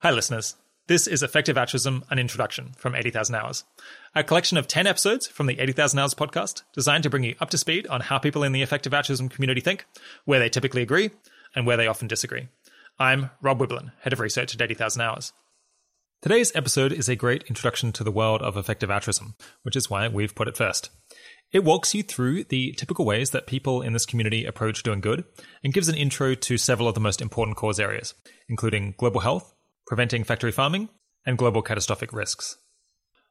[0.00, 0.54] Hi, listeners.
[0.86, 3.64] This is Effective Altruism, an introduction from 80,000 Hours,
[4.14, 7.50] a collection of 10 episodes from the 80,000 Hours podcast designed to bring you up
[7.50, 9.86] to speed on how people in the effective altruism community think,
[10.24, 11.10] where they typically agree,
[11.56, 12.46] and where they often disagree.
[13.00, 15.32] I'm Rob Wiblin, Head of Research at 80,000 Hours.
[16.22, 19.34] Today's episode is a great introduction to the world of effective altruism,
[19.64, 20.90] which is why we've put it first.
[21.50, 25.24] It walks you through the typical ways that people in this community approach doing good
[25.64, 28.14] and gives an intro to several of the most important cause areas,
[28.48, 29.56] including global health,
[29.88, 30.88] preventing factory farming,
[31.26, 32.56] and global catastrophic risks.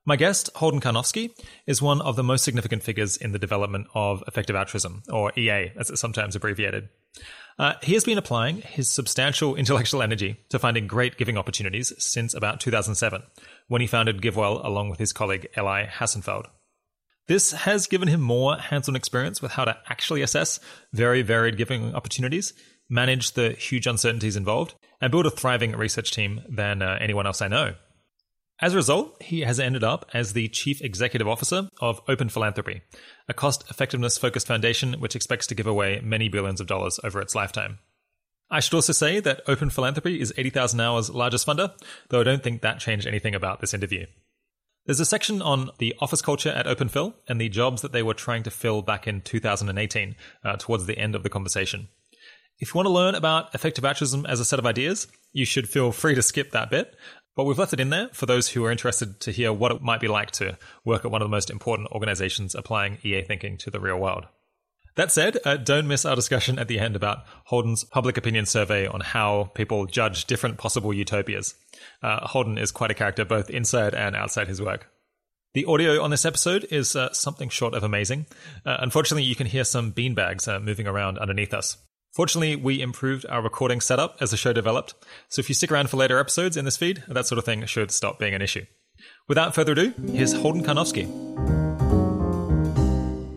[0.05, 1.31] My guest, Holden Karnofsky,
[1.65, 5.71] is one of the most significant figures in the development of effective altruism, or EA,
[5.77, 6.89] as it's sometimes abbreviated.
[7.59, 12.33] Uh, he has been applying his substantial intellectual energy to finding great giving opportunities since
[12.33, 13.21] about 2007,
[13.67, 16.45] when he founded GiveWell along with his colleague Elie Hassenfeld.
[17.27, 20.61] This has given him more hands on experience with how to actually assess
[20.93, 22.53] very varied giving opportunities,
[22.89, 27.41] manage the huge uncertainties involved, and build a thriving research team than uh, anyone else
[27.41, 27.75] I know.
[28.59, 32.81] As a result, he has ended up as the Chief Executive Officer of Open Philanthropy,
[33.29, 37.21] a cost effectiveness focused foundation which expects to give away many billions of dollars over
[37.21, 37.77] its lifetime.
[38.49, 41.73] I should also say that Open Philanthropy is 80,000 Hours' largest funder,
[42.09, 44.07] though I don't think that changed anything about this interview.
[44.85, 48.01] There's a section on the office culture at Open OpenPhil and the jobs that they
[48.01, 51.89] were trying to fill back in 2018, uh, towards the end of the conversation.
[52.59, 55.69] If you want to learn about effective altruism as a set of ideas, you should
[55.69, 56.95] feel free to skip that bit.
[57.35, 59.83] But we've left it in there for those who are interested to hear what it
[59.83, 63.57] might be like to work at one of the most important organizations applying EA thinking
[63.59, 64.25] to the real world.
[64.95, 68.87] That said, uh, don't miss our discussion at the end about Holden's public opinion survey
[68.87, 71.53] on how people judge different possible utopias.
[72.01, 74.87] Uh, Holden is quite a character both inside and outside his work.
[75.53, 78.25] The audio on this episode is uh, something short of amazing.
[78.65, 81.77] Uh, unfortunately, you can hear some beanbags uh, moving around underneath us.
[82.17, 84.95] Fortunately, we improved our recording setup as the show developed,
[85.29, 87.63] so if you stick around for later episodes in this feed, that sort of thing
[87.67, 88.65] should stop being an issue.
[89.27, 91.05] Without further ado, here's Holden Karnofsky.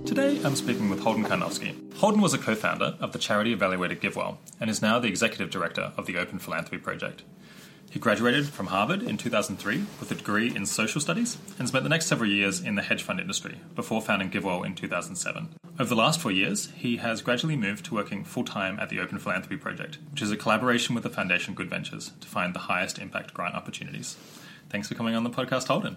[0.06, 1.74] Today, I'm speaking with Holden Karnofsky.
[1.96, 5.50] Holden was a co founder of the charity evaluated GiveWell and is now the executive
[5.50, 7.22] director of the Open Philanthropy Project.
[7.90, 11.90] He graduated from Harvard in 2003 with a degree in social studies and spent the
[11.90, 15.48] next several years in the hedge fund industry before founding GiveWell in 2007.
[15.76, 19.00] Over the last four years, he has gradually moved to working full time at the
[19.00, 22.60] Open Philanthropy Project, which is a collaboration with the Foundation Good Ventures to find the
[22.60, 24.16] highest impact grant opportunities.
[24.68, 25.96] Thanks for coming on the podcast, Holden.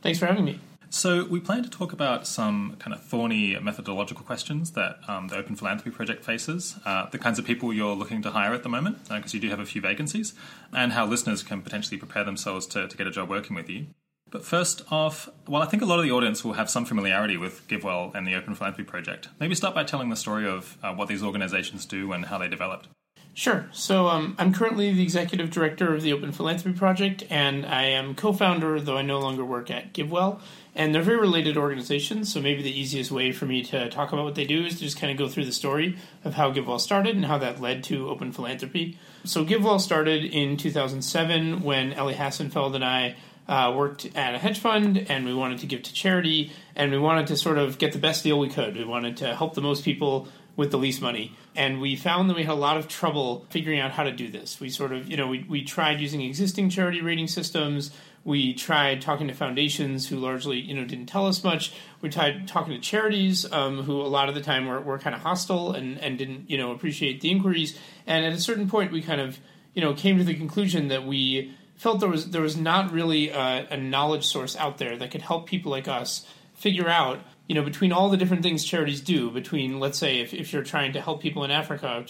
[0.00, 0.60] Thanks for having me.
[0.90, 5.36] So, we plan to talk about some kind of thorny methodological questions that um, the
[5.36, 8.68] Open Philanthropy Project faces, uh, the kinds of people you're looking to hire at the
[8.68, 10.34] moment, because uh, you do have a few vacancies,
[10.72, 13.86] and how listeners can potentially prepare themselves to, to get a job working with you.
[14.30, 17.36] But first off, well, I think a lot of the audience will have some familiarity
[17.36, 19.28] with GiveWell and the Open Philanthropy Project.
[19.38, 22.48] Maybe start by telling the story of uh, what these organizations do and how they
[22.48, 22.88] developed.
[23.34, 23.68] Sure.
[23.72, 28.14] So um, I'm currently the executive director of the Open Philanthropy Project, and I am
[28.14, 30.40] co-founder, though I no longer work at GiveWell.
[30.76, 34.24] And they're very related organizations, so maybe the easiest way for me to talk about
[34.24, 36.80] what they do is to just kind of go through the story of how GiveWell
[36.80, 38.98] started and how that led to Open Philanthropy.
[39.24, 43.14] So GiveWell started in 2007 when Elie Hassenfeld and I
[43.46, 46.98] uh, worked at a hedge fund, and we wanted to give to charity, and we
[46.98, 48.76] wanted to sort of get the best deal we could.
[48.76, 51.32] We wanted to help the most people with the least money.
[51.56, 54.30] And we found that we had a lot of trouble figuring out how to do
[54.30, 54.60] this.
[54.60, 57.90] We sort of, you know, we, we tried using existing charity rating systems.
[58.24, 61.72] We tried talking to foundations who largely, you know, didn't tell us much.
[62.00, 65.14] We tried talking to charities um, who a lot of the time were, were kind
[65.14, 67.78] of hostile and, and didn't, you know, appreciate the inquiries.
[68.06, 69.38] And at a certain point, we kind of,
[69.74, 73.28] you know, came to the conclusion that we felt there was there was not really
[73.28, 77.54] a, a knowledge source out there that could help people like us figure out you
[77.54, 80.92] know, between all the different things charities do, between, let's say, if, if you're trying
[80.94, 82.04] to help people in Africa,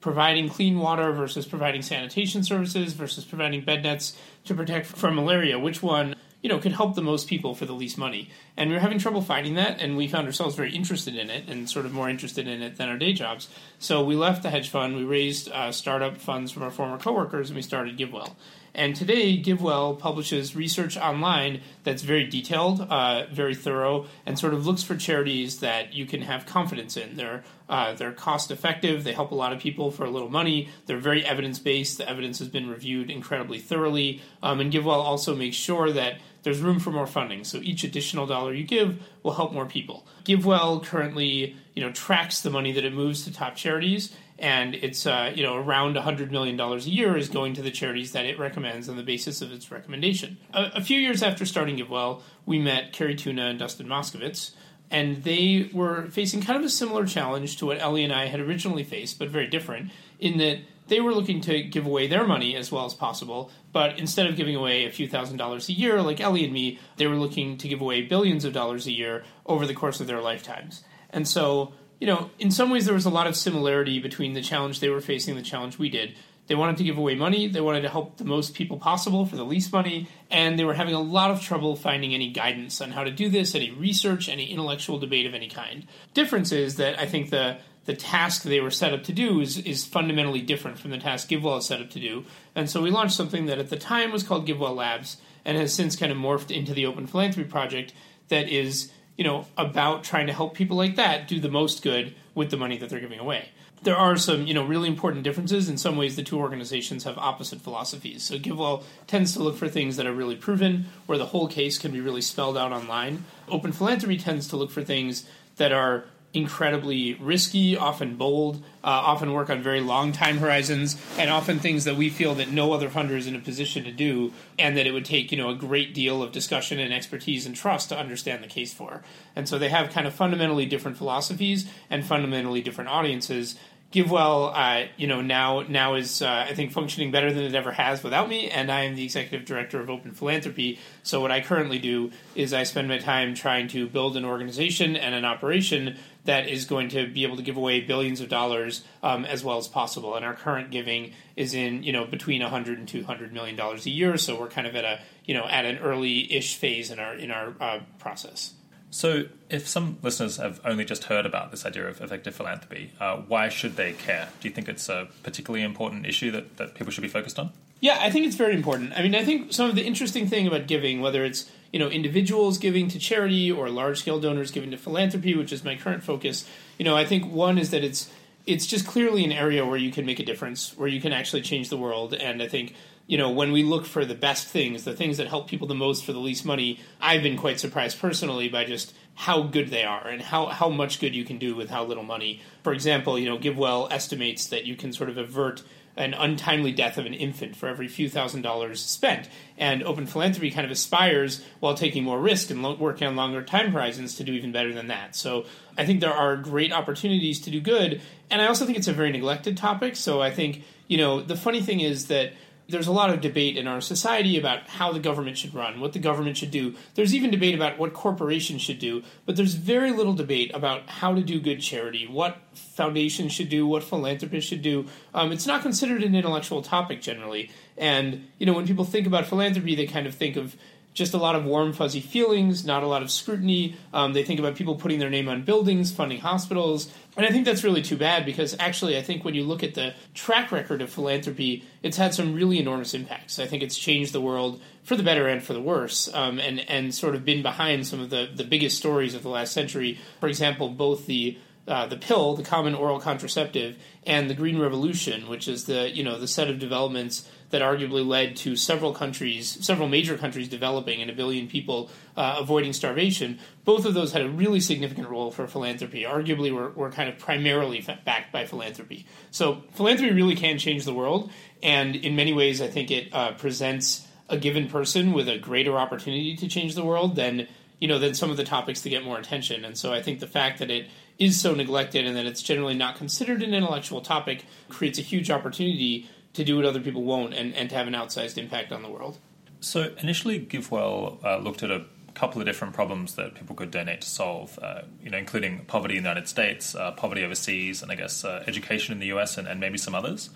[0.00, 5.60] providing clean water versus providing sanitation services versus providing bed nets to protect from malaria,
[5.60, 8.30] which one, you know, could help the most people for the least money?
[8.56, 11.48] And we were having trouble finding that, and we found ourselves very interested in it
[11.48, 13.48] and sort of more interested in it than our day jobs.
[13.78, 17.48] So we left the hedge fund, we raised uh, startup funds from our former coworkers,
[17.48, 18.34] and we started GiveWell.
[18.74, 24.66] And today, GiveWell publishes research online that's very detailed, uh, very thorough, and sort of
[24.66, 27.16] looks for charities that you can have confidence in.
[27.16, 29.04] They're uh, they're cost effective.
[29.04, 30.68] They help a lot of people for a little money.
[30.86, 31.98] They're very evidence based.
[31.98, 34.22] The evidence has been reviewed incredibly thoroughly.
[34.42, 37.44] Um, and GiveWell also makes sure that there's room for more funding.
[37.44, 40.04] So each additional dollar you give will help more people.
[40.24, 45.06] GiveWell currently, you know, tracks the money that it moves to top charities and it's
[45.06, 48.38] uh, you know around $100 million a year is going to the charities that it
[48.38, 50.38] recommends on the basis of its recommendation.
[50.52, 54.52] A, a few years after starting GiveWell, we met Cari Tuna and Dustin Moskovitz,
[54.90, 58.40] and they were facing kind of a similar challenge to what Elie and I had
[58.40, 60.58] originally faced, but very different in that
[60.88, 63.50] they were looking to give away their money as well as possible.
[63.72, 66.80] But instead of giving away a few thousand dollars a year, like Elie and me,
[66.96, 70.08] they were looking to give away billions of dollars a year over the course of
[70.08, 70.82] their lifetimes.
[71.10, 74.42] And so, you know, in some ways, there was a lot of similarity between the
[74.42, 76.14] challenge they were facing and the challenge we did.
[76.46, 79.36] They wanted to give away money, they wanted to help the most people possible for
[79.36, 82.90] the least money, and they were having a lot of trouble finding any guidance on
[82.90, 85.86] how to do this, any research, any intellectual debate of any kind.
[86.12, 89.58] Difference is that I think the the task they were set up to do is,
[89.58, 92.24] is fundamentally different from the task GiveWell is set up to do.
[92.54, 95.72] And so we launched something that at the time was called GiveWell Labs and has
[95.72, 97.94] since kind of morphed into the Open Philanthropy Project
[98.28, 102.14] that is, you know, about trying to help people like that do the most good
[102.34, 103.50] with the money that they're giving away.
[103.82, 105.68] There are some, you know, really important differences.
[105.68, 108.22] In some ways, the two organizations have opposite philosophies.
[108.22, 111.78] So GiveWell tends to look for things that are really proven, where the whole case
[111.78, 113.24] can be really spelled out online.
[113.48, 115.26] Open Philanthropy tends to look for things
[115.56, 121.28] that are incredibly risky, often bold, uh, often work on very long time horizons, and
[121.28, 124.32] often things that we feel that no other funder is in a position to do,
[124.58, 127.56] and that it would take you know a great deal of discussion and expertise and
[127.56, 129.02] trust to understand the case for.
[129.34, 133.56] And so they have kind of fundamentally different philosophies and fundamentally different audiences.
[133.92, 137.72] GiveWell, uh, you know, now now is uh, I think functioning better than it ever
[137.72, 140.78] has without me, and I am the executive director of Open Philanthropy.
[141.02, 144.94] So what I currently do is I spend my time trying to build an organization
[144.94, 145.98] and an operation
[146.30, 149.58] that is going to be able to give away billions of dollars um, as well
[149.58, 150.14] as possible.
[150.14, 153.90] And our current giving is in you know between 100 and 200 million dollars a
[153.90, 154.16] year.
[154.16, 157.32] So we're kind of at a you know at an early-ish phase in our in
[157.32, 158.54] our uh, process.
[158.92, 163.18] So, if some listeners have only just heard about this idea of effective philanthropy, uh,
[163.18, 164.28] why should they care?
[164.40, 167.52] Do you think it's a particularly important issue that, that people should be focused on?
[167.78, 168.92] Yeah, I think it's very important.
[168.94, 171.88] I mean, I think some of the interesting thing about giving, whether it's you know
[171.88, 176.02] individuals giving to charity or large scale donors giving to philanthropy, which is my current
[176.02, 176.48] focus.
[176.78, 178.10] You know, I think one is that it's
[178.46, 181.42] it's just clearly an area where you can make a difference, where you can actually
[181.42, 182.14] change the world.
[182.14, 182.74] And I think
[183.06, 185.74] you know when we look for the best things, the things that help people the
[185.74, 189.84] most for the least money, I've been quite surprised personally by just how good they
[189.84, 192.40] are and how, how much good you can do with how little money.
[192.62, 195.62] For example, you know, GiveWell estimates that you can sort of avert
[195.96, 199.28] an untimely death of an infant for every few thousand dollars spent.
[199.58, 203.42] And open philanthropy kind of aspires, while taking more risk and lo- working on longer
[203.42, 205.16] time horizons, to do even better than that.
[205.16, 205.44] So
[205.76, 208.00] I think there are great opportunities to do good.
[208.30, 209.96] And I also think it's a very neglected topic.
[209.96, 212.32] So I think, you know, the funny thing is that
[212.70, 215.92] there's a lot of debate in our society about how the government should run, what
[215.92, 216.74] the government should do.
[216.94, 221.14] There's even debate about what corporations should do, but there's very little debate about how
[221.14, 224.86] to do good charity, what foundations should do, what philanthropists should do.
[225.14, 227.50] Um, it's not considered an intellectual topic generally.
[227.76, 230.56] And, you know, when people think about philanthropy, they kind of think of
[231.00, 233.74] just a lot of warm, fuzzy feelings, not a lot of scrutiny.
[233.94, 236.92] Um, they think about people putting their name on buildings, funding hospitals.
[237.16, 239.72] And I think that's really too bad because actually, I think when you look at
[239.72, 243.38] the track record of philanthropy, it's had some really enormous impacts.
[243.38, 246.60] I think it's changed the world for the better and for the worse, um, and,
[246.68, 249.98] and sort of been behind some of the, the biggest stories of the last century.
[250.20, 251.38] For example, both the
[251.68, 256.02] uh, the pill, the common oral contraceptive, and the Green Revolution, which is the you
[256.02, 261.00] know the set of developments that arguably led to several countries, several major countries developing
[261.00, 263.38] and a billion people uh, avoiding starvation.
[263.64, 266.04] Both of those had a really significant role for philanthropy.
[266.04, 269.06] Arguably, were, were kind of primarily backed by philanthropy.
[269.30, 271.30] So philanthropy really can change the world,
[271.62, 275.76] and in many ways, I think it uh, presents a given person with a greater
[275.76, 277.48] opportunity to change the world than
[277.80, 279.64] you know than some of the topics that get more attention.
[279.64, 280.86] And so I think the fact that it
[281.18, 285.30] is so neglected and that it's generally not considered an intellectual topic creates a huge
[285.30, 288.82] opportunity to do what other people won't and, and to have an outsized impact on
[288.82, 289.18] the world.
[289.60, 291.84] So initially, GiveWell uh, looked at a
[292.14, 295.96] couple of different problems that people could donate to solve, uh, you know, including poverty
[295.96, 299.38] in the United States, uh, poverty overseas, and I guess uh, education in the US,
[299.38, 300.30] and, and, maybe some others.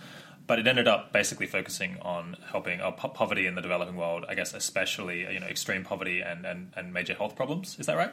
[0.46, 4.26] But it ended up basically focusing on helping uh, po- poverty in the developing world,
[4.28, 7.78] I guess, especially you know, extreme poverty and, and, and major health problems.
[7.78, 8.12] Is that right?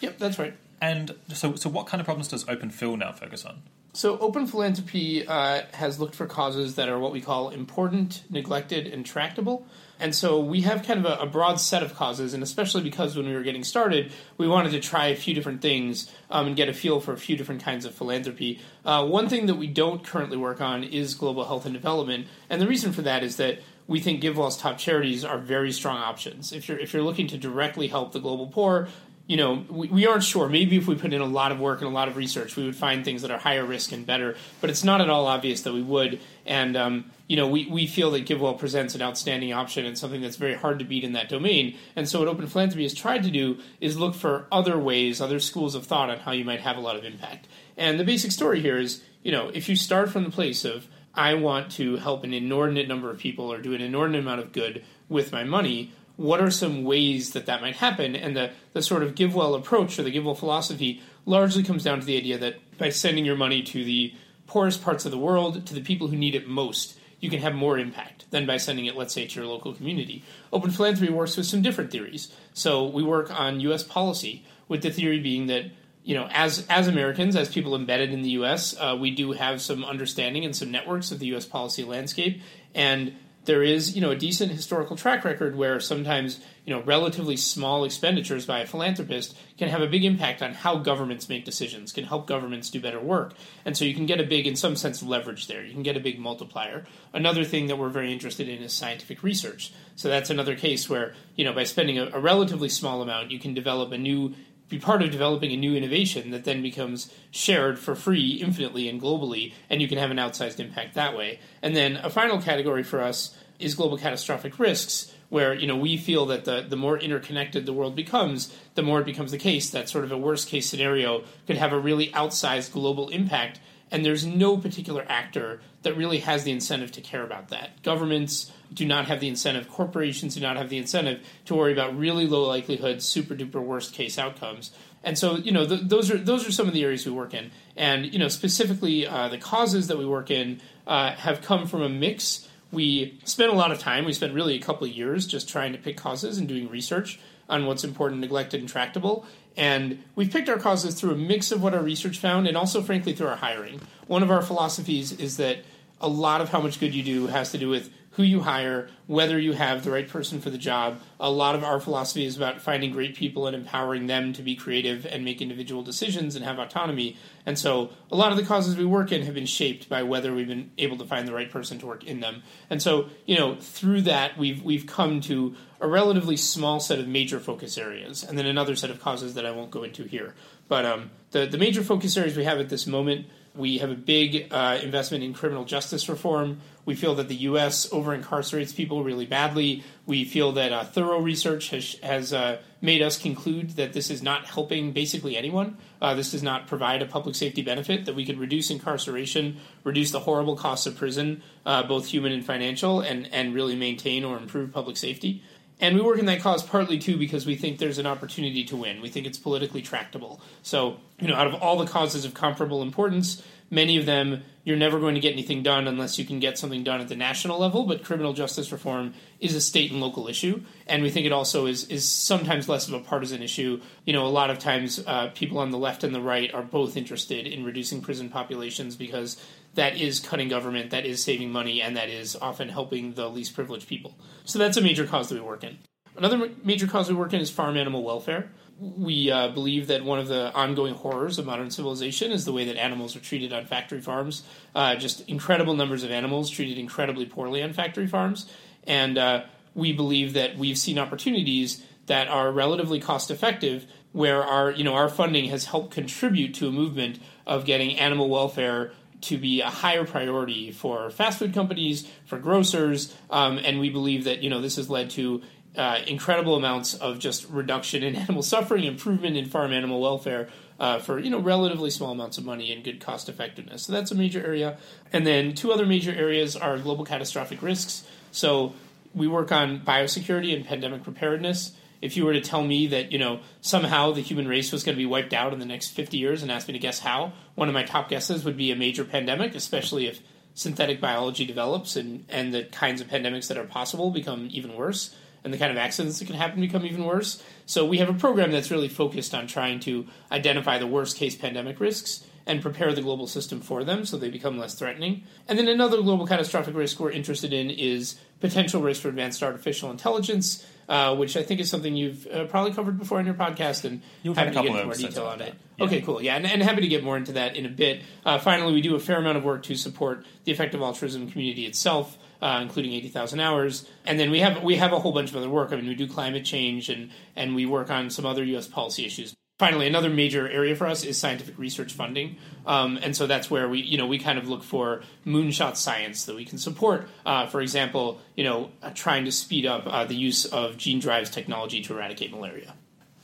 [0.00, 0.54] Yep, that's right.
[0.80, 3.62] And so, so what kind of problems does Open Phil now focus on?
[3.96, 8.86] So, Open Philanthropy uh, has looked for causes that are what we call important, neglected,
[8.86, 9.66] and tractable.
[9.98, 13.16] And so we have kind of a, a, broad set of causes, and especially because
[13.16, 16.54] when we were getting started, we wanted to try a few different things um, and
[16.54, 18.60] get a feel for a few different kinds of philanthropy.
[18.84, 22.60] Uh, one thing that we don't currently work on is global health and development, and
[22.60, 26.52] the reason for that is that we think GiveWell's top charities are very strong options.
[26.52, 28.88] If you're if you're looking to directly help the global poor,
[29.26, 30.48] you know, we, we aren't sure.
[30.48, 32.64] Maybe if we put in a lot of work and a lot of research, we
[32.64, 34.36] would find things that are higher risk and better.
[34.60, 36.20] But it's not at all obvious that we would.
[36.44, 40.20] And um, you know, we, we feel that GiveWell presents an outstanding option and something
[40.20, 41.76] that's very hard to beat in that domain.
[41.96, 45.40] And so, what Open Philanthropy has tried to do is look for other ways, other
[45.40, 47.48] schools of thought on how you might have a lot of impact.
[47.76, 50.86] And the basic story here is, you know, if you start from the place of
[51.14, 54.52] I want to help an inordinate number of people or do an inordinate amount of
[54.52, 55.92] good with my money.
[56.16, 58.16] What are some ways that that might happen?
[58.16, 62.00] And the, the sort of GiveWell approach or the give GiveWell philosophy largely comes down
[62.00, 64.14] to the idea that by sending your money to the
[64.46, 67.54] poorest parts of the world, to the people who need it most, you can have
[67.54, 70.22] more impact than by sending it, let's say, to your local community.
[70.52, 72.32] Open philanthropy works with some different theories.
[72.54, 73.82] So we work on U.S.
[73.82, 75.66] policy with the theory being that
[76.06, 79.60] you know, as as Americans, as people embedded in the U.S., uh, we do have
[79.60, 81.44] some understanding and some networks of the U.S.
[81.44, 82.40] policy landscape,
[82.76, 87.36] and there is you know a decent historical track record where sometimes you know relatively
[87.36, 91.92] small expenditures by a philanthropist can have a big impact on how governments make decisions
[91.92, 93.32] can help governments do better work.
[93.64, 95.64] And so you can get a big in some sense leverage there.
[95.64, 96.84] You can get a big multiplier.
[97.12, 99.72] Another thing that we're very interested in is scientific research.
[99.94, 103.38] So that's another case where you know by spending a, a relatively small amount you
[103.38, 104.34] can develop a new
[104.68, 109.00] be part of developing a new innovation that then becomes shared for free infinitely and
[109.00, 111.38] globally, and you can have an outsized impact that way.
[111.62, 115.96] And then a final category for us is global catastrophic risks, where you know we
[115.96, 119.70] feel that the, the more interconnected the world becomes, the more it becomes the case
[119.70, 124.04] that sort of a worst case scenario could have a really outsized global impact and
[124.04, 127.82] there's no particular actor that really has the incentive to care about that.
[127.82, 131.96] Governments do not have the incentive, corporations do not have the incentive to worry about
[131.98, 134.72] really low likelihood, super duper worst case outcomes.
[135.02, 137.32] And so, you know, th- those are those are some of the areas we work
[137.32, 137.50] in.
[137.76, 141.82] And you know, specifically, uh, the causes that we work in uh, have come from
[141.82, 142.48] a mix.
[142.72, 144.04] We spent a lot of time.
[144.04, 147.20] We spent really a couple of years just trying to pick causes and doing research
[147.48, 149.24] on what's important, neglected, and tractable.
[149.56, 152.82] And we've picked our causes through a mix of what our research found and also,
[152.82, 153.80] frankly, through our hiring.
[154.06, 155.58] One of our philosophies is that
[156.00, 158.88] a lot of how much good you do has to do with who you hire,
[159.06, 160.98] whether you have the right person for the job.
[161.20, 164.56] A lot of our philosophy is about finding great people and empowering them to be
[164.56, 167.18] creative and make individual decisions and have autonomy.
[167.44, 170.34] And so a lot of the causes we work in have been shaped by whether
[170.34, 172.42] we've been able to find the right person to work in them.
[172.70, 177.06] And so, you know, through that we've we've come to a relatively small set of
[177.06, 180.34] major focus areas and then another set of causes that I won't go into here.
[180.68, 183.94] But um, the, the major focus areas we have at this moment we have a
[183.94, 186.60] big uh, investment in criminal justice reform.
[186.84, 187.92] We feel that the U.S.
[187.92, 189.82] over incarcerates people really badly.
[190.06, 194.22] We feel that uh, thorough research has, has uh, made us conclude that this is
[194.22, 195.78] not helping basically anyone.
[196.00, 200.12] Uh, this does not provide a public safety benefit, that we could reduce incarceration, reduce
[200.12, 204.36] the horrible costs of prison, uh, both human and financial, and, and really maintain or
[204.36, 205.42] improve public safety.
[205.80, 208.76] And we work in that cause partly too because we think there's an opportunity to
[208.76, 209.02] win.
[209.02, 210.40] We think it's politically tractable.
[210.62, 214.76] So, you know, out of all the causes of comparable importance, many of them you're
[214.76, 217.60] never going to get anything done unless you can get something done at the national
[217.60, 217.84] level.
[217.84, 221.66] But criminal justice reform is a state and local issue, and we think it also
[221.66, 223.80] is is sometimes less of a partisan issue.
[224.04, 226.64] You know, a lot of times uh, people on the left and the right are
[226.64, 229.40] both interested in reducing prison populations because
[229.74, 233.54] that is cutting government, that is saving money, and that is often helping the least
[233.54, 234.16] privileged people.
[234.46, 235.78] So that's a major cause that we work in.
[236.16, 238.50] Another major cause we work in is farm animal welfare.
[238.78, 242.64] We uh, believe that one of the ongoing horrors of modern civilization is the way
[242.66, 244.42] that animals are treated on factory farms.
[244.74, 248.50] Uh, just incredible numbers of animals treated incredibly poorly on factory farms.
[248.84, 254.70] And uh, we believe that we've seen opportunities that are relatively cost effective where our
[254.70, 258.92] you know our funding has helped contribute to a movement of getting animal welfare
[259.22, 264.24] to be a higher priority for fast food companies, for grocers, um, and we believe
[264.24, 265.42] that you know this has led to
[265.76, 270.98] uh, incredible amounts of just reduction in animal suffering, improvement in farm animal welfare uh,
[270.98, 273.84] for you know relatively small amounts of money and good cost effectiveness.
[273.84, 274.78] So that's a major area.
[275.12, 278.04] And then two other major areas are global catastrophic risks.
[278.32, 278.74] So
[279.14, 281.72] we work on biosecurity and pandemic preparedness
[282.06, 284.94] if you were to tell me that you know somehow the human race was going
[284.94, 287.32] to be wiped out in the next 50 years and ask me to guess how
[287.56, 290.20] one of my top guesses would be a major pandemic especially if
[290.54, 295.14] synthetic biology develops and, and the kinds of pandemics that are possible become even worse
[295.44, 298.14] and the kind of accidents that can happen become even worse so we have a
[298.14, 302.92] program that's really focused on trying to identify the worst case pandemic risks and prepare
[302.92, 305.24] the global system for them so they become less threatening.
[305.48, 309.90] And then another global catastrophic risk we're interested in is potential risk for advanced artificial
[309.90, 313.84] intelligence, uh, which I think is something you've uh, probably covered before in your podcast,
[313.84, 315.54] and You've happy had a to get couple into more detail on on it.
[315.78, 315.84] that.
[315.84, 316.22] Okay, cool.
[316.22, 318.02] Yeah, and, and happy to get more into that in a bit.
[318.24, 321.66] Uh, finally, we do a fair amount of work to support the effective altruism community
[321.66, 322.18] itself.
[322.42, 325.48] Uh, including 80,000 hours, and then we have we have a whole bunch of other
[325.48, 325.72] work.
[325.72, 328.68] I mean, we do climate change, and and we work on some other U.S.
[328.68, 332.36] policy issues finally another major area for us is scientific research funding.
[332.66, 336.24] Um, and so that's where we you know we kind of look for moonshot science
[336.26, 337.08] that we can support.
[337.24, 341.30] Uh, for example you know trying to speed up uh, the use of gene drives
[341.30, 342.74] technology to eradicate malaria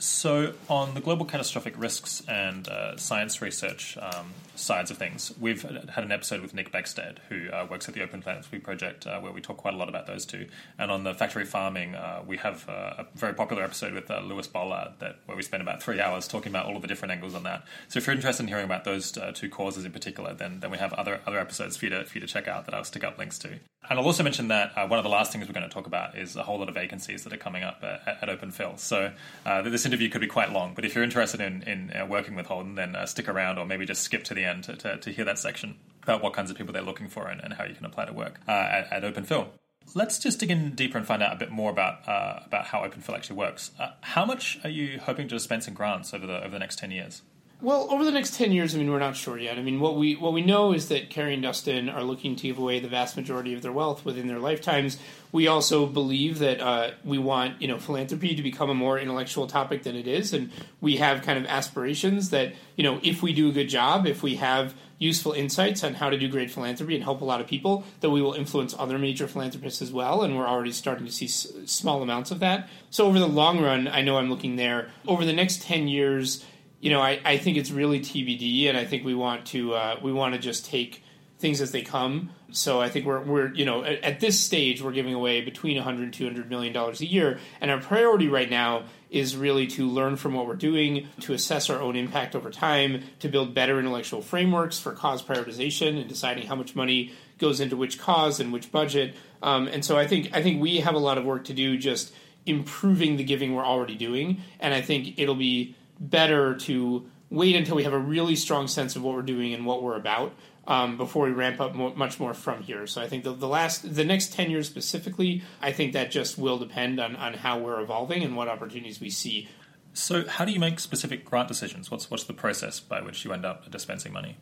[0.03, 5.61] So, on the global catastrophic risks and uh, science research um, sides of things, we've
[5.61, 9.21] had an episode with Nick Beckstead, who uh, works at the Open Philanthropy Project, uh,
[9.21, 10.47] where we talk quite a lot about those two.
[10.77, 14.19] And on the factory farming, uh, we have uh, a very popular episode with uh,
[14.19, 17.13] Lewis Bollard that where we spend about three hours talking about all of the different
[17.13, 17.63] angles on that.
[17.87, 20.79] So, if you're interested in hearing about those two causes in particular, then then we
[20.79, 23.05] have other other episodes for you to for you to check out that I'll stick
[23.05, 23.57] up links to.
[23.89, 26.17] And I'll also mention that one of the last things we're going to talk about
[26.17, 28.75] is a whole lot of vacancies that are coming up at, at Open Phil.
[28.75, 29.11] So,
[29.45, 32.47] this interview could be quite long, but if you're interested in, in uh, working with
[32.47, 35.11] Holden, then uh, stick around or maybe just skip to the end to, to, to,
[35.11, 37.75] hear that section about what kinds of people they're looking for and, and how you
[37.75, 39.53] can apply to work uh, at, at Open Phil.
[39.93, 42.83] Let's just dig in deeper and find out a bit more about uh, about how
[42.83, 43.69] Open Phil actually works.
[43.77, 46.79] Uh, how much are you hoping to dispense in grants over the over the next
[46.79, 47.21] ten years?
[47.61, 49.57] Well, over the next ten years, I mean, we're not sure yet.
[49.57, 52.43] I mean, what we what we know is that Cari and Dustin are looking to
[52.47, 54.97] give away the vast majority of their wealth within their lifetimes.
[55.31, 59.47] We also believe that uh, we want you know philanthropy to become a more intellectual
[59.47, 63.31] topic than it is, and we have kind of aspirations that you know if we
[63.31, 66.95] do a good job, if we have useful insights on how to do great philanthropy
[66.95, 70.21] and help a lot of people, that we will influence other major philanthropists as well.
[70.21, 72.69] And we're already starting to see s- small amounts of that.
[72.89, 74.91] So over the long run, I know I'm looking there.
[75.05, 76.45] Over the next ten years
[76.83, 79.99] you know, I, I think it's really TBD, and I think we want to uh,
[80.03, 81.01] we want to just take
[81.39, 82.31] things as they come.
[82.51, 85.77] So I think we're we're you know at, at, this stage we're giving away between
[85.77, 89.87] 100 and 200 million dollars a year, and our priority right now is really to
[89.87, 93.79] learn from what we're doing, to assess our own impact over time, to build better
[93.79, 98.51] intellectual frameworks for cause prioritization and deciding how much money goes into which cause and
[98.51, 99.15] which budget.
[99.41, 101.77] Um, and so I think I think we have a lot of work to do
[101.77, 102.13] just
[102.45, 107.75] improving the giving we're already doing, and I think it'll be better to wait until
[107.75, 110.33] we have a really strong sense of what we're doing and what we're about
[110.67, 112.85] um, before we ramp up more, much more from here.
[112.87, 116.37] So I think the, the last, the next ten years specifically, I think that just
[116.37, 119.49] will depend on on how we're evolving and what opportunities we see.
[119.93, 121.91] So how do you make specific grant decisions?
[121.91, 124.37] What's what's the process by which you end up dispensing money?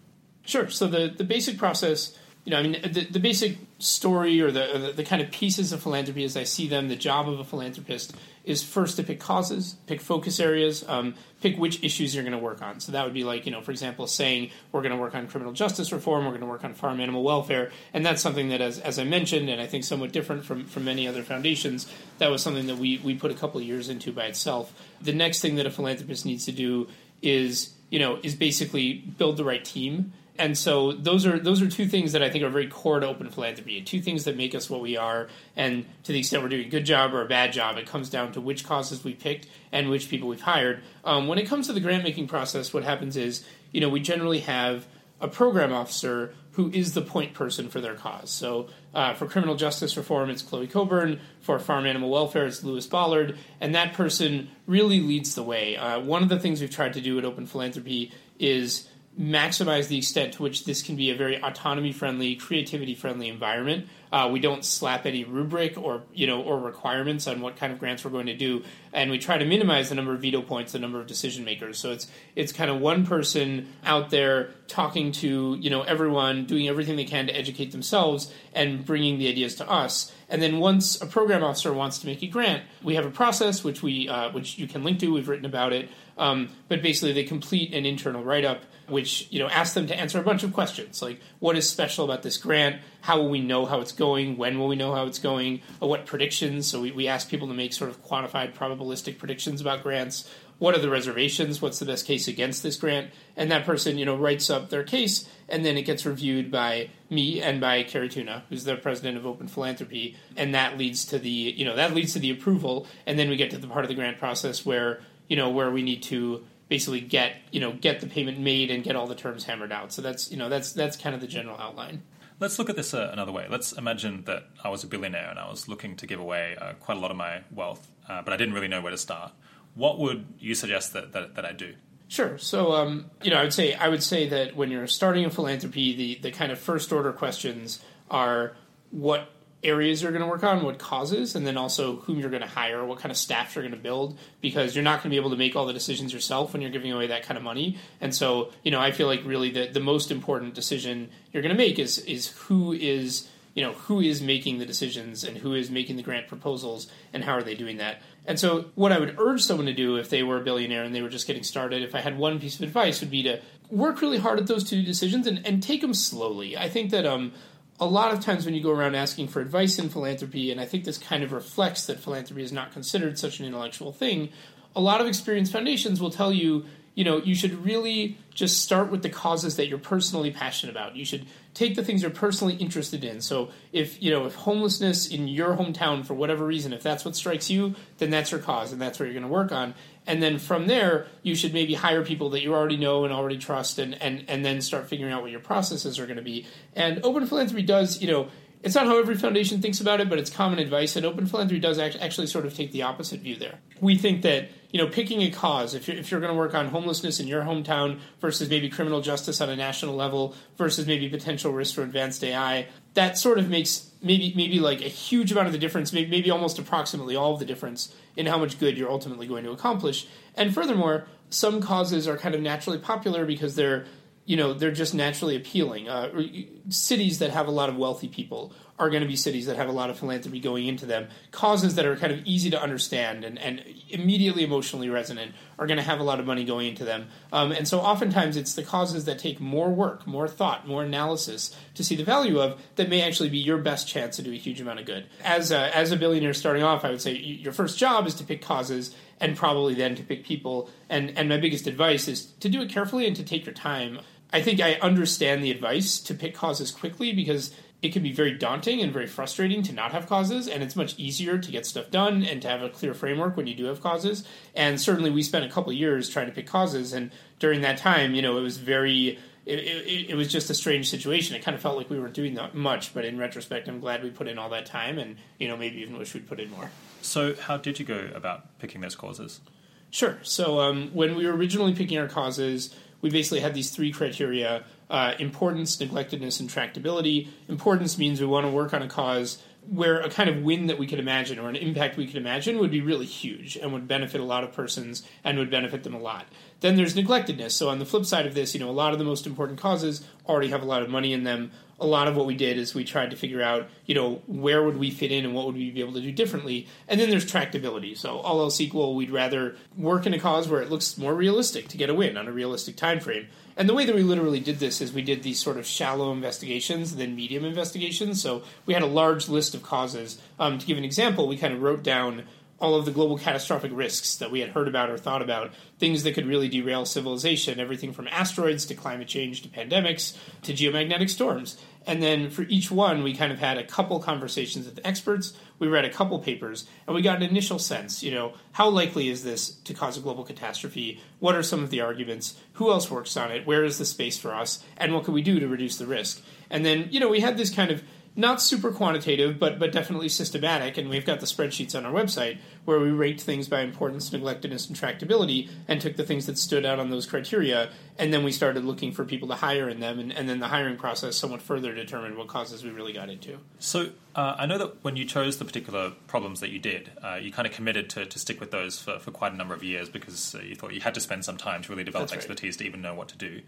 [0.46, 0.70] Sure.
[0.70, 4.80] So the the basic process you know, I mean, the, the basic story or the,
[4.88, 7.44] the, the kind of pieces of philanthropy as I see them, the job of a
[7.44, 12.32] philanthropist is first to pick causes, pick focus areas, um, pick which issues you're going
[12.32, 12.80] to work on.
[12.80, 15.28] So that would be like, you know, for example, saying we're going to work on
[15.28, 18.62] criminal justice reform, we're going to work on farm animal welfare, and that's something that,
[18.62, 22.32] as, as I mentioned, and I think somewhat different from, from many other foundations, that
[22.32, 24.74] was something that we, we put a couple years into by itself.
[25.02, 26.88] The next thing that a philanthropist needs to do
[27.22, 31.70] is, you know, is basically build the right team and so those are those are
[31.70, 33.82] two things that I think are very core to open philanthropy.
[33.82, 36.70] Two things that make us what we are, and to the extent we're doing a
[36.70, 39.90] good job or a bad job, it comes down to which causes we picked and
[39.90, 40.82] which people we've hired.
[41.04, 44.00] Um, when it comes to the grant making process, what happens is you know we
[44.00, 44.86] generally have
[45.20, 48.30] a program officer who is the point person for their cause.
[48.30, 51.20] So uh, for criminal justice reform, it's Chloe Cockburn.
[51.42, 53.38] For farm animal welfare, it's Lewis Bollard.
[53.62, 55.78] and that person really leads the way.
[55.78, 58.88] Uh, one of the things we've tried to do at Open Philanthropy is
[59.22, 63.88] maximize the extent to which this can be a very autonomy friendly, creativity friendly environment.
[64.12, 67.80] Uh, we don't slap any rubric or you know or requirements on what kind of
[67.80, 70.72] grants we're going to do, and we try to minimize the number of veto points,
[70.72, 71.78] the number of decision makers.
[71.78, 76.68] So it's it's kind of one person out there talking to you know everyone, doing
[76.68, 80.12] everything they can to educate themselves, and bringing the ideas to us.
[80.30, 83.64] And then once a program officer wants to make a grant, we have a process
[83.64, 85.14] which we uh, which you can link to.
[85.14, 89.40] We've written about it, um, but basically they complete an internal write up which you
[89.40, 92.38] know asks them to answer a bunch of questions like what is special about this
[92.38, 92.82] grant?
[93.02, 94.38] How will we know how it's going?
[94.38, 95.62] When will we know how it's going?
[95.80, 96.68] What predictions?
[96.68, 100.30] So we, we ask people to make sort of quantified probabilistic predictions about grants.
[100.60, 101.62] What are the reservations?
[101.62, 103.10] What's the best case against this grant?
[103.36, 106.90] And that person you know writes up their case and then it gets reviewed by
[107.10, 111.20] me and by Cari Tuna, who's the president of Open Philanthropy, and that leads to
[111.20, 113.84] the you know that leads to the approval, and then we get to the part
[113.84, 117.74] of the grant process where you know where we need to basically get you know
[117.74, 119.92] get the payment made and get all the terms hammered out.
[119.92, 122.02] So that's you know that's that's kind of the general outline.
[122.40, 123.46] Let's look at this uh, another way.
[123.48, 126.74] Let's imagine that I was a billionaire and I was looking to give away uh,
[126.80, 129.34] quite a lot of my wealth, uh, but I didn't really know where to start.
[129.76, 131.76] What would you suggest that, that, that I do?
[132.08, 132.38] Sure.
[132.38, 135.30] So, um, you know, I would say I would say that when you're starting a
[135.30, 137.80] philanthropy, the the kind of first order questions
[138.10, 138.56] are
[138.92, 139.30] what
[139.64, 142.48] areas you're going to work on, what causes, and then also whom you're going to
[142.48, 145.18] hire, what kind of staff you're going to build, because you're not going to be
[145.18, 147.78] able to make all the decisions yourself when you're giving away that kind of money.
[148.00, 151.56] And so, you know, I feel like really the, the most important decision you're going
[151.56, 155.54] to make is is who is you know who is making the decisions and who
[155.54, 158.02] is making the grant proposals and how are they doing that.
[158.26, 160.94] And so, what I would urge someone to do if they were a billionaire and
[160.94, 163.42] they were just getting started, if I had one piece of advice, would be to
[163.70, 166.58] work really hard at those two decisions and, and take them slowly.
[166.58, 167.34] I think that um,
[167.82, 170.66] a lot of times when you go around asking for advice in philanthropy, and I
[170.66, 174.30] think this kind of reflects that philanthropy is not considered such an intellectual thing,
[174.76, 178.92] a lot of experienced foundations will tell you, you know, you should really just start
[178.92, 180.96] with the causes that you're personally passionate about.
[180.96, 183.20] You should take the things you're personally interested in.
[183.22, 187.16] So if you know if homelessness in your hometown for whatever reason, if that's what
[187.16, 189.74] strikes you, then that's your cause and that's what you're going to work on.
[190.08, 193.38] And then from there, you should maybe hire people that you already know and already
[193.38, 196.48] trust, and and and then start figuring out what your processes are going to be.
[196.76, 198.30] And open philanthropy does, you know,
[198.64, 200.96] it's not how every foundation thinks about it, but it's common advice.
[200.96, 203.60] And Open Philanthropy does actually sort of take the opposite view there.
[203.80, 206.54] We think that you know picking a cause, if you're, if you're going to work
[206.54, 211.10] on homelessness in your hometown versus maybe criminal justice on a national level versus maybe
[211.10, 215.48] potential risk for advanced AI, that sort of makes maybe maybe like a huge amount
[215.48, 218.78] of the difference, maybe, maybe almost approximately all of the difference in how much good
[218.78, 220.08] you're ultimately going to accomplish.
[220.36, 223.86] And furthermore, some causes are kind of naturally popular because they're
[224.26, 225.90] you know they're just naturally appealing.
[225.90, 226.24] Uh,
[226.70, 229.70] cities that have a lot of wealthy people are going to be cities that have
[229.70, 231.08] a lot of philanthropy going into them.
[231.32, 235.78] Causes that are kind of easy to understand and, and immediately emotionally resonant are going
[235.78, 237.08] to have a lot of money going into them.
[237.32, 241.56] Um, and so oftentimes it's the causes that take more work, more thought, more analysis
[241.76, 244.38] to see the value of that may actually be your best chance to do a
[244.38, 245.06] huge amount of good.
[245.24, 248.24] As a, as a billionaire starting off, I would say your first job is to
[248.24, 250.70] pick causes and probably then to pick people.
[250.90, 254.00] And, and my biggest advice is to do it carefully and to take your time.
[254.34, 258.34] I think I understand the advice to pick causes quickly because it can be very
[258.34, 261.90] daunting and very frustrating to not have causes, and it's much easier to get stuff
[261.90, 264.24] done and to have a clear framework when you do have causes.
[264.56, 268.14] And certainly, we spent a couple years trying to pick causes, and during that time,
[268.14, 269.20] you know, it was very.
[269.44, 271.36] It, it, it, was just a strange situation.
[271.36, 274.04] It kind of felt like we weren't doing that much, but in retrospect, I'm glad
[274.04, 276.52] we put in all that time, and you know, maybe even wish we'd put in
[276.52, 276.70] more.
[277.02, 279.42] So, how did you go about picking those causes?
[279.90, 280.20] Sure.
[280.22, 284.64] So, um, when we were originally picking our causes, we basically had these three criteria
[284.92, 287.30] uh, importance, neglectedness, and tractability.
[287.48, 290.78] Importance means we want to work on a cause where a kind of win that
[290.78, 293.88] we could imagine or an impact we could imagine would be really huge and would
[293.88, 296.26] benefit a lot of persons and would benefit them a lot.
[296.60, 297.52] Then there's neglectedness.
[297.52, 299.60] So on the flip side of this, you know, a lot of the most important
[299.60, 301.52] causes already have a lot of money in them.
[301.80, 304.62] A lot of what we did is we tried to figure out, you know, where
[304.62, 306.68] would we fit in and what would we be able to do differently.
[306.88, 307.98] And then there's tractability.
[307.98, 311.70] So all else equal, we'd rather work in a cause where it looks more realistic
[311.70, 313.28] to get a win on a realistic time frame.
[313.58, 316.12] And the way that we literally did this is we did these sort of shallow
[316.12, 318.22] investigations, then medium investigations.
[318.22, 320.20] So we had a large list of causes.
[320.40, 322.24] Um, to give an example, we kind of wrote down
[322.62, 326.04] all of the global catastrophic risks that we had heard about or thought about, things
[326.04, 331.10] that could really derail civilization, everything from asteroids to climate change to pandemics to geomagnetic
[331.10, 331.58] storms.
[331.88, 335.34] And then for each one, we kind of had a couple conversations with experts.
[335.58, 338.04] We read a couple papers, and we got an initial sense.
[338.04, 341.02] You know, how likely is this to cause a global catastrophe?
[341.20, 342.36] What are some of the arguments?
[342.54, 343.48] Who else works on it?
[343.48, 344.64] Where is the space for us?
[344.78, 346.22] And what can we do to reduce the risk?
[346.50, 347.82] And then, you know, we had this kind of
[348.16, 350.78] not super quantitative, but but definitely systematic.
[350.78, 354.68] And we've got the spreadsheets on our website where we ranked things by importance, neglectedness,
[354.68, 358.32] and tractability, and took the things that stood out on those criteria, and then we
[358.32, 361.42] started looking for people to hire in them, and, and then the hiring process somewhat
[361.42, 363.38] further determined what causes we really got into.
[363.60, 367.16] So uh, I know that when you chose the particular problems that you did, uh,
[367.16, 369.64] you kind of committed to, to stick with those for, for quite a number of
[369.64, 372.18] years because uh, you thought you had to spend some time to really develop That's
[372.18, 372.60] expertise right.
[372.60, 373.42] to even know what to do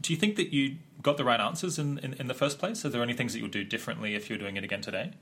[0.00, 2.84] do you think that you got the right answers in, in, in, the first place?
[2.84, 5.12] Are there any things that you would do differently if you're doing it again today?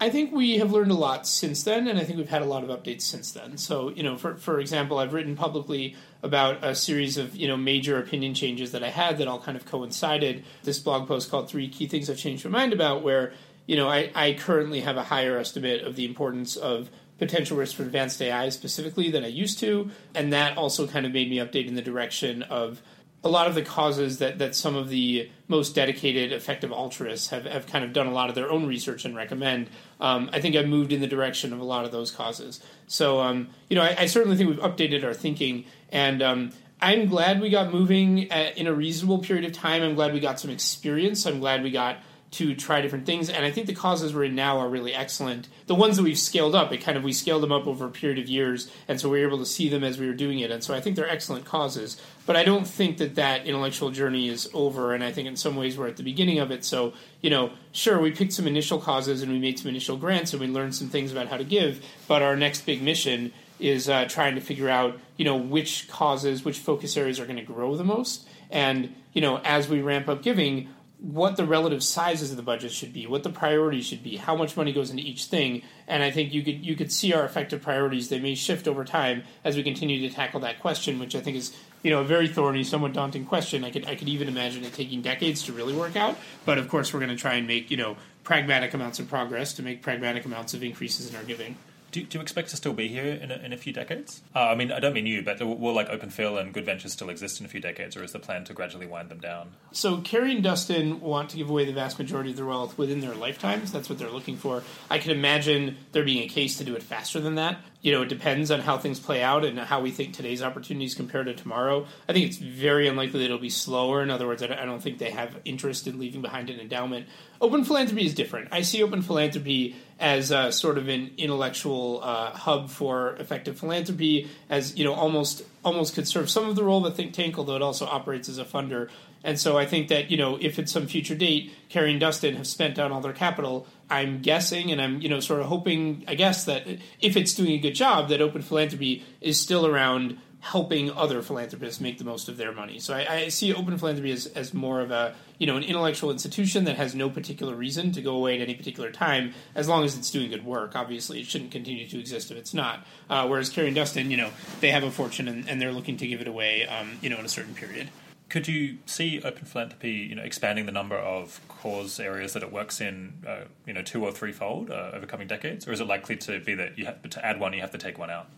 [0.00, 2.44] I think we have learned a lot since then, and I think we've had a
[2.46, 3.58] lot of updates since then.
[3.58, 7.56] So, you know, for, for example, I've written publicly about a series of, you know,
[7.56, 10.44] major opinion changes that I had that all kind of coincided.
[10.62, 13.32] This blog post called Three Key Things I've Changed My Mind About, where,
[13.66, 17.76] you know, I, I currently have a higher estimate of the importance of potential risk
[17.76, 19.90] for advanced AI specifically than I used to.
[20.14, 22.80] And that also kind of made me update in the direction of
[23.24, 27.46] a lot of the causes that, that some of the most dedicated, effective altruists have,
[27.46, 29.68] have kind of done a lot of their own research and recommend.
[30.00, 32.60] Um, I think I've moved in the direction of a lot of those causes.
[32.86, 37.06] So, um, you know, I, I, certainly think we've updated our thinking, and um, I'm
[37.06, 39.82] glad we got moving at, in a reasonable period of time.
[39.82, 41.26] I'm glad we got some experience.
[41.26, 41.98] I'm glad we got
[42.30, 43.30] to try different things.
[43.30, 45.48] And I think the causes we're in now are really excellent.
[45.66, 47.90] The ones that we've scaled up, it kind of we scaled them up over a
[47.90, 50.38] period of years, and so we are able to see them as we were doing
[50.40, 50.50] it.
[50.50, 52.00] And so I think they're excellent causes.
[52.28, 54.92] But I don't think that that intellectual journey is over.
[54.92, 56.62] And I think in some ways we're at the beginning of it.
[56.62, 60.34] So you know, sure we picked some initial causes and we made some initial grants
[60.34, 61.82] and we learned some things about how to give.
[62.06, 66.44] But our next big mission is uh, trying to figure out you know which causes,
[66.44, 68.28] which focus areas are going to grow the most.
[68.50, 70.68] And you know, as we ramp up giving,
[71.00, 74.34] what the relative sizes of the budget should be, what the priorities should be, how
[74.34, 77.24] much money goes into each thing, and I think you could you could see our
[77.24, 78.08] effective priorities.
[78.08, 81.36] They may shift over time as we continue to tackle that question, which I think
[81.36, 83.64] is you know a very thorny, somewhat daunting question.
[83.64, 86.16] I could I could even imagine it taking decades to really work out.
[86.44, 89.52] But of course, we're going to try and make you know pragmatic amounts of progress
[89.54, 91.56] to make pragmatic amounts of increases in our giving.
[91.90, 94.22] Do, do you expect to still be here in a, in a few decades?
[94.34, 96.66] Uh, I mean, I don't mean you, but will, will like Open Phil and Good
[96.66, 99.20] Ventures still exist in a few decades, or is the plan to gradually wind them
[99.20, 99.52] down?
[99.72, 103.00] So Cari and Dustin want to give away the vast majority of their wealth within
[103.00, 103.72] their lifetimes.
[103.72, 104.62] That's what they're looking for.
[104.90, 107.58] I can imagine there being a case to do it faster than that.
[107.80, 110.94] You know, it depends on how things play out and how we think today's opportunities
[110.94, 111.86] compare to tomorrow.
[112.08, 114.02] I think it's very unlikely that it'll be slower.
[114.02, 117.06] In other words, I don't think they have interest in leaving behind an endowment.
[117.40, 118.48] Open philanthropy is different.
[118.50, 124.28] I see open philanthropy as a, sort of an intellectual uh, hub for effective philanthropy,
[124.50, 127.38] as you know, almost almost could serve some of the role of a think tank,
[127.38, 128.88] although it also operates as a funder.
[129.24, 132.36] And so I think that, you know, if at some future date Cari and Dustin
[132.36, 136.04] have spent down all their capital, I'm guessing and I'm, you know, sort of hoping,
[136.06, 136.66] I guess, that
[137.00, 141.80] if it's doing a good job, that open philanthropy is still around helping other philanthropists
[141.80, 142.78] make the most of their money.
[142.78, 146.12] So I, I, see open philanthropy as, as more of a you know an intellectual
[146.12, 149.84] institution that has no particular reason to go away at any particular time, as long
[149.84, 150.76] as it's doing good work.
[150.76, 152.86] Obviously, it shouldn't continue to exist if it's not.
[153.10, 155.96] Uh, whereas Cari and Dustin, you know, they have a fortune and, and they're looking
[155.96, 157.88] to give it away, um, you know, in a certain period
[158.28, 162.52] could you see open philanthropy, you know, expanding the number of cause areas that it
[162.52, 165.86] works in, uh, you know, two or threefold uh, over coming decades, or is it
[165.86, 168.28] likely to be that you have to add one, you have to take one out?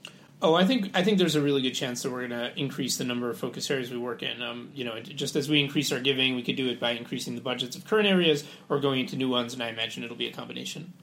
[0.43, 2.97] Oh, I think I think there's a really good chance that we're going to increase
[2.97, 4.41] the number of focus areas we work in.
[4.41, 7.35] Um, you know, just as we increase our giving, we could do it by increasing
[7.35, 10.29] the budgets of current areas or going into new ones, and I imagine it'll be
[10.29, 10.95] a combination.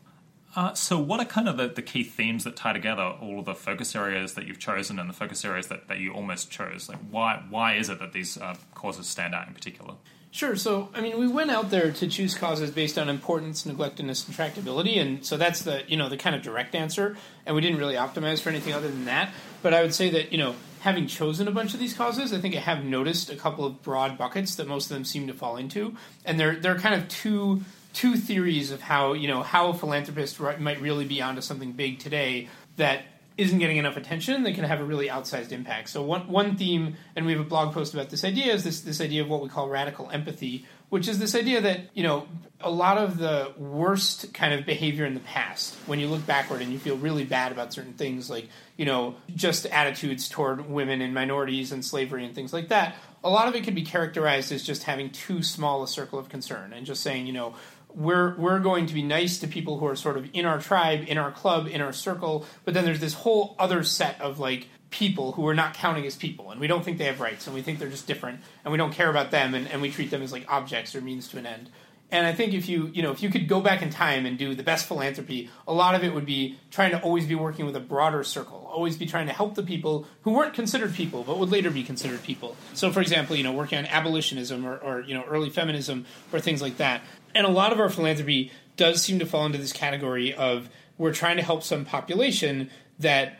[0.58, 3.46] Uh, so, what are kind of the, the, key themes that tie together all of
[3.46, 6.90] the focus areas that you've chosen and the focus areas that, that you almost chose?
[6.90, 9.94] Like, why why is it that these uh, causes stand out in particular?
[10.32, 10.56] Sure.
[10.56, 14.36] So, I mean, we went out there to choose causes based on importance, neglectedness, and
[14.36, 17.16] tractability, and so that's the you know the kind of direct answer.
[17.46, 19.32] And we didn't really optimize for anything other than that.
[19.62, 22.40] But I would say that you know, having chosen a bunch of these causes, I
[22.40, 25.34] think I have noticed a couple of broad buckets that most of them seem to
[25.36, 27.62] fall into, and they're they're kind of two
[27.98, 31.98] two theories of how you know how a philanthropist might really be onto something big
[31.98, 33.02] today that
[33.38, 35.90] isn't getting enough attention that can have a really outsized impact.
[35.90, 38.82] So one one theme, and we have a blog post about this idea, is this
[38.82, 42.28] this idea of what we call radical empathy, which is this idea that you know
[42.62, 46.62] a lot of the worst kind of behavior in the past, when you look backward
[46.62, 51.02] and you feel really bad about certain things, like you know just attitudes toward women
[51.02, 52.96] and minorities and slavery and things like that.
[53.24, 56.30] A lot of it can be characterized as just having too small a circle of
[56.30, 57.56] concern and just saying, you know,
[57.98, 61.06] we're we're going to be nice to people who are sort of in our tribe,
[61.08, 64.68] in our club, in our circle, but then there's this whole other set of like
[64.92, 67.54] people who are not counting as people and we don't think they have rights and
[67.56, 70.10] we think they're just different and we don't care about them and, and we treat
[70.12, 71.70] them as like objects or means to an end.
[72.10, 74.38] And I think if you you know if you could go back in time and
[74.38, 77.66] do the best philanthropy, a lot of it would be trying to always be working
[77.66, 81.24] with a broader circle, always be trying to help the people who weren't considered people
[81.24, 82.56] but would later be considered people.
[82.74, 86.40] So, for example, you know, working on abolitionism or, or you know early feminism or
[86.40, 87.02] things like that.
[87.36, 91.14] And a lot of our philanthropy does seem to fall into this category of we're
[91.14, 93.40] trying to help some population that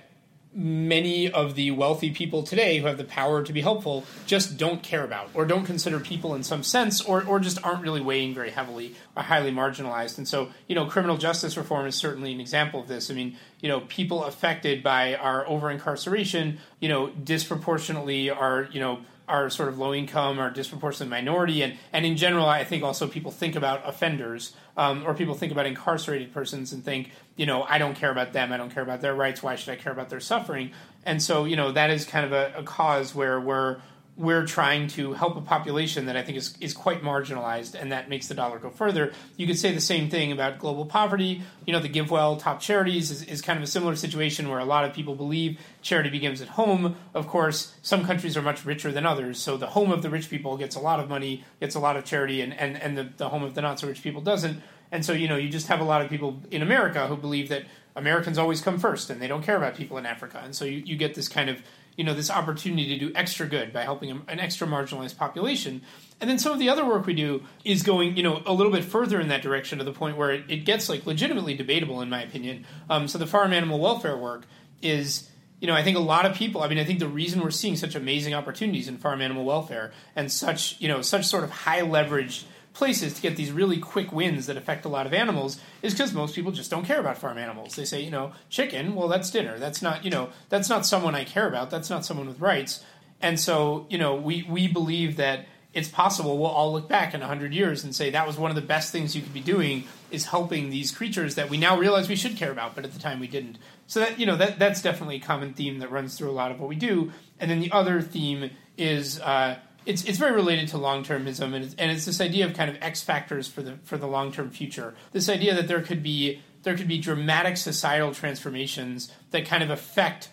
[0.54, 4.82] many of the wealthy people today who have the power to be helpful just don't
[4.82, 8.34] care about or don't consider people in some sense or, or just aren't really weighing
[8.34, 10.18] very heavily or highly marginalized.
[10.18, 13.12] And so, you know, criminal justice reform is certainly an example of this.
[13.12, 18.80] I mean, you know, people affected by our over incarceration, you know, disproportionately are, you
[18.80, 22.84] know, are sort of low income or disproportionate minority, and, and in general, I think
[22.84, 27.46] also people think about offenders um, or people think about incarcerated persons and think, you
[27.46, 29.76] know, I don't care about them, I don't care about their rights, why should I
[29.76, 30.72] care about their suffering?
[31.06, 33.80] And so, you know, that is kind of a, a cause where we're
[34.18, 38.10] we're trying to help a population that I think is, is quite marginalized, and that
[38.10, 39.14] makes the dollar go further.
[39.38, 41.44] You could say the same thing about global poverty.
[41.66, 44.66] You know, the GiveWell top charities is, is kind of a similar situation where a
[44.66, 46.96] lot of people believe charity begins at home.
[47.14, 50.30] Of course, some countries are much richer than others, so the home of the rich
[50.30, 53.10] people gets a lot of money, gets a lot of charity, and, and, and the,
[53.18, 54.62] the home of the not so rich people doesn't.
[54.92, 57.50] And so, you know, you just have a lot of people in America who believe
[57.50, 57.64] that
[57.96, 60.40] Americans always come first and they don't care about people in Africa.
[60.44, 61.62] And so you, you get this kind of
[61.98, 65.82] you know this opportunity to do extra good by helping an extra marginalized population.
[66.22, 68.72] And then some of the other work we do is going you know a little
[68.72, 72.02] bit further in that direction to the point where it, it gets like legitimately debatable
[72.02, 72.66] in my opinion.
[72.90, 74.46] Um, so the farm animal welfare work
[74.82, 75.30] is
[75.60, 77.50] you know i think a lot of people i mean i think the reason we're
[77.50, 81.50] seeing such amazing opportunities in farm animal welfare and such you know such sort of
[81.50, 82.46] high leverage
[82.78, 86.14] places to get these really quick wins that affect a lot of animals is because
[86.14, 87.76] most people just don't care about farm animals.
[87.76, 89.58] They say, you know, chicken, well, that's dinner.
[89.58, 91.72] That's not, you know, that's not someone I care about.
[91.72, 92.84] That's not someone with rights.
[93.20, 97.22] And so, you know, we, we believe that it's possible we'll all look back in
[97.22, 99.86] 100 years and say that was one of the best things you could be doing
[100.12, 103.00] is helping these creatures that we now realize we should care about, but at the
[103.00, 103.58] time we didn't.
[103.88, 106.52] So that, you know, that, that's definitely a common theme that runs through a lot
[106.52, 107.12] of what we do.
[107.40, 109.58] And then the other theme is, uh,
[109.88, 112.70] it's it's very related to long termism, and it's, and it's this idea of kind
[112.70, 114.94] of X factors for the for the long term future.
[115.14, 119.70] This idea that there could be there could be dramatic societal transformations that kind of
[119.70, 120.30] affect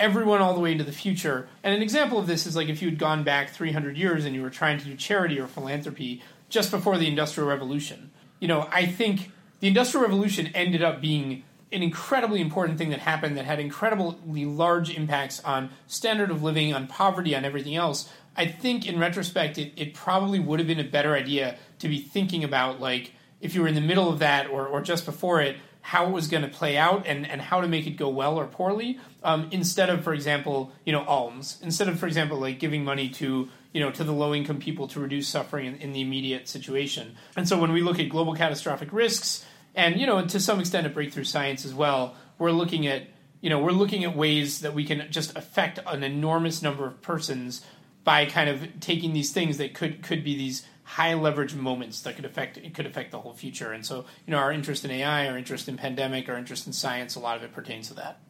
[0.00, 1.48] everyone all the way into the future.
[1.62, 4.34] And an example of this is like if you had gone back 300 years and
[4.34, 8.10] you were trying to do charity or philanthropy just before the Industrial Revolution.
[8.40, 13.00] You know, I think the Industrial Revolution ended up being an incredibly important thing that
[13.00, 18.08] happened that had incredibly large impacts on standard of living, on poverty, on everything else.
[18.36, 21.98] I think in retrospect, it, it probably would have been a better idea to be
[21.98, 25.40] thinking about like if you were in the middle of that or, or just before
[25.40, 28.08] it, how it was going to play out and, and how to make it go
[28.08, 31.58] well or poorly um, instead of for example you know alms.
[31.62, 34.88] Instead of for example like giving money to you know to the low income people
[34.88, 37.14] to reduce suffering in, in the immediate situation.
[37.36, 39.44] And so when we look at global catastrophic risks
[39.74, 43.02] and you know to some extent at breakthrough science as well we're looking at
[43.40, 47.02] you know we're looking at ways that we can just affect an enormous number of
[47.02, 47.64] persons
[48.04, 52.14] by kind of taking these things that could could be these high leverage moments that
[52.14, 53.72] could affect it could affect the whole future.
[53.72, 56.72] And so, you know, our interest in AI, our interest in pandemic, our interest in
[56.72, 58.20] science, a lot of it pertains to that.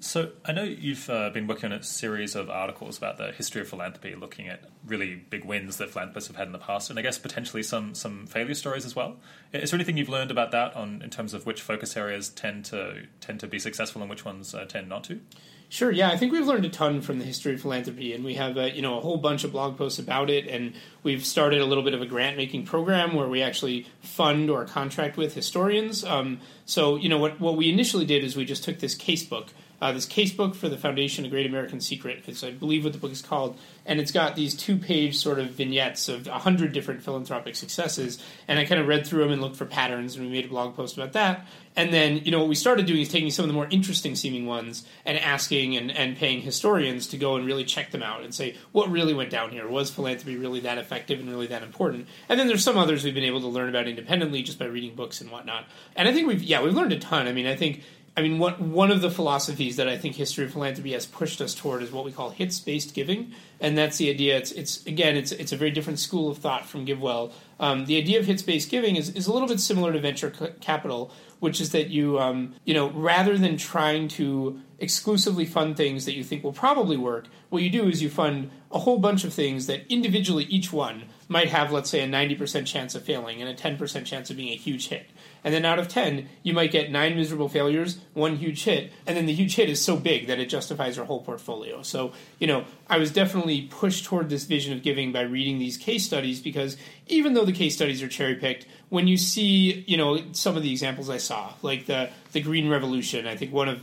[0.00, 3.60] So I know you've uh, been working on a series of articles about the history
[3.62, 6.98] of philanthropy, looking at really big wins that philanthropists have had in the past, and
[7.00, 9.16] I guess potentially some some failure stories as well.
[9.52, 12.64] Is there anything you've learned about that on in terms of which focus areas tend
[12.66, 15.20] to tend to be successful and which ones uh, tend not to?
[15.70, 15.90] Sure.
[15.90, 18.56] Yeah, I think we've learned a ton from the history of philanthropy, and we have
[18.56, 20.46] a, you know a whole bunch of blog posts about it.
[20.46, 24.48] And we've started a little bit of a grant making program where we actually fund
[24.48, 26.04] or contract with historians.
[26.04, 29.48] Um, so you know what what we initially did is we just took this casebook
[29.80, 32.24] uh, this casebook for the Foundation, A Great American Secret.
[32.26, 33.56] It's, I believe, what the book is called.
[33.86, 38.22] And it's got these two page sort of vignettes of 100 different philanthropic successes.
[38.48, 40.48] And I kind of read through them and looked for patterns, and we made a
[40.48, 41.46] blog post about that.
[41.76, 44.16] And then, you know, what we started doing is taking some of the more interesting
[44.16, 48.24] seeming ones and asking and, and paying historians to go and really check them out
[48.24, 49.68] and say, what really went down here?
[49.68, 52.08] Was philanthropy really that effective and really that important?
[52.28, 54.96] And then there's some others we've been able to learn about independently just by reading
[54.96, 55.66] books and whatnot.
[55.94, 57.28] And I think we've, yeah, we've learned a ton.
[57.28, 57.84] I mean, I think
[58.18, 61.40] I mean, what, one of the philosophies that I think history of philanthropy has pushed
[61.40, 64.36] us toward is what we call hits based giving, and that's the idea.
[64.36, 67.30] It's, it's again, it's it's a very different school of thought from GiveWell.
[67.60, 70.30] Um, the idea of hits based giving is, is a little bit similar to venture
[70.60, 76.04] capital, which is that you um, you know rather than trying to exclusively fund things
[76.04, 79.22] that you think will probably work, what you do is you fund a whole bunch
[79.22, 83.04] of things that individually each one might have, let's say, a ninety percent chance of
[83.04, 85.06] failing and a ten percent chance of being a huge hit.
[85.44, 89.16] And then out of 10, you might get nine miserable failures, one huge hit, and
[89.16, 91.82] then the huge hit is so big that it justifies your whole portfolio.
[91.82, 95.76] So, you know, I was definitely pushed toward this vision of giving by reading these
[95.76, 99.96] case studies because even though the case studies are cherry picked, when you see, you
[99.96, 103.68] know, some of the examples I saw, like the, the Green Revolution, I think one
[103.68, 103.82] of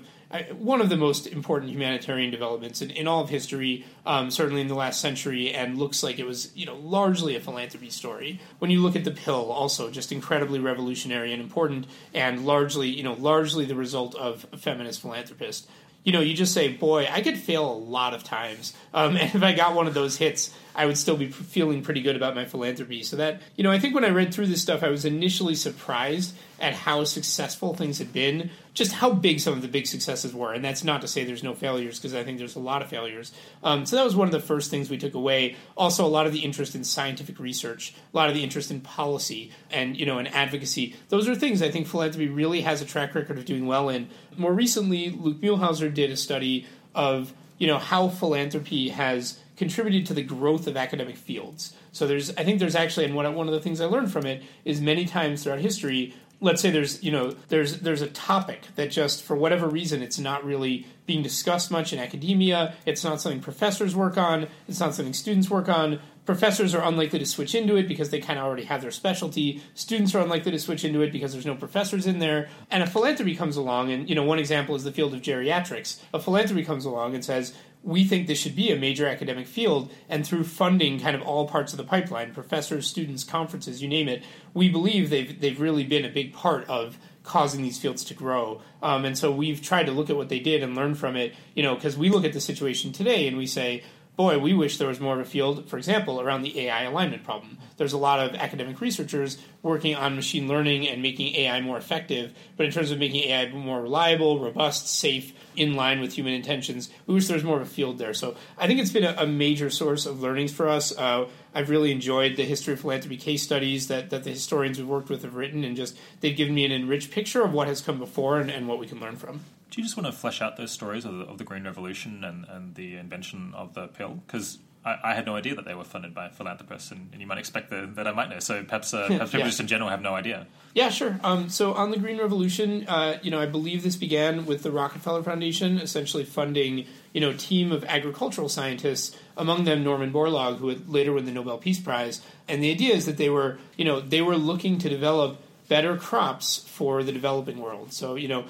[0.58, 4.68] one of the most important humanitarian developments in, in all of history, um, certainly in
[4.68, 8.40] the last century, and looks like it was you know largely a philanthropy story.
[8.60, 13.04] When you look at the pill, also just incredibly revolutionary and important, and largely you
[13.04, 15.68] know largely the result of a feminist philanthropist.
[16.04, 19.34] You know, you just say, "Boy, I could fail a lot of times," um, and
[19.34, 22.36] if I got one of those hits, I would still be feeling pretty good about
[22.36, 23.04] my philanthropy.
[23.04, 25.56] So that you know, I think when I read through this stuff, I was initially
[25.56, 30.34] surprised at how successful things had been, just how big some of the big successes
[30.34, 30.54] were.
[30.54, 32.90] And that's not to say there's no failures, because I think there's a lot of
[32.90, 33.32] failures.
[33.64, 35.56] Um, so that was one of the first things we took away.
[35.76, 38.82] Also, a lot of the interest in scientific research, a lot of the interest in
[38.82, 40.96] policy, and you know, and advocacy.
[41.10, 44.10] Those are things I think philanthropy really has a track record of doing well in.
[44.38, 50.14] More recently, Luke Muehlhauser did a study of you know how philanthropy has contributed to
[50.14, 51.76] the growth of academic fields.
[51.92, 54.44] So there's, I think there's actually, and one of the things I learned from it
[54.66, 58.92] is many times throughout history, let's say there's you know there's there's a topic that
[58.92, 62.74] just for whatever reason it's not really being discussed much in academia.
[62.86, 64.48] It's not something professors work on.
[64.68, 66.00] It's not something students work on.
[66.26, 69.62] Professors are unlikely to switch into it because they kind of already have their specialty.
[69.76, 72.50] Students are unlikely to switch into it because there's no professors in there.
[72.72, 76.00] And a philanthropy comes along and you know one example is the field of geriatrics.
[76.14, 77.54] A philanthropy comes along and says
[77.86, 81.48] we think this should be a major academic field, and through funding kind of all
[81.48, 85.84] parts of the pipeline, professors, students, conferences, you name it, we believe they've they've really
[85.84, 88.62] been a big part of causing these fields to grow.
[88.82, 91.34] Um, and so we've tried to look at what they did and learn from it,
[91.56, 93.84] you know, because we look at the situation today and we say,
[94.16, 97.24] boy, we wish there was more of a field, for example, around the AI alignment
[97.24, 97.58] problem.
[97.78, 102.34] There's a lot of academic researchers working on machine learning and making AI more effective,
[102.56, 106.90] but in terms of making AI more reliable, robust, safe, in line with human intentions,
[107.08, 108.14] we wish there was more of a field there.
[108.14, 110.96] So I think it's been a, a major source of learnings for us.
[110.98, 114.88] Uh, I've really enjoyed the history of philanthropy case studies that, that the historians we've
[114.88, 117.82] worked with have written, and just they've given me an enriched picture of what has
[117.82, 119.42] come before and, and what we can learn from.
[119.76, 122.24] Do you just want to flesh out those stories of the, of the Green Revolution
[122.24, 124.22] and, and the invention of the pill?
[124.26, 127.28] Because I, I, had no idea that they were funded by philanthropists, and, and you
[127.28, 128.40] might expect the, that I might know.
[128.40, 129.48] So perhaps, uh, perhaps people yeah.
[129.48, 130.48] just in general have no idea.
[130.74, 131.20] Yeah, sure.
[131.26, 134.72] Um, so on the Green Revolution, uh, you know, I believe this began with the
[134.72, 140.60] Rockefeller Foundation, essentially funding, you know, a team of agricultural scientists, among them Norman Borlaug,
[140.60, 142.22] who would later win the Nobel Peace Prize.
[142.48, 145.98] And the idea is that they were, you know, they were looking to develop better
[145.98, 147.94] crops for the developing world.
[147.94, 148.46] So, you know,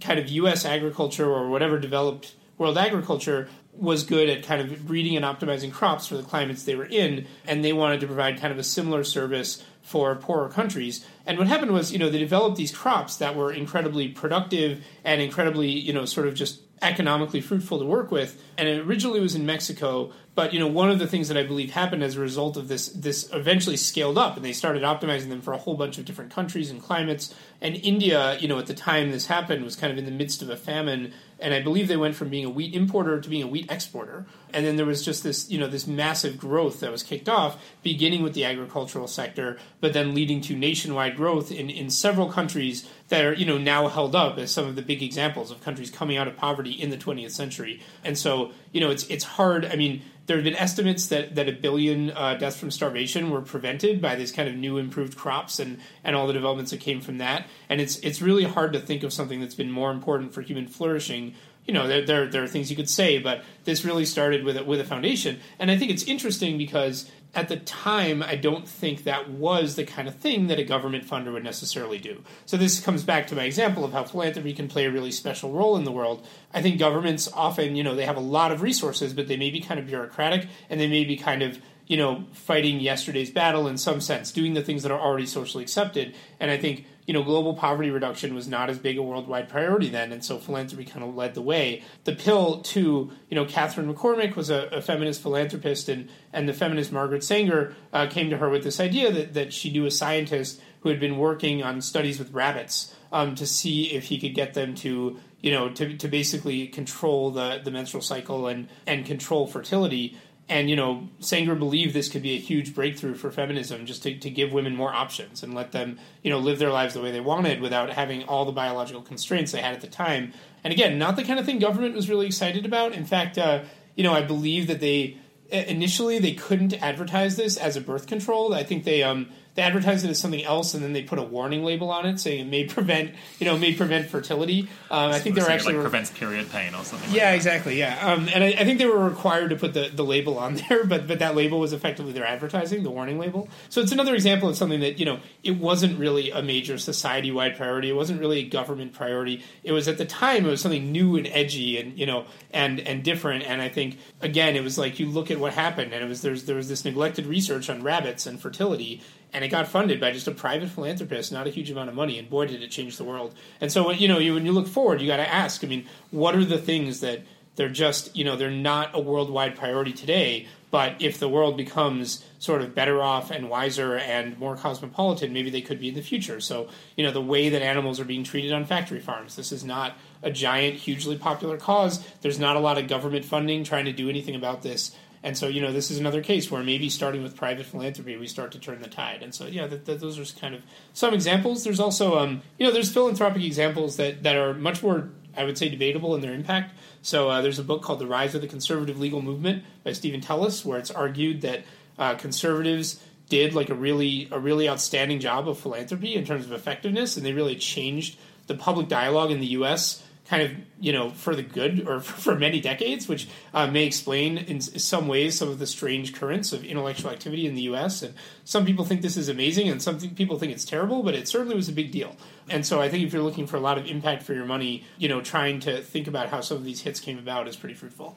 [0.00, 0.64] kind of U.S.
[0.64, 6.06] agriculture or whatever developed world agriculture was good at kind of breeding and optimizing crops
[6.06, 9.04] for the climates they were in, and they wanted to provide kind of a similar
[9.04, 11.06] service for poorer countries.
[11.26, 15.20] And what happened was, you know, they developed these crops that were incredibly productive and
[15.20, 18.42] incredibly, you know, sort of just economically fruitful to work with.
[18.58, 21.42] And it originally was in Mexico, but you know, one of the things that I
[21.42, 25.28] believe happened as a result of this, this eventually scaled up, and they started optimizing
[25.28, 27.34] them for a whole bunch of different countries and climates.
[27.60, 30.42] And India, you know, at the time this happened, was kind of in the midst
[30.42, 33.42] of a famine, and I believe they went from being a wheat importer to being
[33.42, 34.24] a wheat exporter.
[34.54, 37.62] And then there was just this, you know, this massive growth that was kicked off,
[37.82, 42.88] beginning with the agricultural sector, but then leading to nationwide growth in, in several countries
[43.08, 45.90] that are, you know, now held up as some of the big examples of countries
[45.90, 47.82] coming out of poverty in the 20th century.
[48.02, 49.66] And so, you know, it's it's hard.
[49.66, 53.40] I mean, there have been estimates that, that a billion uh, deaths from starvation were
[53.40, 57.00] prevented by these kind of new improved crops and, and all the developments that came
[57.00, 57.46] from that.
[57.68, 60.66] And it's it's really hard to think of something that's been more important for human
[60.66, 61.34] flourishing.
[61.66, 64.56] You know, there, there, there are things you could say, but this really started with
[64.56, 65.40] a, with a foundation.
[65.58, 69.84] And I think it's interesting because at the time, I don't think that was the
[69.84, 72.22] kind of thing that a government funder would necessarily do.
[72.46, 75.52] So this comes back to my example of how philanthropy can play a really special
[75.52, 76.26] role in the world.
[76.54, 79.50] I think governments often, you know, they have a lot of resources, but they may
[79.50, 83.68] be kind of bureaucratic and they may be kind of you know, fighting yesterday's battle
[83.68, 86.14] in some sense, doing the things that are already socially accepted.
[86.40, 89.88] And I think, you know, global poverty reduction was not as big a worldwide priority
[89.88, 91.82] then, and so philanthropy kind of led the way.
[92.04, 96.52] The pill to, you know, Katharine McCormick was a, a feminist philanthropist, and, and the
[96.52, 99.90] feminist Margaret Sanger uh, came to her with this idea that, that she knew a
[99.90, 104.34] scientist who had been working on studies with rabbits um, to see if he could
[104.34, 109.06] get them to, you know, to, to basically control the, the menstrual cycle and, and
[109.06, 110.18] control fertility
[110.48, 114.16] and you know Sanger believed this could be a huge breakthrough for feminism, just to,
[114.18, 117.10] to give women more options and let them you know live their lives the way
[117.10, 120.32] they wanted without having all the biological constraints they had at the time.
[120.62, 122.92] And again, not the kind of thing government was really excited about.
[122.92, 123.62] In fact, uh,
[123.94, 125.18] you know, I believe that they
[125.50, 128.54] initially they couldn't advertise this as a birth control.
[128.54, 131.22] I think they um, they advertise it as something else, and then they put a
[131.22, 134.68] warning label on it saying it may prevent, you know, may prevent fertility.
[134.90, 137.10] Um, I think they were actually like re- prevents period pain or something.
[137.10, 137.78] Yeah, like exactly.
[137.78, 140.54] Yeah, um, and I, I, think they were required to put the, the label on
[140.68, 143.48] there, but but that label was effectively their advertising, the warning label.
[143.70, 147.32] So it's another example of something that you know it wasn't really a major society
[147.32, 147.88] wide priority.
[147.88, 149.42] It wasn't really a government priority.
[149.64, 152.78] It was at the time it was something new and edgy and you know and
[152.80, 153.44] and different.
[153.44, 156.20] And I think again it was like you look at what happened, and it was
[156.20, 159.00] there's there was this neglected research on rabbits and fertility
[159.36, 162.18] and it got funded by just a private philanthropist, not a huge amount of money,
[162.18, 163.34] and boy, did it change the world.
[163.60, 165.62] And so, you know, you, when you look forward, you got to ask.
[165.62, 167.20] I mean, what are the things that
[167.54, 172.24] they're just, you know, they're not a worldwide priority today, but if the world becomes
[172.38, 176.02] sort of better off and wiser and more cosmopolitan, maybe they could be in the
[176.02, 176.40] future.
[176.40, 179.64] So, you know, the way that animals are being treated on factory farms, this is
[179.64, 182.02] not a giant, hugely popular cause.
[182.22, 184.96] There's not a lot of government funding trying to do anything about this.
[185.26, 188.28] And so, you know, this is another case where maybe starting with private philanthropy, we
[188.28, 189.24] start to turn the tide.
[189.24, 190.62] And so, yeah, those are kind of
[190.92, 191.64] some examples.
[191.64, 195.58] There's also, um, you know, there's philanthropic examples that, that are much more, I would
[195.58, 196.74] say, debatable in their impact.
[197.02, 200.20] So uh, there's a book called The Rise of the Conservative Legal Movement by Steven
[200.20, 201.64] Teles, where it's argued that
[201.98, 206.52] uh, conservatives did like a really a really outstanding job of philanthropy in terms of
[206.52, 208.16] effectiveness, and they really changed
[208.46, 210.50] the public dialogue in the U.S kind of
[210.80, 215.08] you know for the good or for many decades, which uh, may explain in some
[215.08, 218.02] ways some of the strange currents of intellectual activity in the U.S.
[218.02, 218.14] And
[218.44, 221.54] some people think this is amazing, and some people think it's terrible, but it certainly
[221.54, 222.16] was a big deal.
[222.48, 224.84] And so I think if you're looking for a lot of impact for your money,
[224.98, 227.74] you know, trying to think about how some of these hits came about is pretty
[227.74, 228.16] fruitful.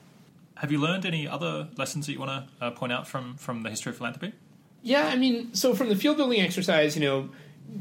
[0.56, 3.64] Have you learned any other lessons that you want to uh, point out from from
[3.64, 4.34] the history of philanthropy?
[4.82, 7.30] Yeah, I mean, so from the field building exercise, you know,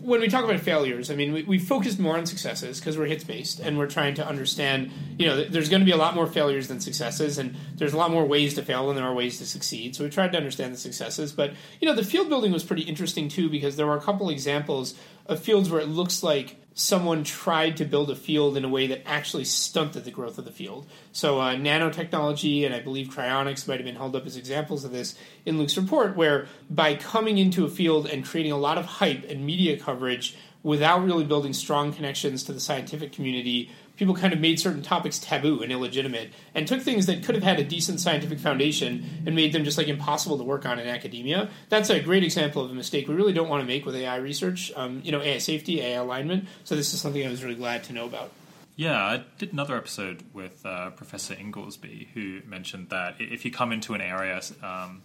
[0.03, 3.07] when we talk about failures, I mean, we, we focused more on successes because we're
[3.07, 6.14] hits based and we're trying to understand, you know, there's going to be a lot
[6.14, 9.14] more failures than successes, and there's a lot more ways to fail than there are
[9.14, 9.97] ways to succeed.
[9.97, 11.32] So we tried to understand the successes.
[11.32, 14.30] But, you know, the field building was pretty interesting too because there were a couple
[14.30, 14.95] examples
[15.26, 18.87] of fields where it looks like someone tried to build a field in a way
[18.87, 20.87] that actually stunted the growth of the field.
[21.11, 24.93] So, uh, nanotechnology and I believe cryonics might have been held up as examples of
[24.93, 28.87] this in Luke's report, where by coming into a field and creating a lot of
[28.87, 34.32] hype and media coverage without really building strong connections to the scientific community, people kind
[34.32, 37.64] of made certain topics taboo and illegitimate and took things that could have had a
[37.64, 41.51] decent scientific foundation and made them just like impossible to work on in academia.
[41.68, 44.16] That's a great example of a mistake we really don't want to make with AI
[44.16, 46.46] research, um, you know, AI safety, AI alignment.
[46.64, 48.30] So this is something I was really glad to know about.
[48.76, 53.72] Yeah, I did another episode with uh, Professor Inglesby, who mentioned that if you come
[53.72, 55.03] into an area um,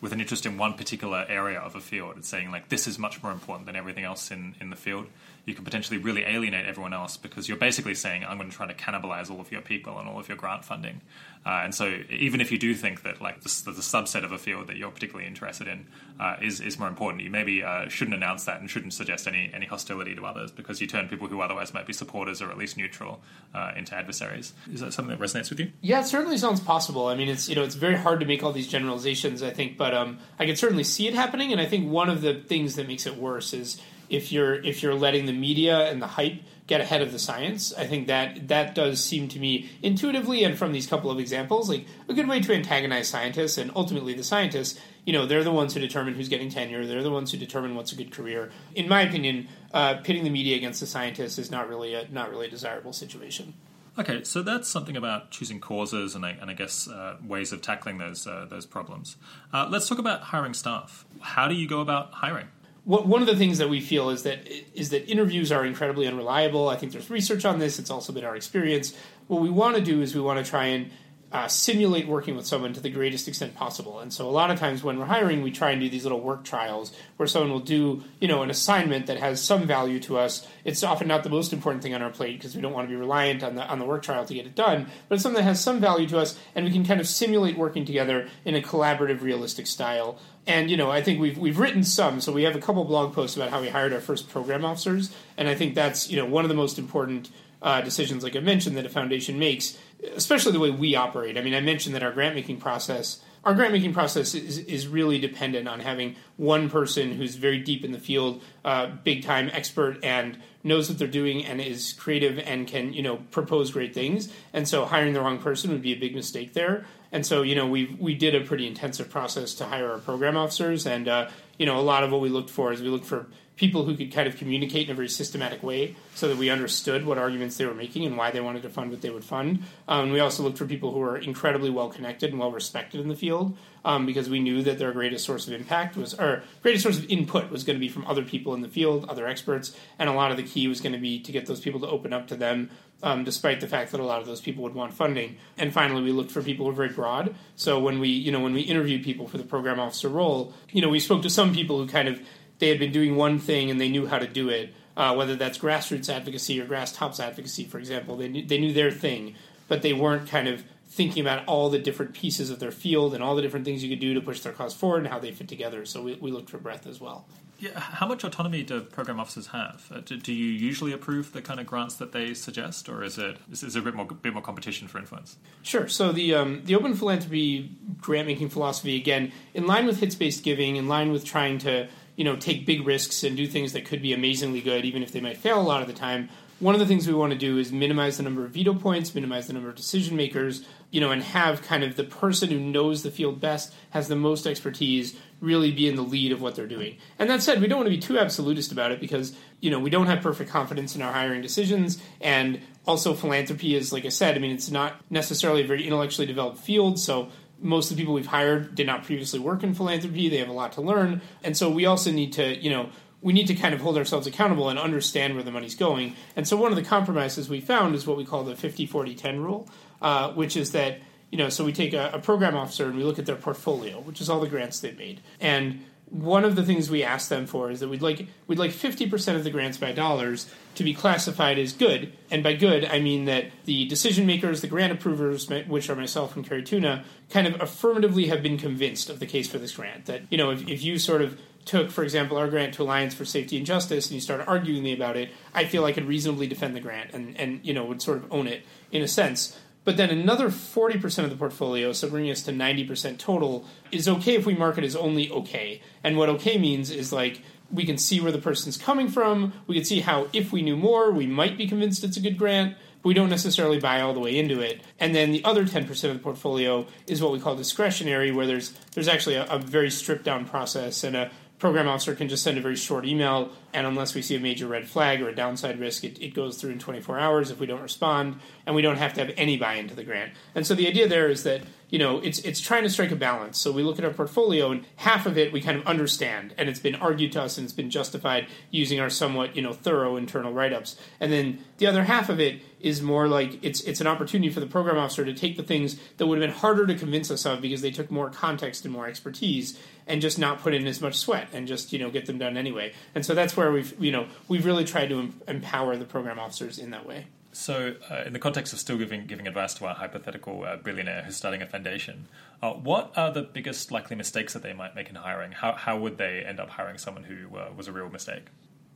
[0.00, 3.00] with an interest in one particular area of a field, it's saying like this is
[3.00, 5.08] much more important than everything else in, in the field
[5.46, 8.66] you can potentially really alienate everyone else because you're basically saying, I'm going to try
[8.66, 11.00] to cannibalize all of your people and all of your grant funding.
[11.46, 14.38] Uh, and so, even if you do think that like the, the, subset of a
[14.38, 15.86] field that you're particularly interested in
[16.18, 19.48] uh, is is more important, you maybe uh, shouldn't announce that and shouldn't suggest any
[19.54, 22.58] any hostility to others because you turn people who otherwise might be supporters or at
[22.58, 23.20] least neutral
[23.54, 24.54] uh, into adversaries.
[24.72, 25.70] Is that something that resonates with you?
[25.82, 27.06] Yeah, it certainly sounds possible.
[27.06, 29.40] I mean, it's you know it's very hard to make all these generalizations.
[29.44, 31.52] I think, but um, I can certainly see it happening.
[31.52, 34.82] And I think one of the things that makes it worse is if you're if
[34.82, 37.72] you're letting the media and the hype get ahead of the science.
[37.74, 41.68] I think that that does seem to me intuitively and from these couple of examples
[41.68, 44.80] like a good way to antagonize scientists and ultimately the scientists.
[45.04, 46.84] You know, they're the ones who determine who's getting tenure.
[46.84, 48.50] They're the ones who determine what's a good career.
[48.74, 52.30] In my opinion, uh, pitting the media against the scientists is not really a not
[52.30, 53.54] really a desirable situation.
[53.98, 57.62] Okay, so that's something about choosing causes and I, and I guess uh, ways of
[57.62, 59.16] tackling those uh, those problems.
[59.52, 61.06] Uh, let's talk about hiring staff.
[61.20, 62.48] How do you go about hiring?
[62.86, 66.68] One of the things that we feel is that is that interviews are incredibly unreliable.
[66.68, 67.80] I think there's research on this.
[67.80, 68.94] It's also been our experience.
[69.26, 70.90] What we want to do is we want to try and
[71.32, 73.98] uh, simulate working with someone to the greatest extent possible.
[73.98, 76.20] And so a lot of times when we're hiring, we try and do these little
[76.20, 80.18] work trials where someone will do, you know, an assignment that has some value to
[80.18, 80.46] us.
[80.64, 82.94] It's often not the most important thing on our plate because we don't want to
[82.94, 85.42] be reliant on the on the work trial to get it done, but it's something
[85.42, 88.54] that has some value to us and we can kind of simulate working together in
[88.54, 90.18] a collaborative, realistic style.
[90.46, 93.14] And you know, I think we've we've written some, so we have a couple blog
[93.14, 96.24] posts about how we hired our first program officers, and I think that's you know
[96.26, 97.30] one of the most important
[97.62, 99.76] uh, decisions, like I mentioned, that a foundation makes,
[100.14, 101.36] especially the way we operate.
[101.36, 104.86] I mean, I mentioned that our grant making process, our grant making process is, is
[104.86, 109.50] really dependent on having one person who's very deep in the field, uh, big time
[109.52, 113.94] expert, and knows what they're doing and is creative and can you know propose great
[113.94, 114.32] things.
[114.52, 116.84] And so hiring the wrong person would be a big mistake there.
[117.12, 120.36] And so you know we we did a pretty intensive process to hire our program
[120.36, 121.28] officers, and uh,
[121.58, 123.26] you know a lot of what we looked for is we looked for
[123.56, 127.06] people who could kind of communicate in a very systematic way so that we understood
[127.06, 129.62] what arguments they were making and why they wanted to fund what they would fund.
[129.88, 133.08] Um, we also looked for people who were incredibly well connected and well respected in
[133.08, 136.82] the field um, because we knew that their greatest source of impact was, or greatest
[136.82, 139.74] source of input was going to be from other people in the field, other experts,
[139.98, 141.88] and a lot of the key was going to be to get those people to
[141.88, 142.70] open up to them.
[143.02, 146.02] Um, despite the fact that a lot of those people would want funding, and finally,
[146.02, 147.34] we looked for people who were very broad.
[147.54, 150.80] So when we, you know, when we interviewed people for the program officer role, you
[150.80, 152.22] know, we spoke to some people who kind of
[152.58, 154.74] they had been doing one thing and they knew how to do it.
[154.96, 158.72] Uh, whether that's grassroots advocacy or grass tops advocacy, for example, they knew, they knew
[158.72, 159.34] their thing,
[159.68, 163.22] but they weren't kind of thinking about all the different pieces of their field and
[163.22, 165.30] all the different things you could do to push their cause forward and how they
[165.32, 165.84] fit together.
[165.84, 167.26] So we, we looked for breadth as well.
[167.58, 169.90] Yeah, how much autonomy do program officers have?
[169.90, 173.16] Uh, do, do, you usually approve the kind of grants that they suggest, or is
[173.16, 175.38] it is, is there a bit more bit more competition for influence?
[175.62, 175.88] Sure.
[175.88, 180.44] So the um, the open philanthropy grant making philosophy again, in line with hits based
[180.44, 183.84] giving, in line with trying to you know take big risks and do things that
[183.84, 186.28] could be amazingly good, even if they might fail a lot of the time.
[186.58, 189.14] One of the things we want to do is minimize the number of veto points,
[189.14, 192.58] minimize the number of decision makers, you know, and have kind of the person who
[192.58, 196.54] knows the field best, has the most expertise, really be in the lead of what
[196.54, 196.96] they're doing.
[197.18, 199.78] And that said, we don't want to be too absolutist about it because, you know,
[199.78, 202.02] we don't have perfect confidence in our hiring decisions.
[202.22, 206.26] And also, philanthropy is, like I said, I mean, it's not necessarily a very intellectually
[206.26, 206.98] developed field.
[206.98, 207.28] So
[207.60, 210.28] most of the people we've hired did not previously work in philanthropy.
[210.28, 211.22] They have a lot to learn.
[211.42, 212.90] And so we also need to, you know,
[213.22, 216.14] we need to kind of hold ourselves accountable and understand where the money's going.
[216.36, 219.14] And so one of the compromises we found is what we call the 50 40
[219.14, 219.68] 10 rule,
[220.02, 221.00] uh, which is that,
[221.30, 224.00] you know, so we take a, a program officer and we look at their portfolio,
[224.00, 225.20] which is all the grants they've made.
[225.40, 228.70] And one of the things we ask them for is that we'd like we'd like
[228.70, 232.12] 50% of the grants by dollars to be classified as good.
[232.30, 236.36] And by good, I mean that the decision makers, the grant approvers, which are myself
[236.36, 240.06] and Cari Tuna, kind of affirmatively have been convinced of the case for this grant.
[240.06, 243.12] That, you know, if, if you sort of took, for example, our grant to Alliance
[243.12, 246.06] for Safety and Justice and you started arguing me about it, I feel I could
[246.06, 249.08] reasonably defend the grant and, and you know, would sort of own it in a
[249.08, 249.58] sense.
[249.86, 254.34] But then another 40% of the portfolio, so bringing us to 90% total, is okay
[254.34, 255.80] if we mark it as only okay.
[256.02, 259.52] And what okay means is like we can see where the person's coming from.
[259.68, 262.36] We can see how, if we knew more, we might be convinced it's a good
[262.36, 264.82] grant, but we don't necessarily buy all the way into it.
[264.98, 268.72] And then the other 10% of the portfolio is what we call discretionary, where there's,
[268.94, 272.58] there's actually a, a very stripped down process and a program officer can just send
[272.58, 275.78] a very short email and unless we see a major red flag or a downside
[275.78, 278.96] risk, it, it goes through in 24 hours if we don't respond, and we don't
[278.96, 280.32] have to have any buy-in to the grant.
[280.54, 283.16] And so the idea there is that you know it's it's trying to strike a
[283.16, 283.58] balance.
[283.58, 286.68] So we look at our portfolio, and half of it we kind of understand, and
[286.68, 290.16] it's been argued to us and it's been justified using our somewhat you know thorough
[290.16, 294.06] internal write-ups, and then the other half of it is more like it's it's an
[294.06, 296.94] opportunity for the program officer to take the things that would have been harder to
[296.94, 300.74] convince us of because they took more context and more expertise and just not put
[300.74, 302.92] in as much sweat and just you know get them done anyway.
[303.14, 306.78] And so that's where we've you know we've really tried to empower the program officers
[306.78, 307.26] in that way.
[307.56, 311.22] So, uh, in the context of still giving giving advice to our hypothetical uh, billionaire
[311.22, 312.28] who's starting a foundation,
[312.62, 315.52] uh, what are the biggest likely mistakes that they might make in hiring?
[315.52, 318.44] How how would they end up hiring someone who uh, was a real mistake?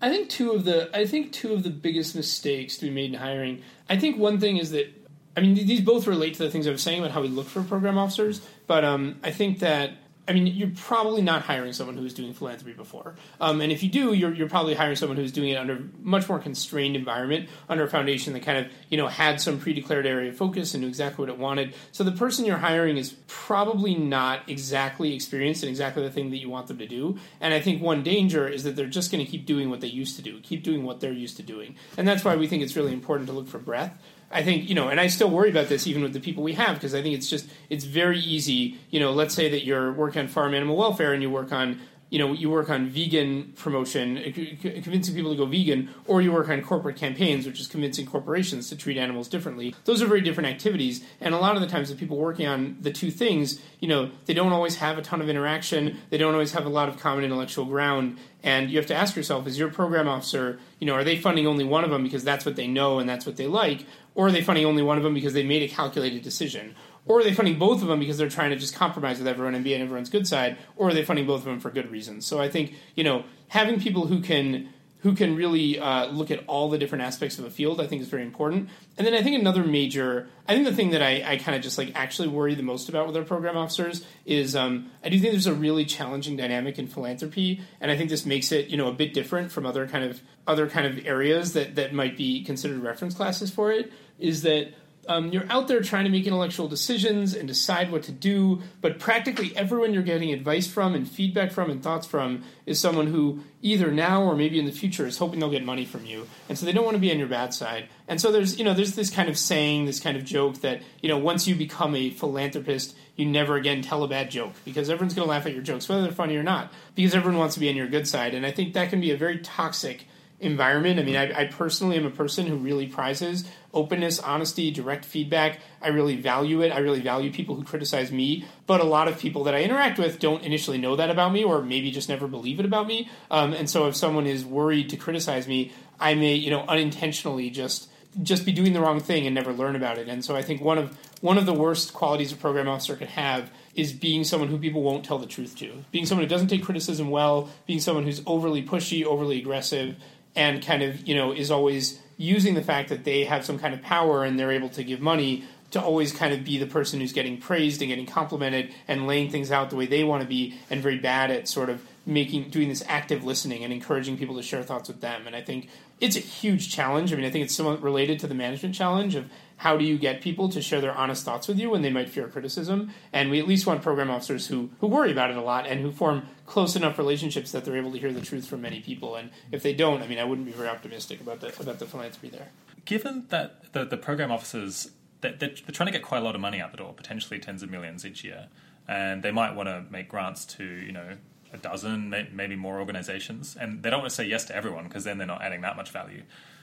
[0.03, 3.15] I think two of the I think two of the biggest mistakes to be made
[3.15, 3.63] in hiring.
[3.89, 4.93] I think one thing is that
[5.39, 7.47] I mean these both relate to the things I was saying about how we look
[7.47, 9.93] for program officers, but um, I think that
[10.29, 13.17] I mean, you're probably not hiring someone who's doing philanthropy before.
[13.41, 16.29] Um, and if you do, you're, you're probably hiring someone who's doing it under much
[16.29, 20.31] more constrained environment, under a foundation that kind of, you know, had some pre-declared area
[20.31, 21.75] of focus and knew exactly what it wanted.
[21.91, 26.39] So the person you're hiring is probably not exactly experienced in exactly the thing that
[26.39, 27.19] you want them to do.
[27.41, 29.89] And I think one danger is that they're just going to keep doing what they
[29.89, 31.75] used to do, keep doing what they're used to doing.
[31.97, 33.99] And that's why we think it's really important to look for breadth.
[34.31, 36.53] I think you know, and I still worry about this even with the people we
[36.55, 38.79] have because I think it's just it's very easy.
[38.91, 41.81] You know, let's say that you're working on farm animal welfare and you work on
[42.11, 44.17] you know you work on vegan promotion,
[44.61, 48.69] convincing people to go vegan, or you work on corporate campaigns, which is convincing corporations
[48.69, 49.75] to treat animals differently.
[49.85, 52.77] Those are very different activities, and a lot of the times the people working on
[52.81, 55.99] the two things, you know, they don't always have a ton of interaction.
[56.11, 59.15] They don't always have a lot of common intellectual ground, and you have to ask
[59.17, 62.25] yourself: Is your program officer, you know, are they funding only one of them because
[62.25, 64.97] that's what they know and that's what they like, or are they funding only one
[64.97, 66.75] of them because they made a calculated decision?
[67.07, 69.55] Or are they funding both of them because they're trying to just compromise with everyone
[69.55, 70.59] and be on everyone's good side?
[70.77, 72.27] Or are they funding both of them for good reasons?
[72.27, 74.69] So I think you know having people who can
[75.03, 78.03] who can really uh, look at all the different aspects of a field, I think
[78.03, 78.69] is very important.
[78.99, 81.63] And then I think another major, I think the thing that I, I kind of
[81.63, 85.19] just like actually worry the most about with our program officers is um, I do
[85.19, 88.77] think there's a really challenging dynamic in philanthropy, and I think this makes it you
[88.77, 92.17] know a bit different from other kind of other kind of areas that that might
[92.17, 93.93] be considered reference classes for it.
[94.19, 94.75] Is that
[95.09, 98.99] um, you're out there trying to make intellectual decisions and decide what to do, but
[98.99, 103.41] practically everyone you're getting advice from and feedback from and thoughts from is someone who
[103.63, 106.59] either now or maybe in the future is hoping they'll get money from you, and
[106.59, 107.89] so they don't want to be on your bad side.
[108.09, 110.83] And so there's you know there's this kind of saying, this kind of joke that
[111.03, 114.91] you know once you become a philanthropist, you never again tell a bad joke because
[114.91, 117.55] everyone's going to laugh at your jokes, whether they're funny or not, because everyone wants
[117.55, 120.07] to be on your good side, and I think that can be a very toxic
[120.41, 120.99] environment.
[120.99, 125.61] I mean, I, I, personally am a person who really prizes openness, honesty, direct feedback.
[125.83, 126.71] I really value it.
[126.71, 128.47] I really value people who criticize me.
[128.67, 131.45] But a lot of people that I interact with don't initially know that about me,
[131.45, 133.11] or maybe just never believe it about me.
[133.31, 137.51] Um, and so, if someone is worried to criticize me, I may, you know, unintentionally
[137.51, 137.89] just
[138.25, 140.09] just be doing the wrong thing and never learn about it.
[140.09, 143.09] And so, I think one of one of the worst qualities a program officer could
[143.09, 146.49] have is being someone who people won't tell the truth to, being someone who doesn't
[146.49, 149.97] take criticism well, being someone who's overly pushy, overly aggressive
[150.35, 153.73] and kind of you know is always using the fact that they have some kind
[153.73, 157.01] of power and they're able to give money to always kind of be the person
[157.01, 160.29] who's getting praised and getting complimented and laying things out the way they want to
[160.29, 164.37] be and very bad at sort of making doing this active listening and encouraging people
[164.37, 165.69] to share thoughts with them and i think
[166.01, 169.15] it's a huge challenge i mean i think it's somewhat related to the management challenge
[169.15, 171.91] of how do you get people to share their honest thoughts with you when they
[171.91, 172.95] might fear criticism?
[173.13, 175.81] And we at least want program officers who, who worry about it a lot and
[175.81, 179.15] who form close enough relationships that they're able to hear the truth from many people.
[179.15, 181.87] And if they don't, I mean, I wouldn't be very optimistic about the, about the
[181.87, 182.49] philanthropy there.
[182.85, 184.91] Given that the, the program officers,
[185.21, 187.63] they're, they're trying to get quite a lot of money out the door, potentially tens
[187.63, 188.49] of millions each year,
[188.89, 191.17] and they might want to make grants to, you know,
[191.53, 195.05] a dozen, maybe more organizations, and they don't want to say yes to everyone because
[195.05, 196.23] then they're not adding that much value.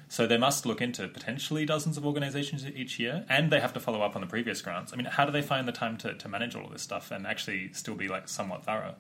[0.10, 3.80] So they must look into potentially dozens of organizations each year, and they have to
[3.80, 4.92] follow up on the previous grants.
[4.92, 7.10] I mean, how do they find the time to, to manage all of this stuff
[7.10, 8.96] and actually still be like somewhat thorough?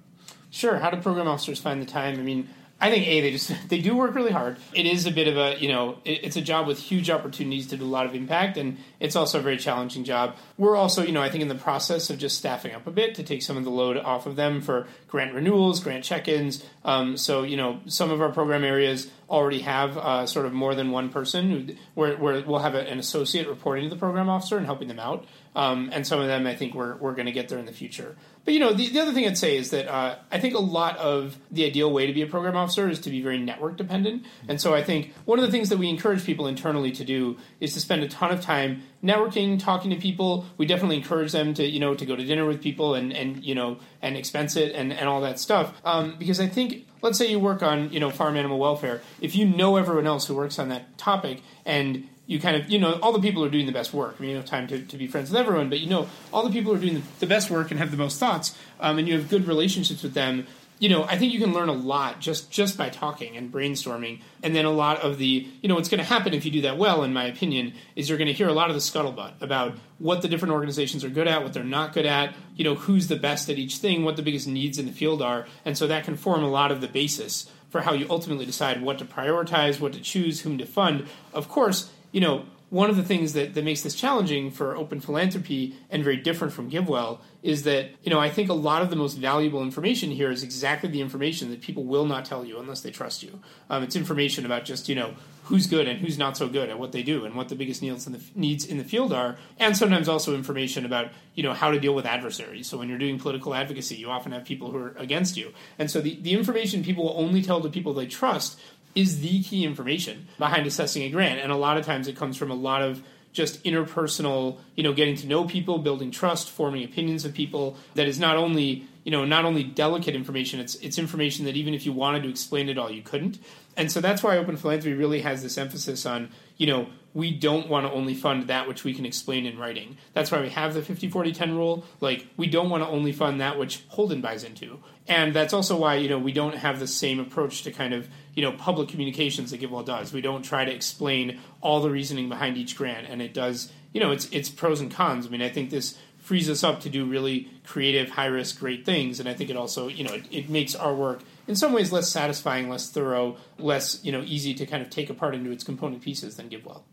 [0.49, 0.77] Sure.
[0.77, 2.19] How do program officers find the time?
[2.19, 4.57] I mean, I think a they just they do work really hard.
[4.73, 7.67] It is a bit of a you know it, it's a job with huge opportunities
[7.67, 10.35] to do a lot of impact, and it's also a very challenging job.
[10.57, 13.15] We're also you know I think in the process of just staffing up a bit
[13.15, 16.63] to take some of the load off of them for grant renewals, grant check-ins.
[16.85, 20.73] Um, so you know some of our program areas already have uh, sort of more
[20.73, 24.57] than one person where, where we'll have a, an associate reporting to the program officer
[24.57, 25.25] and helping them out.
[25.57, 27.73] Um, and some of them I think we're we're going to get there in the
[27.73, 28.15] future.
[28.45, 30.59] But you know, the, the other thing I'd say is that uh, I think a
[30.59, 33.75] lot of the ideal way to be a program officer is to be very network
[33.75, 34.25] dependent.
[34.47, 37.37] And so I think one of the things that we encourage people internally to do
[37.59, 40.45] is to spend a ton of time networking, talking to people.
[40.57, 43.43] We definitely encourage them to you know to go to dinner with people and and
[43.43, 45.73] you know and expense it and and all that stuff.
[45.83, 49.01] Um, because I think let's say you work on you know farm animal welfare.
[49.21, 52.77] If you know everyone else who works on that topic and you kind of you
[52.77, 54.15] know all the people are doing the best work.
[54.19, 56.43] I mean, you have time to, to be friends with everyone, but you know all
[56.43, 59.07] the people are doing the, the best work and have the most thoughts, um, and
[59.07, 60.45] you have good relationships with them.
[60.79, 64.21] You know, I think you can learn a lot just just by talking and brainstorming,
[64.43, 66.61] and then a lot of the you know what's going to happen if you do
[66.61, 69.41] that well, in my opinion, is you're going to hear a lot of the scuttlebutt
[69.41, 72.75] about what the different organizations are good at, what they're not good at, you know,
[72.75, 75.75] who's the best at each thing, what the biggest needs in the field are, and
[75.77, 78.99] so that can form a lot of the basis for how you ultimately decide what
[78.99, 81.05] to prioritize, what to choose, whom to fund.
[81.33, 84.99] Of course, you know, one of the things that, that makes this challenging for open
[84.99, 88.89] philanthropy and very different from GiveWell is that, you know, I think a lot of
[88.89, 92.59] the most valuable information here is exactly the information that people will not tell you
[92.59, 93.39] unless they trust you.
[93.69, 96.77] Um, it's information about just, you know, who's good and who's not so good at
[96.77, 99.37] what they do and what the biggest needs in the, needs in the field are,
[99.59, 102.67] and sometimes also information about, you know, how to deal with adversaries.
[102.67, 105.53] So when you're doing political advocacy, you often have people who are against you.
[105.79, 108.59] And so the, the information people will only tell to people they trust
[108.97, 111.39] is the key information behind assessing a grant.
[111.39, 114.91] And a lot of times it comes from a lot of just interpersonal, you know,
[114.91, 119.11] getting to know people, building trust, forming opinions of people that is not only, you
[119.11, 122.69] know, not only delicate information, it's it's information that even if you wanted to explain
[122.69, 123.37] it all, you couldn't.
[123.75, 127.69] And so that's why open philanthropy really has this emphasis on, you know, we don't
[127.69, 129.97] want to only fund that which we can explain in writing.
[130.13, 131.85] That's why we have the 50 40 10 rule.
[132.01, 134.79] Like, we don't want to only fund that which Holden buys into.
[135.07, 138.09] And that's also why, you know, we don't have the same approach to kind of,
[138.37, 140.13] you know, public communications that GiveWell does.
[140.13, 143.07] We don't try to explain all the reasoning behind each grant.
[143.09, 145.25] And it does, you know, it's, it's pros and cons.
[145.25, 148.85] I mean, I think this frees us up to do really creative, high risk, great
[148.85, 149.19] things.
[149.19, 151.91] And I think it also, you know, it, it makes our work in some ways
[151.91, 155.63] less satisfying, less thorough, less, you know, easy to kind of take apart into its
[155.63, 156.83] component pieces than GiveWell.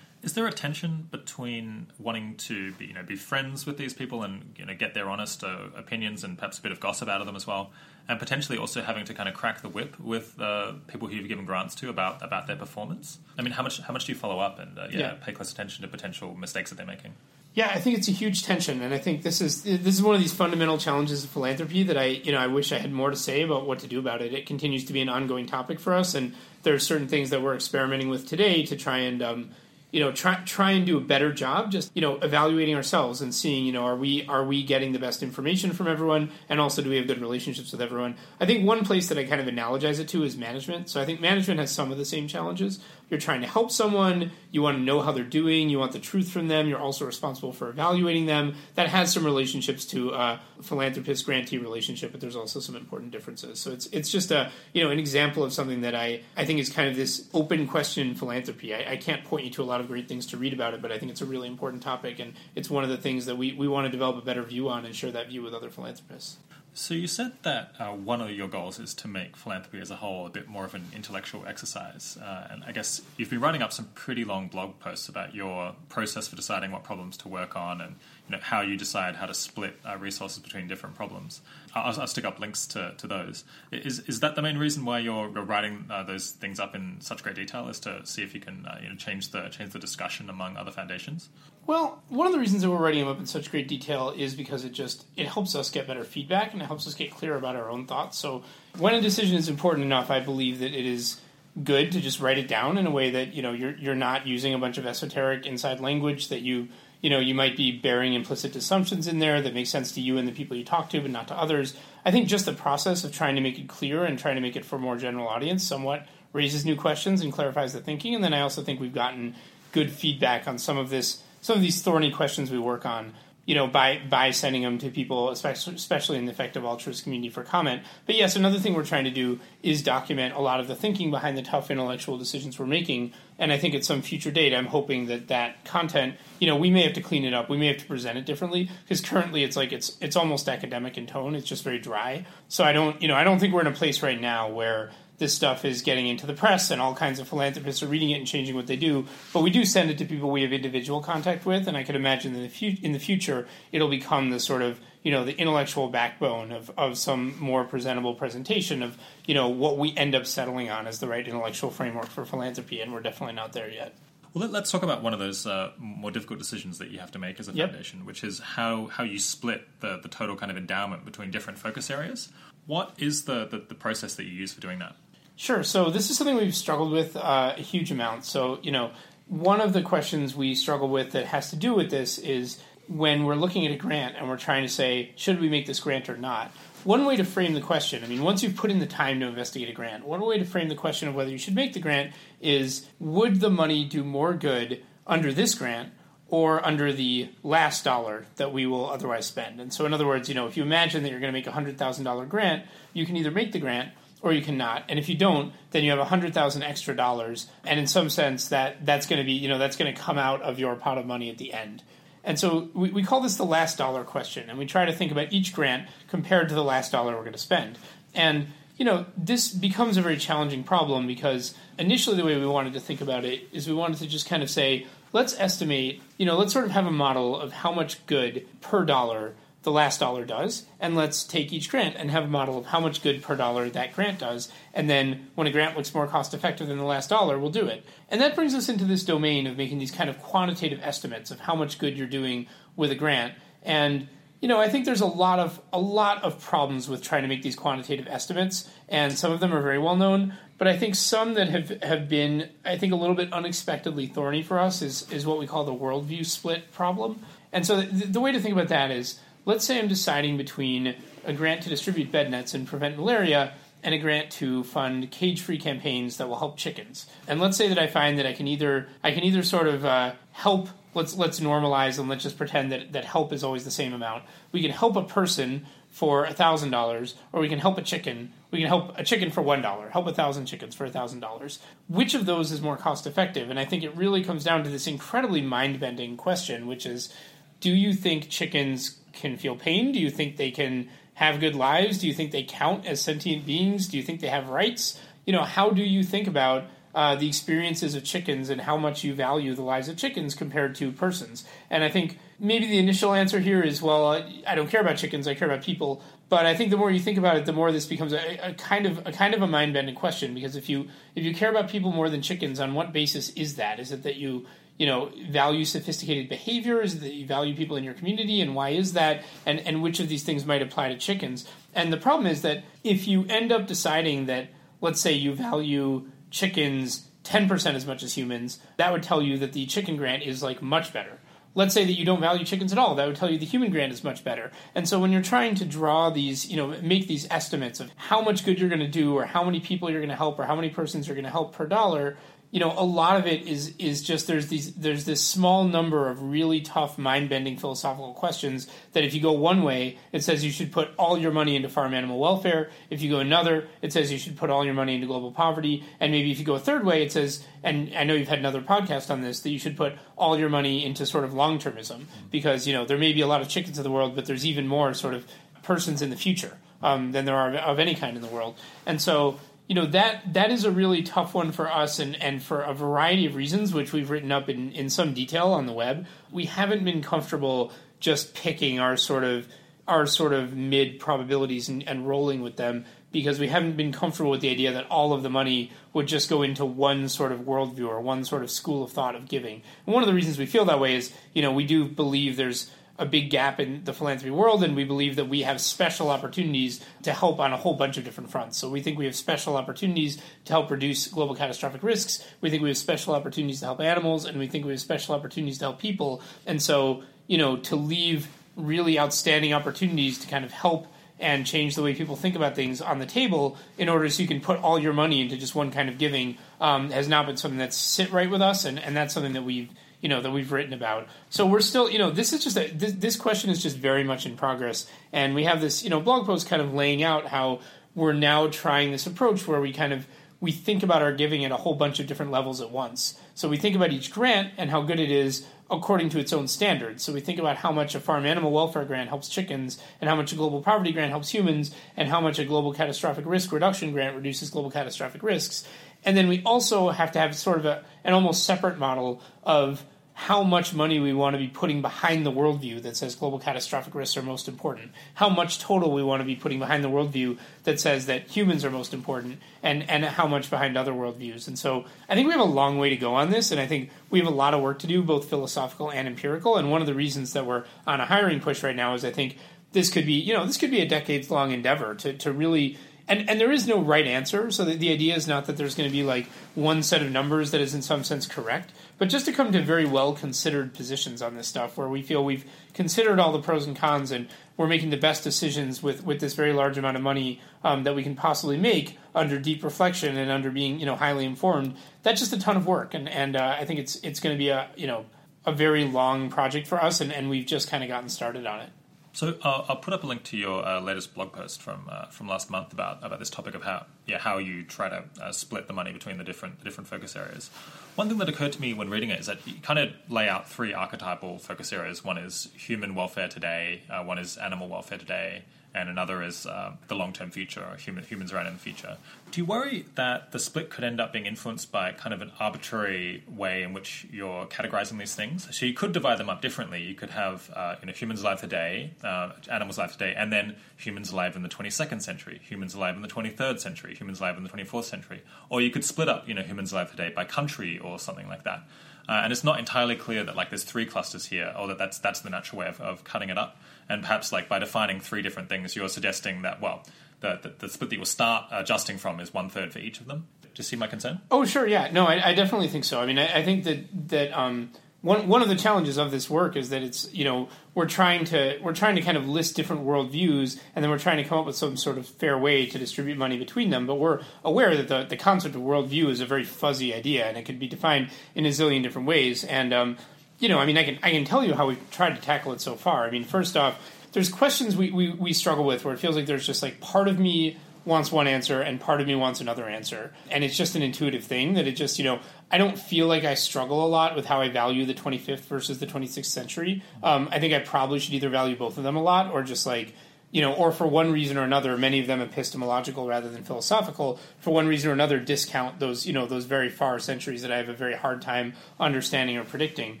[0.22, 4.22] Is there a tension between wanting to be, you know, be friends with these people
[4.22, 7.20] and you know get their honest uh, opinions and perhaps a bit of gossip out
[7.20, 7.72] of them as well,
[8.08, 11.28] and potentially also having to kind of crack the whip with uh, people who you've
[11.28, 13.18] given grants to about about their performance?
[13.38, 15.32] I mean, how much how much do you follow up and uh, yeah, yeah, pay
[15.32, 17.12] close attention to potential mistakes that they're making?
[17.54, 20.16] Yeah, I think it's a huge tension, and I think this is this is one
[20.16, 23.10] of these fundamental challenges of philanthropy that I you know I wish I had more
[23.10, 24.34] to say about what to do about it.
[24.34, 26.34] It continues to be an ongoing topic for us, and
[26.64, 29.50] there are certain things that we're experimenting with today to try and um,
[29.94, 33.32] you know try try and do a better job just you know evaluating ourselves and
[33.32, 36.32] seeing you know are we are we getting the best information from everyone?
[36.48, 38.16] And also do we have good relationships with everyone?
[38.40, 40.88] I think one place that i kind of analogize it to is management.
[40.88, 42.80] So i think management has some of the same challenges
[43.14, 46.00] you're trying to help someone, you want to know how they're doing, you want the
[46.00, 48.56] truth from them, you're also responsible for evaluating them.
[48.74, 53.60] That has some relationships to a philanthropist grantee relationship, but there's also some important differences.
[53.60, 56.58] So it's it's just a you know an example of something that I, I think
[56.58, 58.74] is kind of this open question philanthropy.
[58.74, 60.82] I, I can't point you to a lot of great things to read about it,
[60.82, 63.36] but I think it's a really important topic and it's one of the things that
[63.38, 65.70] we, we want to develop a better view on and share that view with other
[65.70, 66.38] philanthropists.
[66.76, 69.96] So you said that uh, one of your goals is to make philanthropy as a
[69.96, 73.62] whole a bit more of an intellectual exercise, uh, and I guess you've been writing
[73.62, 77.54] up some pretty long blog posts about your process for deciding what problems to work
[77.54, 77.94] on, and
[78.26, 81.42] you know, how you decide how to split uh, resources between different problems.
[81.76, 83.44] I'll, I'll, stick up links to, to those.
[83.70, 86.96] Is, is that the main reason why you're, you're writing uh, those things up in
[86.98, 89.70] such great detail, is to see if you can uh, you know, change the change
[89.70, 91.28] the discussion among other foundations?
[91.66, 94.34] Well, one of the reasons that we're writing them up in such great detail is
[94.34, 97.36] because it just it helps us get better feedback and it helps us get clear
[97.36, 98.18] about our own thoughts.
[98.18, 98.42] So
[98.78, 101.20] when a decision is important enough, I believe that it is
[101.62, 104.26] good to just write it down in a way that you know you're you're not
[104.26, 106.68] using a bunch of esoteric inside language that you
[107.00, 110.18] you know you might be bearing implicit assumptions in there that make sense to you
[110.18, 113.04] and the people you talk to but not to others i think just the process
[113.04, 115.28] of trying to make it clear and trying to make it for a more general
[115.28, 118.92] audience somewhat raises new questions and clarifies the thinking and then i also think we've
[118.92, 119.32] gotten
[119.70, 123.12] good feedback on some of this some of these thorny questions we work on
[123.46, 127.28] you know, by by sending them to people, especially especially in the effective altruist community
[127.28, 127.82] for comment.
[128.06, 131.10] But yes, another thing we're trying to do is document a lot of the thinking
[131.10, 133.12] behind the tough intellectual decisions we're making.
[133.38, 136.70] And I think at some future date, I'm hoping that that content, you know, we
[136.70, 139.44] may have to clean it up, we may have to present it differently because currently
[139.44, 141.34] it's like it's it's almost academic in tone.
[141.34, 142.24] It's just very dry.
[142.48, 144.90] So I don't, you know, I don't think we're in a place right now where
[145.18, 148.18] this stuff is getting into the press and all kinds of philanthropists are reading it
[148.18, 149.06] and changing what they do.
[149.32, 151.94] But we do send it to people we have individual contact with, and I could
[151.94, 155.24] imagine that in the, fu- in the future it'll become the sort of you know
[155.24, 158.96] the intellectual backbone of, of some more presentable presentation of
[159.26, 162.80] you know what we end up settling on as the right intellectual framework for philanthropy,
[162.80, 163.94] and we're definitely not there yet.
[164.32, 167.12] Well, let, us talk about one of those uh, more difficult decisions that you have
[167.12, 167.70] to make as a Yep.
[167.70, 171.56] foundation, which is how, how you split the, the total kind of endowment between different
[171.56, 172.30] focus areas.
[172.66, 174.96] What is the, the, the process that you use for doing that?
[175.36, 175.62] Sure.
[175.62, 178.24] So this is something we've struggled with uh, a huge amount.
[178.24, 178.92] So you know,
[179.26, 183.24] one of the questions we struggle with that has to do with this is when
[183.24, 186.08] we're looking at a grant and we're trying to say, should we make this grant
[186.08, 186.50] or not?
[186.84, 189.26] One way to frame the question, I mean, once you've put in the time to
[189.26, 191.80] investigate a grant, one way to frame the question of whether you should make the
[191.80, 192.12] grant
[192.42, 195.92] is would the money do more good under this grant
[196.28, 199.60] or under the last dollar that we will otherwise spend?
[199.60, 201.46] And so, in other words, you know, if you imagine that you're going to make
[201.46, 203.90] a $100,000 grant, you can either make the grant
[204.24, 204.84] or you cannot.
[204.88, 208.08] And if you don't, then you have a hundred thousand extra dollars, and in some
[208.08, 210.74] sense, that that's going to be you know that's going to come out of your
[210.74, 211.82] pot of money at the end.
[212.24, 215.12] And so we, we call this the last dollar question, and we try to think
[215.12, 217.78] about each grant compared to the last dollar we're going to spend.
[218.14, 218.48] And
[218.78, 222.80] you know this becomes a very challenging problem because initially the way we wanted to
[222.80, 226.36] think about it is we wanted to just kind of say let's estimate you know
[226.36, 229.34] let's sort of have a model of how much good per dollar
[229.64, 232.80] the last dollar does, and let's take each grant and have a model of how
[232.80, 234.50] much good per dollar that grant does.
[234.72, 237.66] And then when a grant looks more cost effective than the last dollar, we'll do
[237.66, 237.84] it.
[238.10, 241.40] And that brings us into this domain of making these kind of quantitative estimates of
[241.40, 242.46] how much good you're doing
[242.76, 243.34] with a grant.
[243.62, 244.08] And
[244.40, 247.28] you know, I think there's a lot of a lot of problems with trying to
[247.28, 250.34] make these quantitative estimates, and some of them are very well known.
[250.58, 254.42] But I think some that have, have been, I think, a little bit unexpectedly thorny
[254.42, 257.20] for us is is what we call the worldview split problem.
[257.54, 260.94] And so the, the way to think about that is let's say I'm deciding between
[261.24, 265.58] a grant to distribute bed nets and prevent malaria and a grant to fund cage-free
[265.58, 267.06] campaigns that will help chickens.
[267.28, 269.84] And let's say that I find that I can either I can either sort of
[269.84, 270.68] uh, help.
[270.94, 274.24] Let's let's normalize and let's just pretend that that help is always the same amount.
[274.52, 278.32] We can help a person for thousand dollars, or we can help a chicken.
[278.50, 279.90] We can help a chicken for one dollar.
[279.90, 281.58] Help a thousand chickens for thousand dollars.
[281.88, 283.50] Which of those is more cost effective?
[283.50, 287.12] And I think it really comes down to this incredibly mind bending question, which is,
[287.60, 289.92] do you think chickens can feel pain?
[289.92, 291.98] Do you think they can have good lives?
[291.98, 293.88] Do you think they count as sentient beings?
[293.88, 295.00] Do you think they have rights?
[295.26, 299.02] You know, how do you think about uh, the experiences of chickens and how much
[299.04, 301.44] you value the lives of chickens compared to persons?
[301.70, 304.06] And I think maybe the initial answer here is, well,
[304.46, 305.26] I don't care about chickens.
[305.26, 306.02] I care about people.
[306.28, 308.54] But I think the more you think about it, the more this becomes a, a
[308.54, 310.34] kind of a kind of a mind bending question.
[310.34, 313.56] Because if you if you care about people more than chickens, on what basis is
[313.56, 313.78] that?
[313.78, 314.46] Is it that you
[314.78, 318.94] you know value sophisticated behaviors that you value people in your community and why is
[318.94, 321.48] that and and which of these things might apply to chickens.
[321.74, 324.48] And the problem is that if you end up deciding that
[324.80, 329.52] let's say you value chickens 10% as much as humans that would tell you that
[329.52, 331.20] the chicken grant is like much better.
[331.56, 333.70] Let's say that you don't value chickens at all that would tell you the human
[333.70, 334.50] grant is much better.
[334.74, 338.20] And so when you're trying to draw these you know make these estimates of how
[338.20, 340.44] much good you're going to do or how many people you're going to help or
[340.44, 342.16] how many persons you're going to help per dollar
[342.54, 346.08] you know a lot of it is is just there's these there's this small number
[346.08, 350.44] of really tough mind bending philosophical questions that if you go one way it says
[350.44, 352.70] you should put all your money into farm animal welfare.
[352.90, 355.82] If you go another it says you should put all your money into global poverty.
[355.98, 358.38] And maybe if you go a third way it says and I know you've had
[358.38, 361.58] another podcast on this that you should put all your money into sort of long
[361.58, 364.26] termism because you know there may be a lot of chickens in the world but
[364.26, 365.26] there's even more sort of
[365.64, 368.54] persons in the future um, than there are of any kind in the world.
[368.86, 372.42] And so you know that that is a really tough one for us and, and
[372.42, 375.72] for a variety of reasons which we've written up in, in some detail on the
[375.72, 379.48] web we haven't been comfortable just picking our sort of
[379.86, 384.32] our sort of mid probabilities and, and rolling with them because we haven't been comfortable
[384.32, 387.40] with the idea that all of the money would just go into one sort of
[387.40, 389.62] worldview or one sort of school of thought of giving.
[389.86, 392.36] And one of the reasons we feel that way is, you know, we do believe
[392.36, 396.10] there's a big gap in the philanthropy world, and we believe that we have special
[396.10, 398.56] opportunities to help on a whole bunch of different fronts.
[398.56, 402.24] So we think we have special opportunities to help reduce global catastrophic risks.
[402.40, 405.14] We think we have special opportunities to help animals, and we think we have special
[405.14, 406.22] opportunities to help people.
[406.46, 410.86] And so, you know, to leave really outstanding opportunities to kind of help
[411.18, 414.28] and change the way people think about things on the table in order so you
[414.28, 417.36] can put all your money into just one kind of giving um, has not been
[417.36, 419.70] something that's sit right with us, and, and that's something that we've
[420.04, 421.08] you know that we've written about.
[421.30, 424.04] So we're still, you know, this is just a, this, this question is just very
[424.04, 427.26] much in progress, and we have this, you know, blog post kind of laying out
[427.26, 427.60] how
[427.94, 430.06] we're now trying this approach where we kind of
[430.40, 433.18] we think about our giving at a whole bunch of different levels at once.
[433.34, 436.48] So we think about each grant and how good it is according to its own
[436.48, 437.02] standards.
[437.02, 440.16] So we think about how much a farm animal welfare grant helps chickens, and how
[440.16, 443.92] much a global poverty grant helps humans, and how much a global catastrophic risk reduction
[443.92, 445.66] grant reduces global catastrophic risks.
[446.04, 449.82] And then we also have to have sort of a, an almost separate model of
[450.16, 453.94] how much money we want to be putting behind the worldview that says global catastrophic
[453.94, 457.36] risks are most important, how much total we want to be putting behind the worldview
[457.64, 461.48] that says that humans are most important, and, and how much behind other worldviews.
[461.48, 463.66] And so I think we have a long way to go on this, and I
[463.66, 466.56] think we have a lot of work to do, both philosophical and empirical.
[466.56, 469.10] And one of the reasons that we're on a hiring push right now is I
[469.10, 469.36] think
[469.72, 472.78] this could be, you know, this could be a decades long endeavor to, to really
[473.06, 474.50] and and there is no right answer.
[474.50, 477.10] So the, the idea is not that there's going to be like one set of
[477.10, 480.74] numbers that is in some sense correct, but just to come to very well considered
[480.74, 484.28] positions on this stuff, where we feel we've considered all the pros and cons, and
[484.56, 487.94] we're making the best decisions with with this very large amount of money um, that
[487.94, 491.74] we can possibly make under deep reflection and under being you know highly informed.
[492.02, 494.38] That's just a ton of work, and and uh, I think it's it's going to
[494.38, 495.04] be a you know
[495.46, 498.60] a very long project for us, and, and we've just kind of gotten started on
[498.60, 498.70] it.
[499.14, 502.06] So uh, I'll put up a link to your uh, latest blog post from uh,
[502.06, 505.30] from last month about about this topic of how yeah how you try to uh,
[505.30, 507.48] split the money between the different the different focus areas.
[507.94, 510.28] One thing that occurred to me when reading it is that you kind of lay
[510.28, 512.04] out three archetypal focus areas.
[512.04, 513.82] One is human welfare today.
[513.88, 515.44] Uh, one is animal welfare today,
[515.74, 518.96] and another is uh, the long term future or human, humans around in the future.
[519.30, 522.30] Do you worry that the split could end up being influenced by kind of an
[522.38, 525.48] arbitrary way in which you're categorizing these things?
[525.56, 526.82] So you could divide them up differently.
[526.82, 530.56] You could have uh, you know humans alive today, uh, animals alive today, and then
[530.76, 534.44] humans alive in the 22nd century, humans alive in the 23rd century, humans alive in
[534.44, 537.78] the 24th century, or you could split up you know humans alive today by country
[537.78, 538.62] or something like that.
[539.08, 541.98] Uh, and it's not entirely clear that like there's three clusters here, or that that's
[541.98, 543.58] that's the natural way of, of cutting it up.
[543.88, 546.84] And perhaps like by defining three different things, you're suggesting that well,
[547.20, 550.06] the the, the split that you'll start adjusting from is one third for each of
[550.06, 550.28] them.
[550.42, 551.20] Do you see my concern?
[551.32, 553.00] Oh, sure, yeah, no, I, I definitely think so.
[553.00, 554.70] I mean, I, I think that that um,
[555.04, 558.24] one one of the challenges of this work is that it's you know we're trying
[558.24, 561.38] to we're trying to kind of list different worldviews and then we're trying to come
[561.38, 564.74] up with some sort of fair way to distribute money between them but we're aware
[564.74, 567.68] that the, the concept of worldview is a very fuzzy idea and it can be
[567.68, 569.98] defined in a zillion different ways and um,
[570.44, 572.52] you know i mean i can i can tell you how we've tried to tackle
[572.52, 573.78] it so far i mean first off
[574.12, 577.08] there's questions we, we, we struggle with where it feels like there's just like part
[577.08, 580.12] of me wants one answer and part of me wants another answer.
[580.30, 582.20] And it's just an intuitive thing that it just, you know,
[582.50, 585.80] I don't feel like I struggle a lot with how I value the 25th versus
[585.80, 586.82] the 26th century.
[587.02, 589.66] Um, I think I probably should either value both of them a lot or just
[589.66, 589.92] like,
[590.30, 594.18] you know, or for one reason or another, many of them epistemological rather than philosophical,
[594.40, 597.58] for one reason or another, discount those, you know, those very far centuries that I
[597.58, 600.00] have a very hard time understanding or predicting.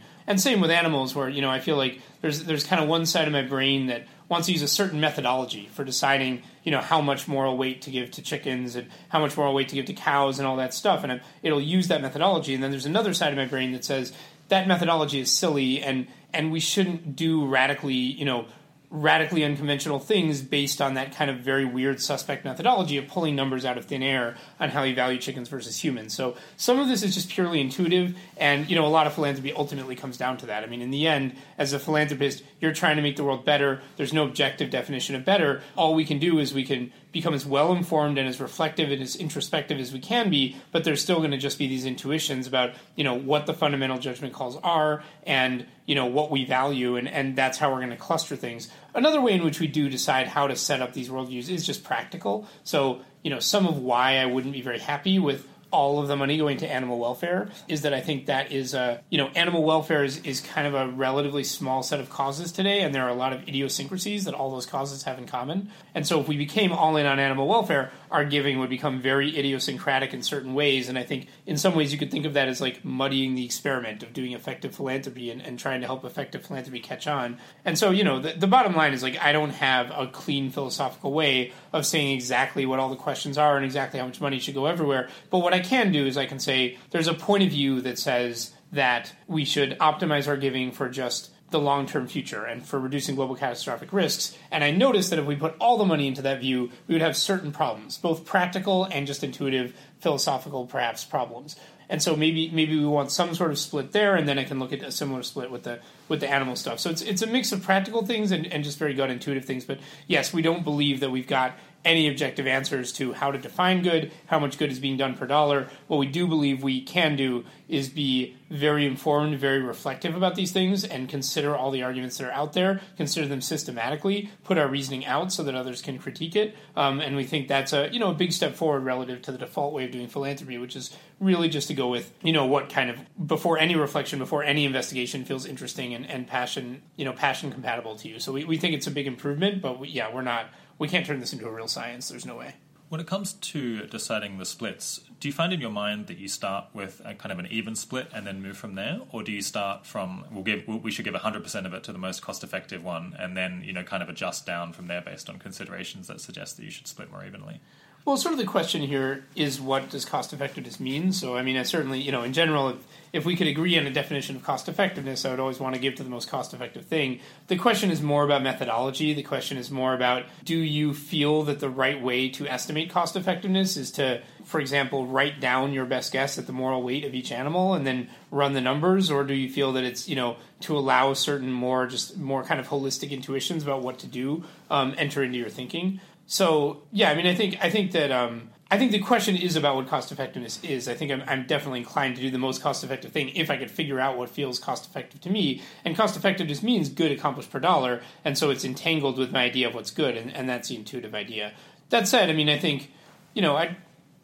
[0.26, 3.06] And same with animals, where you know I feel like there's there's kind of one
[3.06, 6.80] side of my brain that wants to use a certain methodology for deciding you know
[6.80, 9.84] how much moral weight to give to chickens and how much moral weight to give
[9.86, 12.54] to cows and all that stuff, and it'll use that methodology.
[12.54, 14.12] And then there's another side of my brain that says
[14.48, 18.46] that methodology is silly and and we shouldn't do radically you know
[18.94, 23.64] radically unconventional things based on that kind of very weird suspect methodology of pulling numbers
[23.64, 26.14] out of thin air on how you value chickens versus humans.
[26.14, 29.52] So some of this is just purely intuitive, and you know a lot of philanthropy
[29.52, 30.62] ultimately comes down to that.
[30.62, 33.82] I mean, in the end, as a philanthropist, you're trying to make the world better.
[33.96, 35.60] There's no objective definition of better.
[35.76, 39.00] All we can do is we can become as well informed and as reflective and
[39.00, 42.46] as introspective as we can be, but there's still going to just be these intuitions
[42.46, 46.96] about, you know, what the fundamental judgment calls are and, you know, what we value,
[46.96, 48.68] and, and that's how we're going to cluster things.
[48.94, 51.84] Another way in which we do decide how to set up these worldviews is just
[51.84, 52.46] practical.
[52.64, 56.16] So, you know, some of why I wouldn't be very happy with all of the
[56.16, 59.64] money going to animal welfare is that I think that is a you know animal
[59.64, 63.08] welfare is, is kind of a relatively small set of causes today, and there are
[63.08, 65.70] a lot of idiosyncrasies that all those causes have in common.
[65.94, 69.36] And so if we became all in on animal welfare, our giving would become very
[69.38, 70.88] idiosyncratic in certain ways.
[70.88, 73.44] And I think in some ways you could think of that as like muddying the
[73.44, 77.38] experiment of doing effective philanthropy and, and trying to help effective philanthropy catch on.
[77.64, 80.50] And so you know the, the bottom line is like I don't have a clean
[80.50, 84.38] philosophical way of saying exactly what all the questions are and exactly how much money
[84.38, 85.08] should go everywhere.
[85.30, 87.98] But what I can do is I can say there's a point of view that
[87.98, 92.80] says that we should optimize our giving for just the long term future and for
[92.80, 94.36] reducing global catastrophic risks.
[94.50, 97.02] And I noticed that if we put all the money into that view, we would
[97.02, 101.56] have certain problems, both practical and just intuitive, philosophical, perhaps problems.
[101.88, 104.58] And so maybe maybe we want some sort of split there, and then I can
[104.58, 106.80] look at a similar split with the with the animal stuff.
[106.80, 109.64] So it's it's a mix of practical things and, and just very gut intuitive things.
[109.64, 109.78] But
[110.08, 114.10] yes, we don't believe that we've got any objective answers to how to define good,
[114.26, 115.68] how much good is being done per dollar.
[115.86, 120.52] What we do believe we can do is be very informed, very reflective about these
[120.52, 124.68] things, and consider all the arguments that are out there, consider them systematically, put our
[124.68, 126.54] reasoning out so that others can critique it.
[126.76, 129.38] Um, and we think that's a you know a big step forward relative to the
[129.38, 132.68] default way of doing philanthropy, which is really just to go with you know what
[132.68, 137.12] kind of before any reflection, before any investigation feels interesting and, and passion you know
[137.12, 138.18] passion compatible to you.
[138.18, 140.46] So we, we think it's a big improvement, but we, yeah, we're not
[140.78, 142.08] we can't turn this into a real science.
[142.08, 142.54] There's no way.
[142.94, 146.28] When it comes to deciding the splits, do you find in your mind that you
[146.28, 149.32] start with a kind of an even split and then move from there, or do
[149.32, 152.84] you start from we'll give we should give 100% of it to the most cost-effective
[152.84, 156.20] one, and then you know kind of adjust down from there based on considerations that
[156.20, 157.60] suggest that you should split more evenly?
[158.04, 161.10] Well, sort of the question here is what does cost effectiveness mean?
[161.12, 162.76] So, I mean, I certainly, you know, in general, if,
[163.14, 165.80] if we could agree on a definition of cost effectiveness, I would always want to
[165.80, 167.20] give to the most cost effective thing.
[167.46, 169.14] The question is more about methodology.
[169.14, 173.16] The question is more about do you feel that the right way to estimate cost
[173.16, 177.14] effectiveness is to, for example, write down your best guess at the moral weight of
[177.14, 179.10] each animal and then run the numbers?
[179.10, 182.60] Or do you feel that it's, you know, to allow certain more, just more kind
[182.60, 186.00] of holistic intuitions about what to do um, enter into your thinking?
[186.26, 189.56] So yeah, I mean, I think I think that um, I think the question is
[189.56, 190.88] about what cost effectiveness is.
[190.88, 193.56] I think I'm, I'm, definitely inclined to do the most cost effective thing if I
[193.56, 195.62] could figure out what feels cost effective to me.
[195.84, 199.68] And cost effectiveness means good accomplished per dollar, and so it's entangled with my idea
[199.68, 201.52] of what's good, and, and that's the intuitive idea.
[201.90, 202.90] That said, I mean, I think
[203.34, 203.76] you know, I.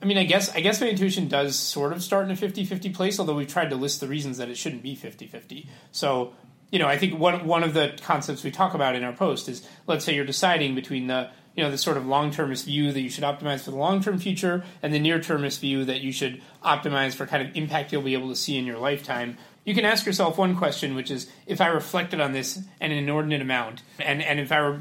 [0.03, 2.95] I mean, I guess I guess my intuition does sort of start in a 50-50
[2.95, 5.67] place, although we've tried to list the reasons that it shouldn't be 50-50.
[5.93, 6.33] So,
[6.73, 9.47] you know, I think one one of the concepts we talk about in our post
[9.47, 11.29] is let's say you're deciding between the
[11.61, 14.65] you know the sort of long-termist view that you should optimize for the long-term future
[14.83, 18.31] and the near-termist view that you should optimize for kind of impact you'll be able
[18.31, 19.37] to see in your lifetime.
[19.67, 23.43] You can ask yourself one question which is if i reflected on this an inordinate
[23.43, 24.81] amount and, and if i were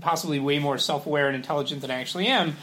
[0.00, 2.54] possibly way more self-aware and intelligent than i actually am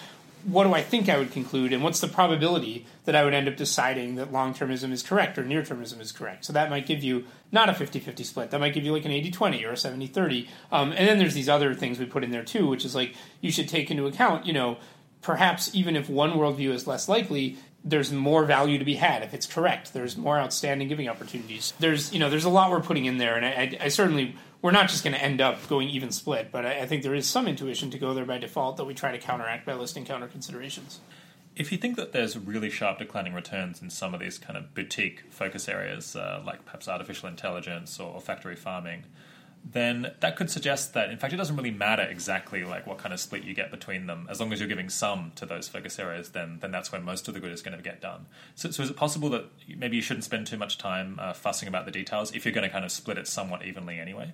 [0.46, 3.48] what do I think I would conclude, and what's the probability that I would end
[3.48, 6.46] up deciding that long termism is correct or near termism is correct?
[6.46, 8.52] So that might give you not a 50 50 split.
[8.52, 10.48] That might give you like an 80 20 or a 70 30.
[10.72, 13.16] Um, and then there's these other things we put in there too, which is like
[13.42, 14.78] you should take into account, you know,
[15.22, 19.34] perhaps even if one worldview is less likely, there's more value to be had if
[19.34, 19.94] it's correct.
[19.94, 21.74] There's more outstanding giving opportunities.
[21.80, 24.36] There's you know there's a lot we're putting in there, and I, I, I certainly
[24.66, 27.14] we're not just going to end up going even split, but I, I, think there
[27.14, 30.06] is some intuition to go there by default that we try to counteract by listing
[30.06, 31.02] counter considerations.
[31.56, 34.74] If you think that there's really sharp declining returns in some of these kind of
[34.74, 39.04] boutique focus areas, uh, like perhaps artificial intelligence or, or factory farming,
[39.68, 43.14] then that could suggest that in fact it doesn't really matter exactly like what kind
[43.14, 44.28] of split you get between them.
[44.30, 47.28] As long as you're giving some to those focus areas then then that's when most
[47.28, 48.28] of the good is going to get done.
[48.54, 49.46] So, so is it possible that
[49.76, 52.68] maybe you shouldn't spend too much time uh, fussing about the details if you're going
[52.68, 54.34] to kind of split it somewhat evenly anyway?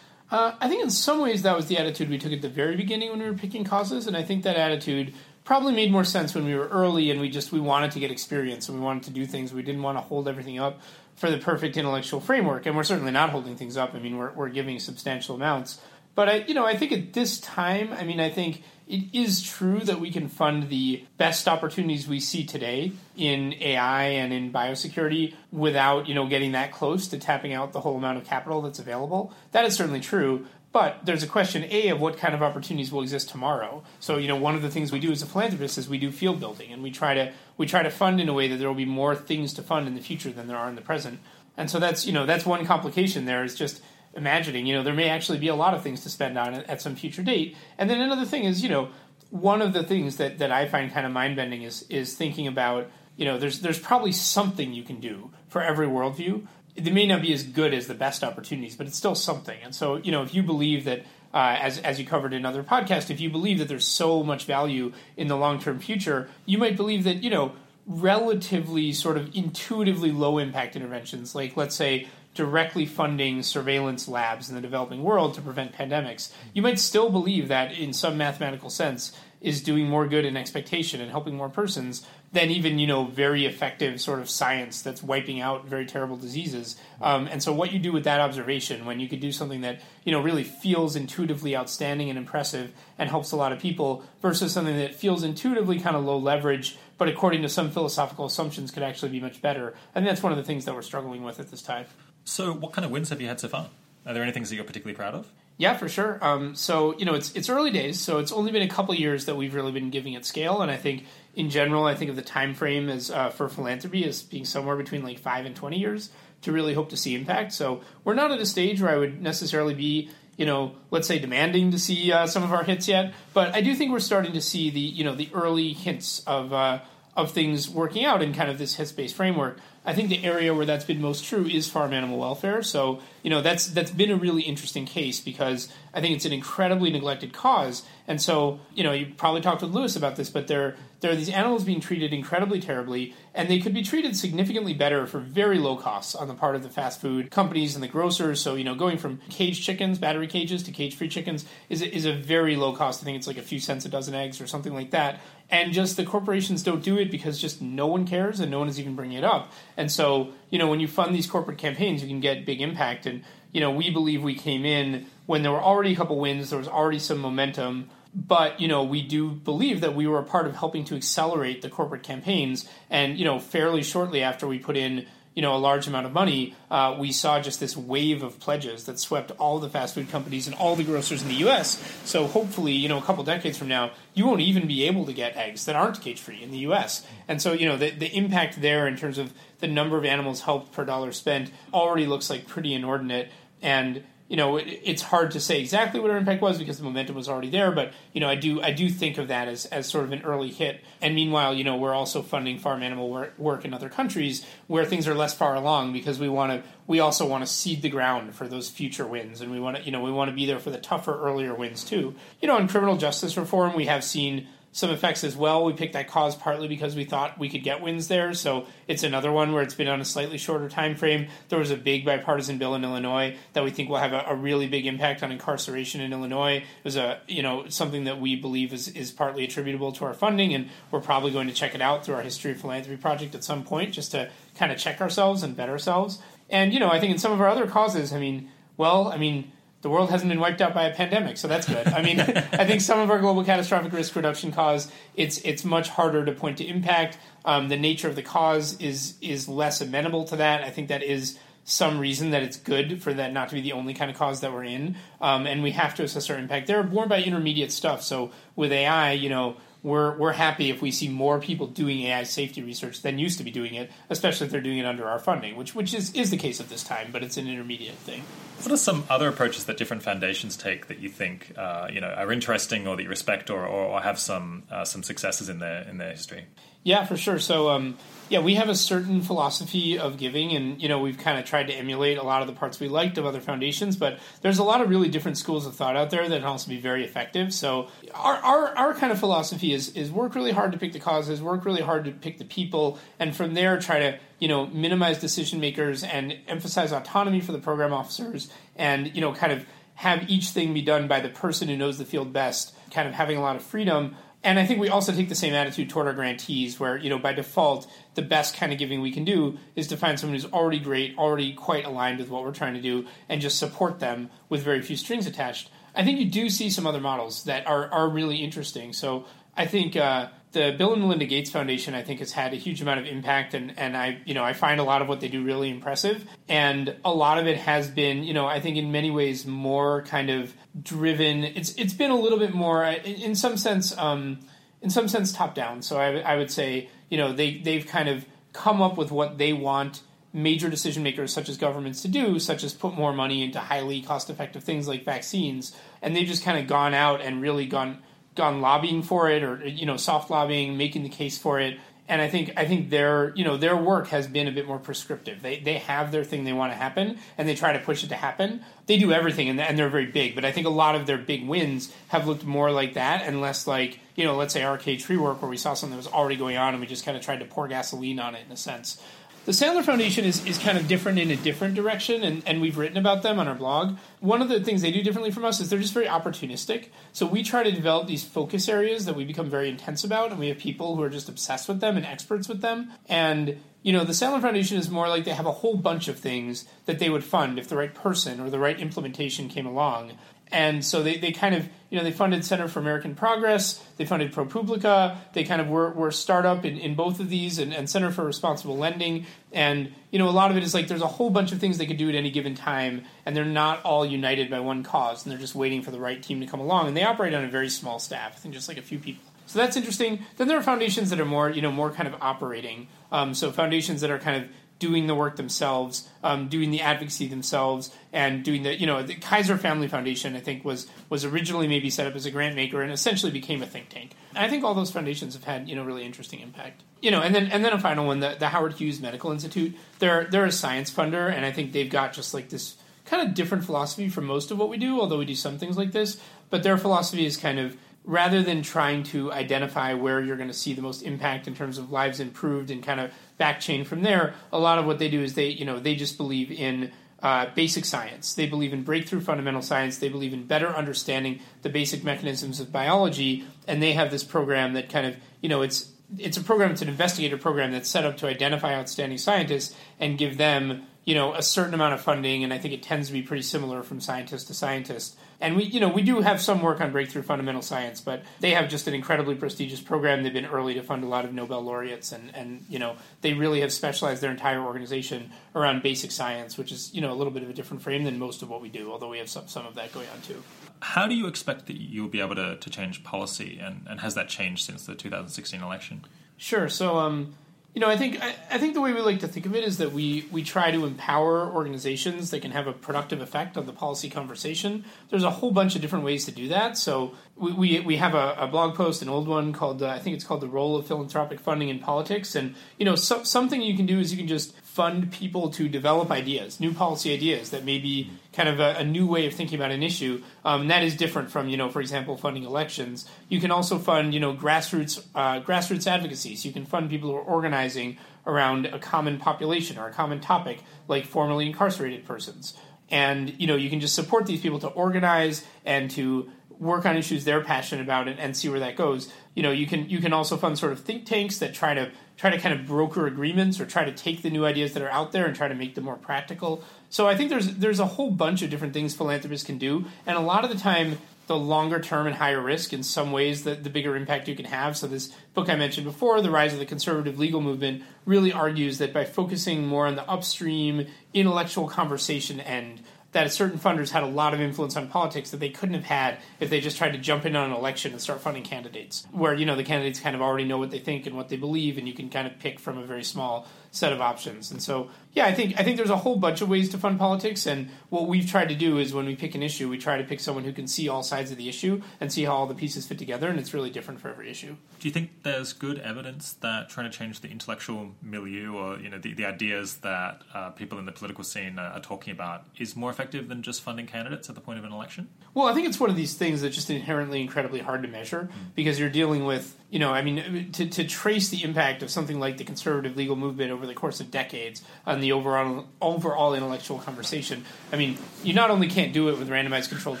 [0.30, 2.74] Uh, I think in some ways that was the attitude we took at the very
[2.74, 5.12] beginning when we were picking causes, and I think that attitude
[5.44, 8.10] probably made more sense when we were early and we just we wanted to get
[8.10, 9.52] experience and we wanted to do things.
[9.52, 10.80] We didn't want to hold everything up
[11.16, 13.94] for the perfect intellectual framework, and we're certainly not holding things up.
[13.94, 15.80] I mean, we're we're giving substantial amounts,
[16.14, 19.42] but I you know I think at this time, I mean, I think it is
[19.42, 24.52] true that we can fund the best opportunities we see today in AI and in
[24.52, 28.60] biosecurity without, you know, getting that close to tapping out the whole amount of capital
[28.60, 29.32] that's available.
[29.52, 30.46] That is certainly true.
[30.72, 33.82] But there's a question, A, of what kind of opportunities will exist tomorrow.
[34.00, 36.10] So, you know, one of the things we do as a philanthropist is we do
[36.10, 38.68] field building and we try to we try to fund in a way that there
[38.68, 41.20] will be more things to fund in the future than there are in the present.
[41.58, 43.82] And so that's you know, that's one complication there is just
[44.14, 46.80] imagining, you know, there may actually be a lot of things to spend on at
[46.80, 47.56] some future date.
[47.76, 48.88] And then another thing is, you know,
[49.30, 52.46] one of the things that, that I find kind of mind bending is is thinking
[52.46, 57.06] about, you know, there's there's probably something you can do for every worldview it may
[57.06, 59.58] not be as good as the best opportunities, but it's still something.
[59.62, 61.00] And so, you know, if you believe that,
[61.34, 64.44] uh, as as you covered in other podcasts, if you believe that there's so much
[64.44, 67.52] value in the long term future, you might believe that you know
[67.86, 74.54] relatively sort of intuitively low impact interventions, like let's say directly funding surveillance labs in
[74.54, 79.12] the developing world to prevent pandemics, you might still believe that in some mathematical sense
[79.42, 83.44] is doing more good in expectation and helping more persons than even you know very
[83.44, 86.76] effective sort of science that's wiping out very terrible diseases.
[87.00, 89.80] Um, and so, what you do with that observation when you could do something that
[90.04, 94.52] you know really feels intuitively outstanding and impressive and helps a lot of people versus
[94.52, 98.82] something that feels intuitively kind of low leverage, but according to some philosophical assumptions could
[98.82, 99.74] actually be much better.
[99.94, 101.86] And that's one of the things that we're struggling with at this time.
[102.24, 103.68] So, what kind of wins have you had so far?
[104.06, 105.28] Are there any things that you're particularly proud of?
[105.58, 106.18] Yeah, for sure.
[106.22, 109.26] Um, so you know, it's it's early days, so it's only been a couple years
[109.26, 112.16] that we've really been giving it scale, and I think in general, I think of
[112.16, 115.78] the time frame as uh, for philanthropy as being somewhere between like five and twenty
[115.78, 116.10] years
[116.42, 117.52] to really hope to see impact.
[117.52, 121.18] So we're not at a stage where I would necessarily be you know, let's say
[121.18, 124.32] demanding to see uh, some of our hits yet, but I do think we're starting
[124.32, 126.80] to see the you know the early hints of uh,
[127.16, 129.58] of things working out in kind of this hits based framework.
[129.84, 132.62] I think the area where that's been most true is farm animal welfare.
[132.62, 136.32] So you know that's that's been a really interesting case because I think it's an
[136.32, 137.82] incredibly neglected cause.
[138.08, 141.16] And so, you know, you probably talked with Lewis about this, but there there are
[141.16, 145.58] these animals being treated incredibly terribly, and they could be treated significantly better for very
[145.58, 148.40] low costs on the part of the fast food companies and the grocers.
[148.40, 151.92] So, you know, going from caged chickens, battery cages, to cage free chickens is a,
[151.92, 153.02] is a very low cost.
[153.02, 155.20] I think it's like a few cents a dozen eggs or something like that.
[155.50, 158.68] And just the corporations don't do it because just no one cares and no one
[158.68, 159.52] is even bringing it up.
[159.76, 163.06] And so, you know, when you fund these corporate campaigns, you can get big impact.
[163.06, 166.50] And, you know, we believe we came in when there were already a couple wins,
[166.50, 167.88] there was already some momentum.
[168.14, 171.62] But you know we do believe that we were a part of helping to accelerate
[171.62, 172.68] the corporate campaigns.
[172.90, 176.12] And you know fairly shortly after we put in you know a large amount of
[176.12, 180.10] money uh, we saw just this wave of pledges that swept all the fast food
[180.10, 183.56] companies and all the grocers in the us so hopefully you know a couple decades
[183.56, 186.50] from now you won't even be able to get eggs that aren't cage free in
[186.50, 189.32] the us and so you know the, the impact there in terms of
[189.62, 193.30] the number of animals helped per dollar spent already looks like pretty inordinate.
[193.62, 194.02] And
[194.32, 197.14] you know, it, it's hard to say exactly what our impact was because the momentum
[197.14, 197.70] was already there.
[197.70, 200.22] But you know, I do I do think of that as, as sort of an
[200.22, 200.82] early hit.
[201.02, 204.86] And meanwhile, you know, we're also funding farm animal work, work in other countries where
[204.86, 207.90] things are less far along because we want to we also want to seed the
[207.90, 210.46] ground for those future wins, and we want to you know we want to be
[210.46, 212.14] there for the tougher earlier wins too.
[212.40, 215.64] You know, in criminal justice reform, we have seen some effects as well.
[215.64, 218.32] We picked that cause partly because we thought we could get wins there.
[218.32, 221.28] So it's another one where it's been on a slightly shorter time frame.
[221.50, 224.34] There was a big bipartisan bill in Illinois that we think will have a, a
[224.34, 226.56] really big impact on incarceration in Illinois.
[226.56, 230.14] It was a you know something that we believe is, is partly attributable to our
[230.14, 233.34] funding, and we're probably going to check it out through our History of Philanthropy project
[233.34, 236.18] at some point just to kind of check ourselves and bet ourselves.
[236.48, 239.18] And you know, I think in some of our other causes, I mean, well, I
[239.18, 239.52] mean
[239.82, 241.86] the world hasn't been wiped out by a pandemic, so that's good.
[241.88, 245.88] I mean, I think some of our global catastrophic risk reduction cause it's it's much
[245.88, 247.18] harder to point to impact.
[247.44, 250.62] Um, the nature of the cause is is less amenable to that.
[250.62, 253.72] I think that is some reason that it's good for that not to be the
[253.72, 256.66] only kind of cause that we're in, um, and we have to assess our impact.
[256.68, 258.02] They're more by intermediate stuff.
[258.02, 262.22] So with AI, you know, we're we're happy if we see more people doing AI
[262.22, 265.18] safety research than used to be doing it, especially if they're doing it under our
[265.18, 268.22] funding, which which is, is the case at this time, but it's an intermediate thing.
[268.62, 272.08] What are some other approaches that different foundations take that you think uh, you know
[272.08, 275.58] are interesting or that you respect or, or, or have some uh, some successes in
[275.58, 276.44] their in their history?
[276.84, 277.38] Yeah, for sure.
[277.38, 277.96] So, um,
[278.28, 281.66] yeah, we have a certain philosophy of giving, and you know, we've kind of tried
[281.68, 283.96] to emulate a lot of the parts we liked of other foundations.
[283.96, 286.68] But there's a lot of really different schools of thought out there that can also
[286.68, 287.52] be very effective.
[287.52, 291.00] So, our our, our kind of philosophy is is work really hard to pick the
[291.00, 294.66] causes, work really hard to pick the people, and from there try to you know
[294.66, 299.66] minimize decision makers and emphasize autonomy for the program officers, and you know, kind of
[299.94, 303.14] have each thing be done by the person who knows the field best, kind of
[303.14, 306.06] having a lot of freedom and I think we also take the same attitude toward
[306.08, 309.58] our grantees, where you know by default the best kind of giving we can do
[309.74, 312.80] is to find someone who's already great, already quite aligned with what we're trying to
[312.80, 315.70] do, and just support them with very few strings attached.
[315.94, 318.92] I think you do see some other models that are are really interesting.
[318.92, 319.26] So
[319.56, 322.80] I think uh, the Bill and Melinda Gates Foundation, I think, has had a huge
[322.80, 325.28] amount of impact, and and I you know I find a lot of what they
[325.28, 328.92] do really impressive, and a lot of it has been you know I think in
[328.92, 331.44] many ways more kind of driven.
[331.44, 333.96] It's it's been a little bit more in some sense.
[333.96, 334.40] Um,
[334.82, 335.80] in some sense, top down.
[335.80, 338.24] So I, I would say, you know, they they've kind of
[338.54, 340.00] come up with what they want
[340.32, 344.00] major decision makers such as governments to do, such as put more money into highly
[344.00, 347.98] cost effective things like vaccines, and they've just kind of gone out and really gone
[348.34, 351.78] gone lobbying for it or you know soft lobbying making the case for it
[352.08, 354.78] and I think I think their you know their work has been a bit more
[354.78, 355.40] prescriptive.
[355.40, 358.08] They they have their thing they want to happen, and they try to push it
[358.08, 358.64] to happen.
[358.86, 360.34] They do everything, and, and they're very big.
[360.34, 363.40] But I think a lot of their big wins have looked more like that, and
[363.40, 366.04] less like you know, let's say our cage free work, where we saw something that
[366.04, 368.44] was already going on, and we just kind of tried to pour gasoline on it
[368.46, 369.02] in a sense.
[369.44, 372.78] The Sandler Foundation is, is kind of different in a different direction, and, and we've
[372.78, 373.96] written about them on our blog.
[374.20, 376.90] One of the things they do differently from us is they're just very opportunistic.
[377.12, 380.38] So we try to develop these focus areas that we become very intense about, and
[380.38, 382.92] we have people who are just obsessed with them and experts with them.
[383.08, 386.18] And you know, the Sandler Foundation is more like they have a whole bunch of
[386.18, 390.12] things that they would fund if the right person or the right implementation came along.
[390.52, 394.04] And so they, they kind of, you know, they funded Center for American Progress, they
[394.04, 397.72] funded ProPublica, they kind of were, were a startup in, in both of these, and,
[397.74, 399.26] and Center for Responsible Lending.
[399.50, 401.78] And, you know, a lot of it is like there's a whole bunch of things
[401.78, 405.24] they could do at any given time, and they're not all united by one cause,
[405.24, 406.88] and they're just waiting for the right team to come along.
[406.88, 409.24] And they operate on a very small staff, I think just like a few people.
[409.46, 410.24] So that's interesting.
[410.36, 412.88] Then there are foundations that are more, you know, more kind of operating.
[413.10, 414.50] Um, so foundations that are kind of
[414.82, 419.14] doing the work themselves, um, doing the advocacy themselves, and doing the you know the
[419.14, 422.82] Kaiser Family Foundation I think was was originally maybe set up as a grant maker
[422.82, 424.10] and essentially became a think tank.
[424.34, 426.82] And I think all those foundations have had you know really interesting impact.
[427.00, 429.76] You know, and then and then a final one, the, the Howard Hughes Medical Institute.
[430.00, 433.34] They're they're a science funder, and I think they've got just like this kind of
[433.34, 436.20] different philosophy from most of what we do, although we do some things like this.
[436.50, 440.54] But their philosophy is kind of rather than trying to identify where you're going to
[440.54, 444.02] see the most impact in terms of lives improved and kind of back chain from
[444.02, 446.90] there, a lot of what they do is they, you know, they just believe in
[447.22, 448.34] uh, basic science.
[448.34, 449.98] They believe in breakthrough fundamental science.
[449.98, 453.44] They believe in better understanding the basic mechanisms of biology.
[453.68, 455.88] And they have this program that kind of, you know, it's
[456.18, 460.18] it's a program, it's an investigator program that's set up to identify outstanding scientists and
[460.18, 462.44] give them, you know, a certain amount of funding.
[462.44, 465.64] And I think it tends to be pretty similar from scientist to scientist and we,
[465.64, 468.86] you know, we do have some work on breakthrough fundamental science, but they have just
[468.86, 470.22] an incredibly prestigious program.
[470.22, 473.34] They've been early to fund a lot of Nobel laureates, and and you know, they
[473.34, 477.32] really have specialized their entire organization around basic science, which is you know a little
[477.32, 478.92] bit of a different frame than most of what we do.
[478.92, 480.42] Although we have some some of that going on too.
[480.80, 484.14] How do you expect that you'll be able to, to change policy, and, and has
[484.14, 486.04] that changed since the 2016 election?
[486.36, 486.68] Sure.
[486.68, 487.34] So, um,
[487.74, 489.64] you know, I think I, I, think the way we like to think of it
[489.64, 493.64] is that we we try to empower organizations that can have a productive effect on
[493.64, 494.84] the policy conversation.
[495.08, 496.76] There's a whole bunch of different ways to do that.
[496.76, 499.98] So we we, we have a, a blog post, an old one called uh, I
[499.98, 502.34] think it's called the role of philanthropic funding in politics.
[502.34, 505.68] And you know, so, something you can do is you can just fund people to
[505.68, 509.34] develop ideas, new policy ideas that may be kind of a, a new way of
[509.34, 510.22] thinking about an issue.
[510.44, 513.06] Um, that is different from, you know, for example, funding elections.
[513.28, 516.36] You can also fund, you know, grassroots uh, grassroots advocacy.
[516.36, 520.20] So you can fund people who are organizing around a common population or a common
[520.20, 522.54] topic, like formerly incarcerated persons.
[522.90, 526.30] And you know, you can just support these people to organize and to
[526.62, 529.12] work on issues they're passionate about and, and see where that goes.
[529.34, 531.90] You know, you can you can also fund sort of think tanks that try to
[532.16, 534.90] try to kind of broker agreements or try to take the new ideas that are
[534.90, 536.62] out there and try to make them more practical.
[536.88, 540.16] So I think there's there's a whole bunch of different things philanthropists can do, and
[540.16, 543.54] a lot of the time the longer term and higher risk in some ways the,
[543.54, 544.76] the bigger impact you can have.
[544.76, 548.78] So this book I mentioned before, The Rise of the Conservative Legal Movement, really argues
[548.78, 552.82] that by focusing more on the upstream intellectual conversation end
[553.12, 556.18] that certain funders had a lot of influence on politics that they couldn't have had
[556.40, 559.34] if they just tried to jump in on an election and start funding candidates where
[559.34, 561.78] you know the candidates kind of already know what they think and what they believe
[561.78, 564.50] and you can kind of pick from a very small set of options.
[564.50, 566.98] And so yeah, I think I think there's a whole bunch of ways to fund
[566.98, 569.98] politics, and what we've tried to do is when we pick an issue, we try
[569.98, 572.46] to pick someone who can see all sides of the issue and see how all
[572.46, 574.56] the pieces fit together, and it's really different for every issue.
[574.80, 578.88] Do you think there's good evidence that trying to change the intellectual milieu or you
[578.88, 582.44] know the, the ideas that uh, people in the political scene are, are, talking about
[582.58, 585.08] is more effective than just funding candidates at the point of an election?
[585.34, 588.30] Well, I think it's one of these things that's just inherently incredibly hard to measure
[588.32, 588.54] mm.
[588.54, 592.18] because you're dealing with you know I mean to, to trace the impact of something
[592.18, 596.78] like the conservative legal movement over the course of decades on the overall overall intellectual
[596.78, 597.44] conversation.
[597.72, 600.00] I mean, you not only can't do it with randomized controlled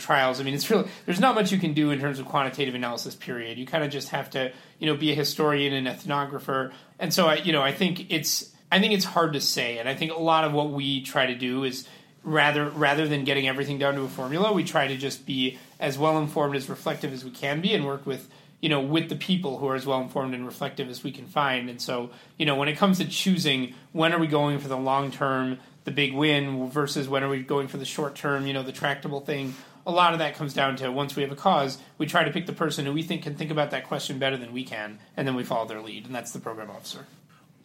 [0.00, 0.40] trials.
[0.40, 3.14] I mean, it's really there's not much you can do in terms of quantitative analysis.
[3.14, 3.58] Period.
[3.58, 6.72] You kind of just have to you know be a historian and ethnographer.
[6.98, 9.78] And so I you know I think it's I think it's hard to say.
[9.78, 11.86] And I think a lot of what we try to do is
[12.24, 15.98] rather rather than getting everything down to a formula, we try to just be as
[15.98, 18.28] well informed as reflective as we can be and work with
[18.62, 21.26] you know, with the people who are as well informed and reflective as we can
[21.26, 21.68] find.
[21.68, 24.78] And so, you know, when it comes to choosing when are we going for the
[24.78, 28.52] long term, the big win versus when are we going for the short term, you
[28.52, 31.36] know, the tractable thing, a lot of that comes down to once we have a
[31.36, 34.20] cause, we try to pick the person who we think can think about that question
[34.20, 37.06] better than we can, and then we follow their lead, and that's the program officer.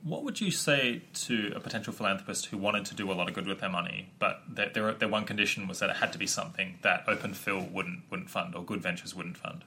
[0.03, 3.35] What would you say to a potential philanthropist who wanted to do a lot of
[3.35, 6.17] good with their money, but their, their, their one condition was that it had to
[6.17, 9.63] be something that Open Phil wouldn't wouldn't fund or Good Ventures wouldn't fund?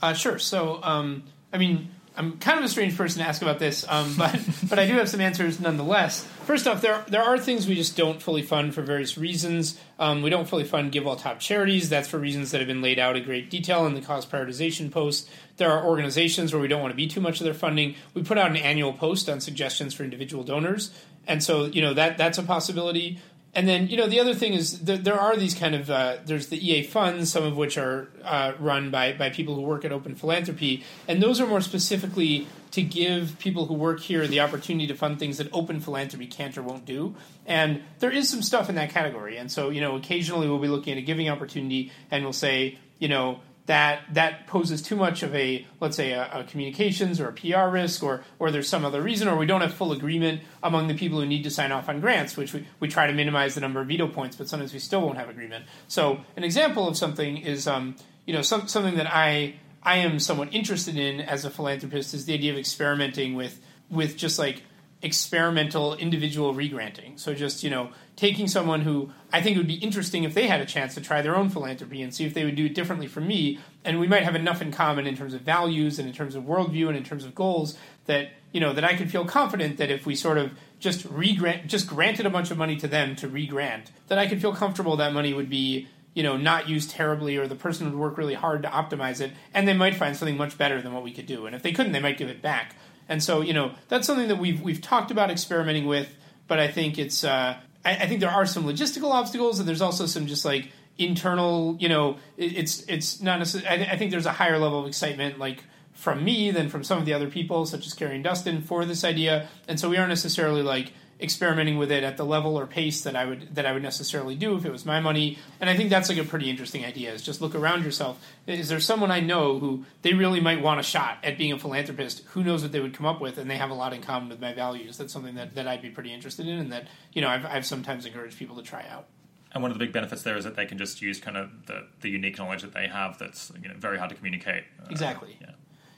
[0.00, 0.38] Uh, sure.
[0.38, 4.14] So, um, I mean, I'm kind of a strange person to ask about this, um,
[4.18, 4.38] but
[4.68, 6.24] but I do have some answers nonetheless.
[6.46, 9.78] First off, there there are things we just don't fully fund for various reasons.
[10.00, 11.88] Um, we don't fully fund GiveWell top charities.
[11.88, 14.90] That's for reasons that have been laid out in great detail in the cause prioritization
[14.90, 15.30] post.
[15.58, 17.94] There are organizations where we don't want to be too much of their funding.
[18.14, 20.90] We put out an annual post on suggestions for individual donors,
[21.28, 23.20] and so you know that that's a possibility
[23.54, 26.18] and then you know the other thing is there, there are these kind of uh,
[26.24, 29.84] there's the EA funds, some of which are uh, run by by people who work
[29.84, 34.40] at Open Philanthropy, and those are more specifically to give people who work here the
[34.40, 37.14] opportunity to fund things that Open Philanthropy can't or won't do.
[37.46, 40.68] And there is some stuff in that category, and so you know occasionally we'll be
[40.68, 45.22] looking at a giving opportunity, and we'll say you know that that poses too much
[45.22, 48.82] of a let's say a, a, communications or a PR risk or or there's some
[48.82, 51.70] other reason or we don't have full agreement among the people who need to sign
[51.70, 54.48] off on grants which we, we try to minimize the number of veto points but
[54.48, 55.66] sometimes we still won't have agreement.
[55.86, 60.18] So an example of something is um, you know some, something that I I am
[60.18, 64.62] somewhat interested in as a philanthropist is the idea of experimenting with with just like
[65.00, 67.18] experimental individual regranting.
[67.18, 70.48] So just, you know, taking someone who I think it would be interesting if they
[70.48, 72.74] had a chance to try their own philanthropy and see if they would do it
[72.74, 73.60] differently from me.
[73.84, 76.44] And we might have enough in common in terms of values and in terms of
[76.44, 79.90] worldview and in terms of goals that, you know, that I could feel confident that
[79.90, 83.28] if we sort of just regrant just granted a bunch of money to them to
[83.28, 87.36] regrant, that I could feel comfortable that money would be you know not used terribly
[87.36, 90.36] or the person would work really hard to optimize it and they might find something
[90.36, 92.42] much better than what we could do and if they couldn't they might give it
[92.42, 92.74] back
[93.08, 96.08] and so you know that's something that we've we've talked about experimenting with
[96.46, 99.82] but i think it's uh, I, I, think there are some logistical obstacles and there's
[99.82, 104.10] also some just like internal you know it, it's it's not necessarily I, I think
[104.10, 105.62] there's a higher level of excitement like
[105.98, 108.84] from me than from some of the other people such as Cari and Dustin for
[108.84, 109.48] this idea.
[109.66, 113.16] And so we aren't necessarily like experimenting with it at the level or pace that
[113.16, 115.38] I would that I would necessarily do if it was my money.
[115.60, 117.12] And I think that's like a pretty interesting idea.
[117.12, 118.24] Is just look around yourself.
[118.46, 121.58] Is there someone I know who they really might want a shot at being a
[121.58, 122.22] philanthropist?
[122.28, 123.38] Who knows what they would come up with?
[123.38, 124.96] And they have a lot in common with my values.
[124.96, 127.66] That's something that, that I'd be pretty interested in, and that you know I've, I've
[127.66, 129.06] sometimes encouraged people to try out.
[129.52, 131.50] And one of the big benefits there is that they can just use kind of
[131.66, 133.18] the, the unique knowledge that they have.
[133.18, 134.64] That's you know very hard to communicate.
[134.80, 135.36] Uh, exactly.
[135.40, 135.50] Yeah.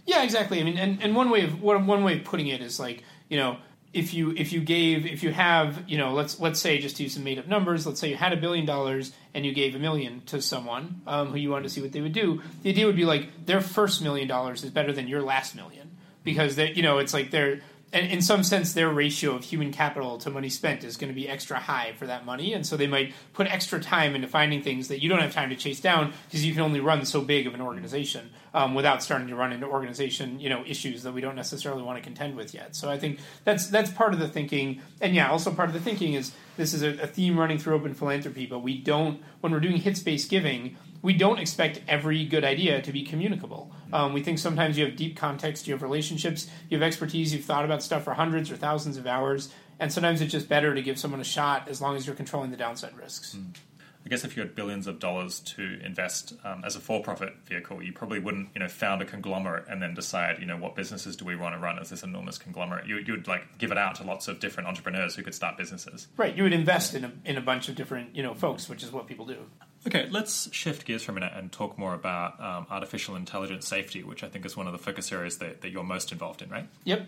[0.07, 0.61] Yeah, exactly.
[0.61, 3.05] I mean, and, and one way of one, one way of putting it is like
[3.29, 3.59] you know
[3.93, 7.03] if you if you gave if you have you know let's let's say just to
[7.03, 9.75] use some made up numbers let's say you had a billion dollars and you gave
[9.75, 12.71] a million to someone um, who you wanted to see what they would do the
[12.71, 15.91] idea would be like their first million dollars is better than your last million.
[16.23, 17.61] Because they you know it's like they're
[17.93, 21.15] and in some sense, their ratio of human capital to money spent is going to
[21.15, 24.63] be extra high for that money, and so they might put extra time into finding
[24.63, 27.21] things that you don't have time to chase down because you can only run so
[27.21, 31.13] big of an organization um, without starting to run into organization, you know, issues that
[31.13, 32.77] we don't necessarily want to contend with yet.
[32.77, 35.81] So I think that's that's part of the thinking, and yeah, also part of the
[35.81, 39.53] thinking is this is a, a theme running through open philanthropy, but we don't when
[39.53, 43.73] we're doing hits based giving we don't expect every good idea to be communicable.
[43.93, 47.45] Um, we think sometimes you have deep context, you have relationships, you have expertise, you've
[47.45, 50.83] thought about stuff for hundreds or thousands of hours, and sometimes it's just better to
[50.83, 53.35] give someone a shot as long as you're controlling the downside risks.
[53.35, 53.55] Mm.
[54.05, 57.83] I guess if you had billions of dollars to invest um, as a for-profit vehicle,
[57.83, 61.17] you probably wouldn't, you know, found a conglomerate and then decide, you know, what businesses
[61.17, 62.87] do we want to run as this enormous conglomerate.
[62.87, 65.59] You, you would like give it out to lots of different entrepreneurs who could start
[65.59, 66.09] businesses.
[66.17, 66.35] Right.
[66.35, 68.91] You would invest in a, in a bunch of different, you know, folks, which is
[68.91, 69.39] what people do.
[69.87, 74.03] Okay, let's shift gears for a minute and talk more about um, artificial intelligence safety,
[74.03, 76.51] which I think is one of the focus areas that, that you're most involved in,
[76.51, 76.69] right?
[76.85, 77.07] Yep.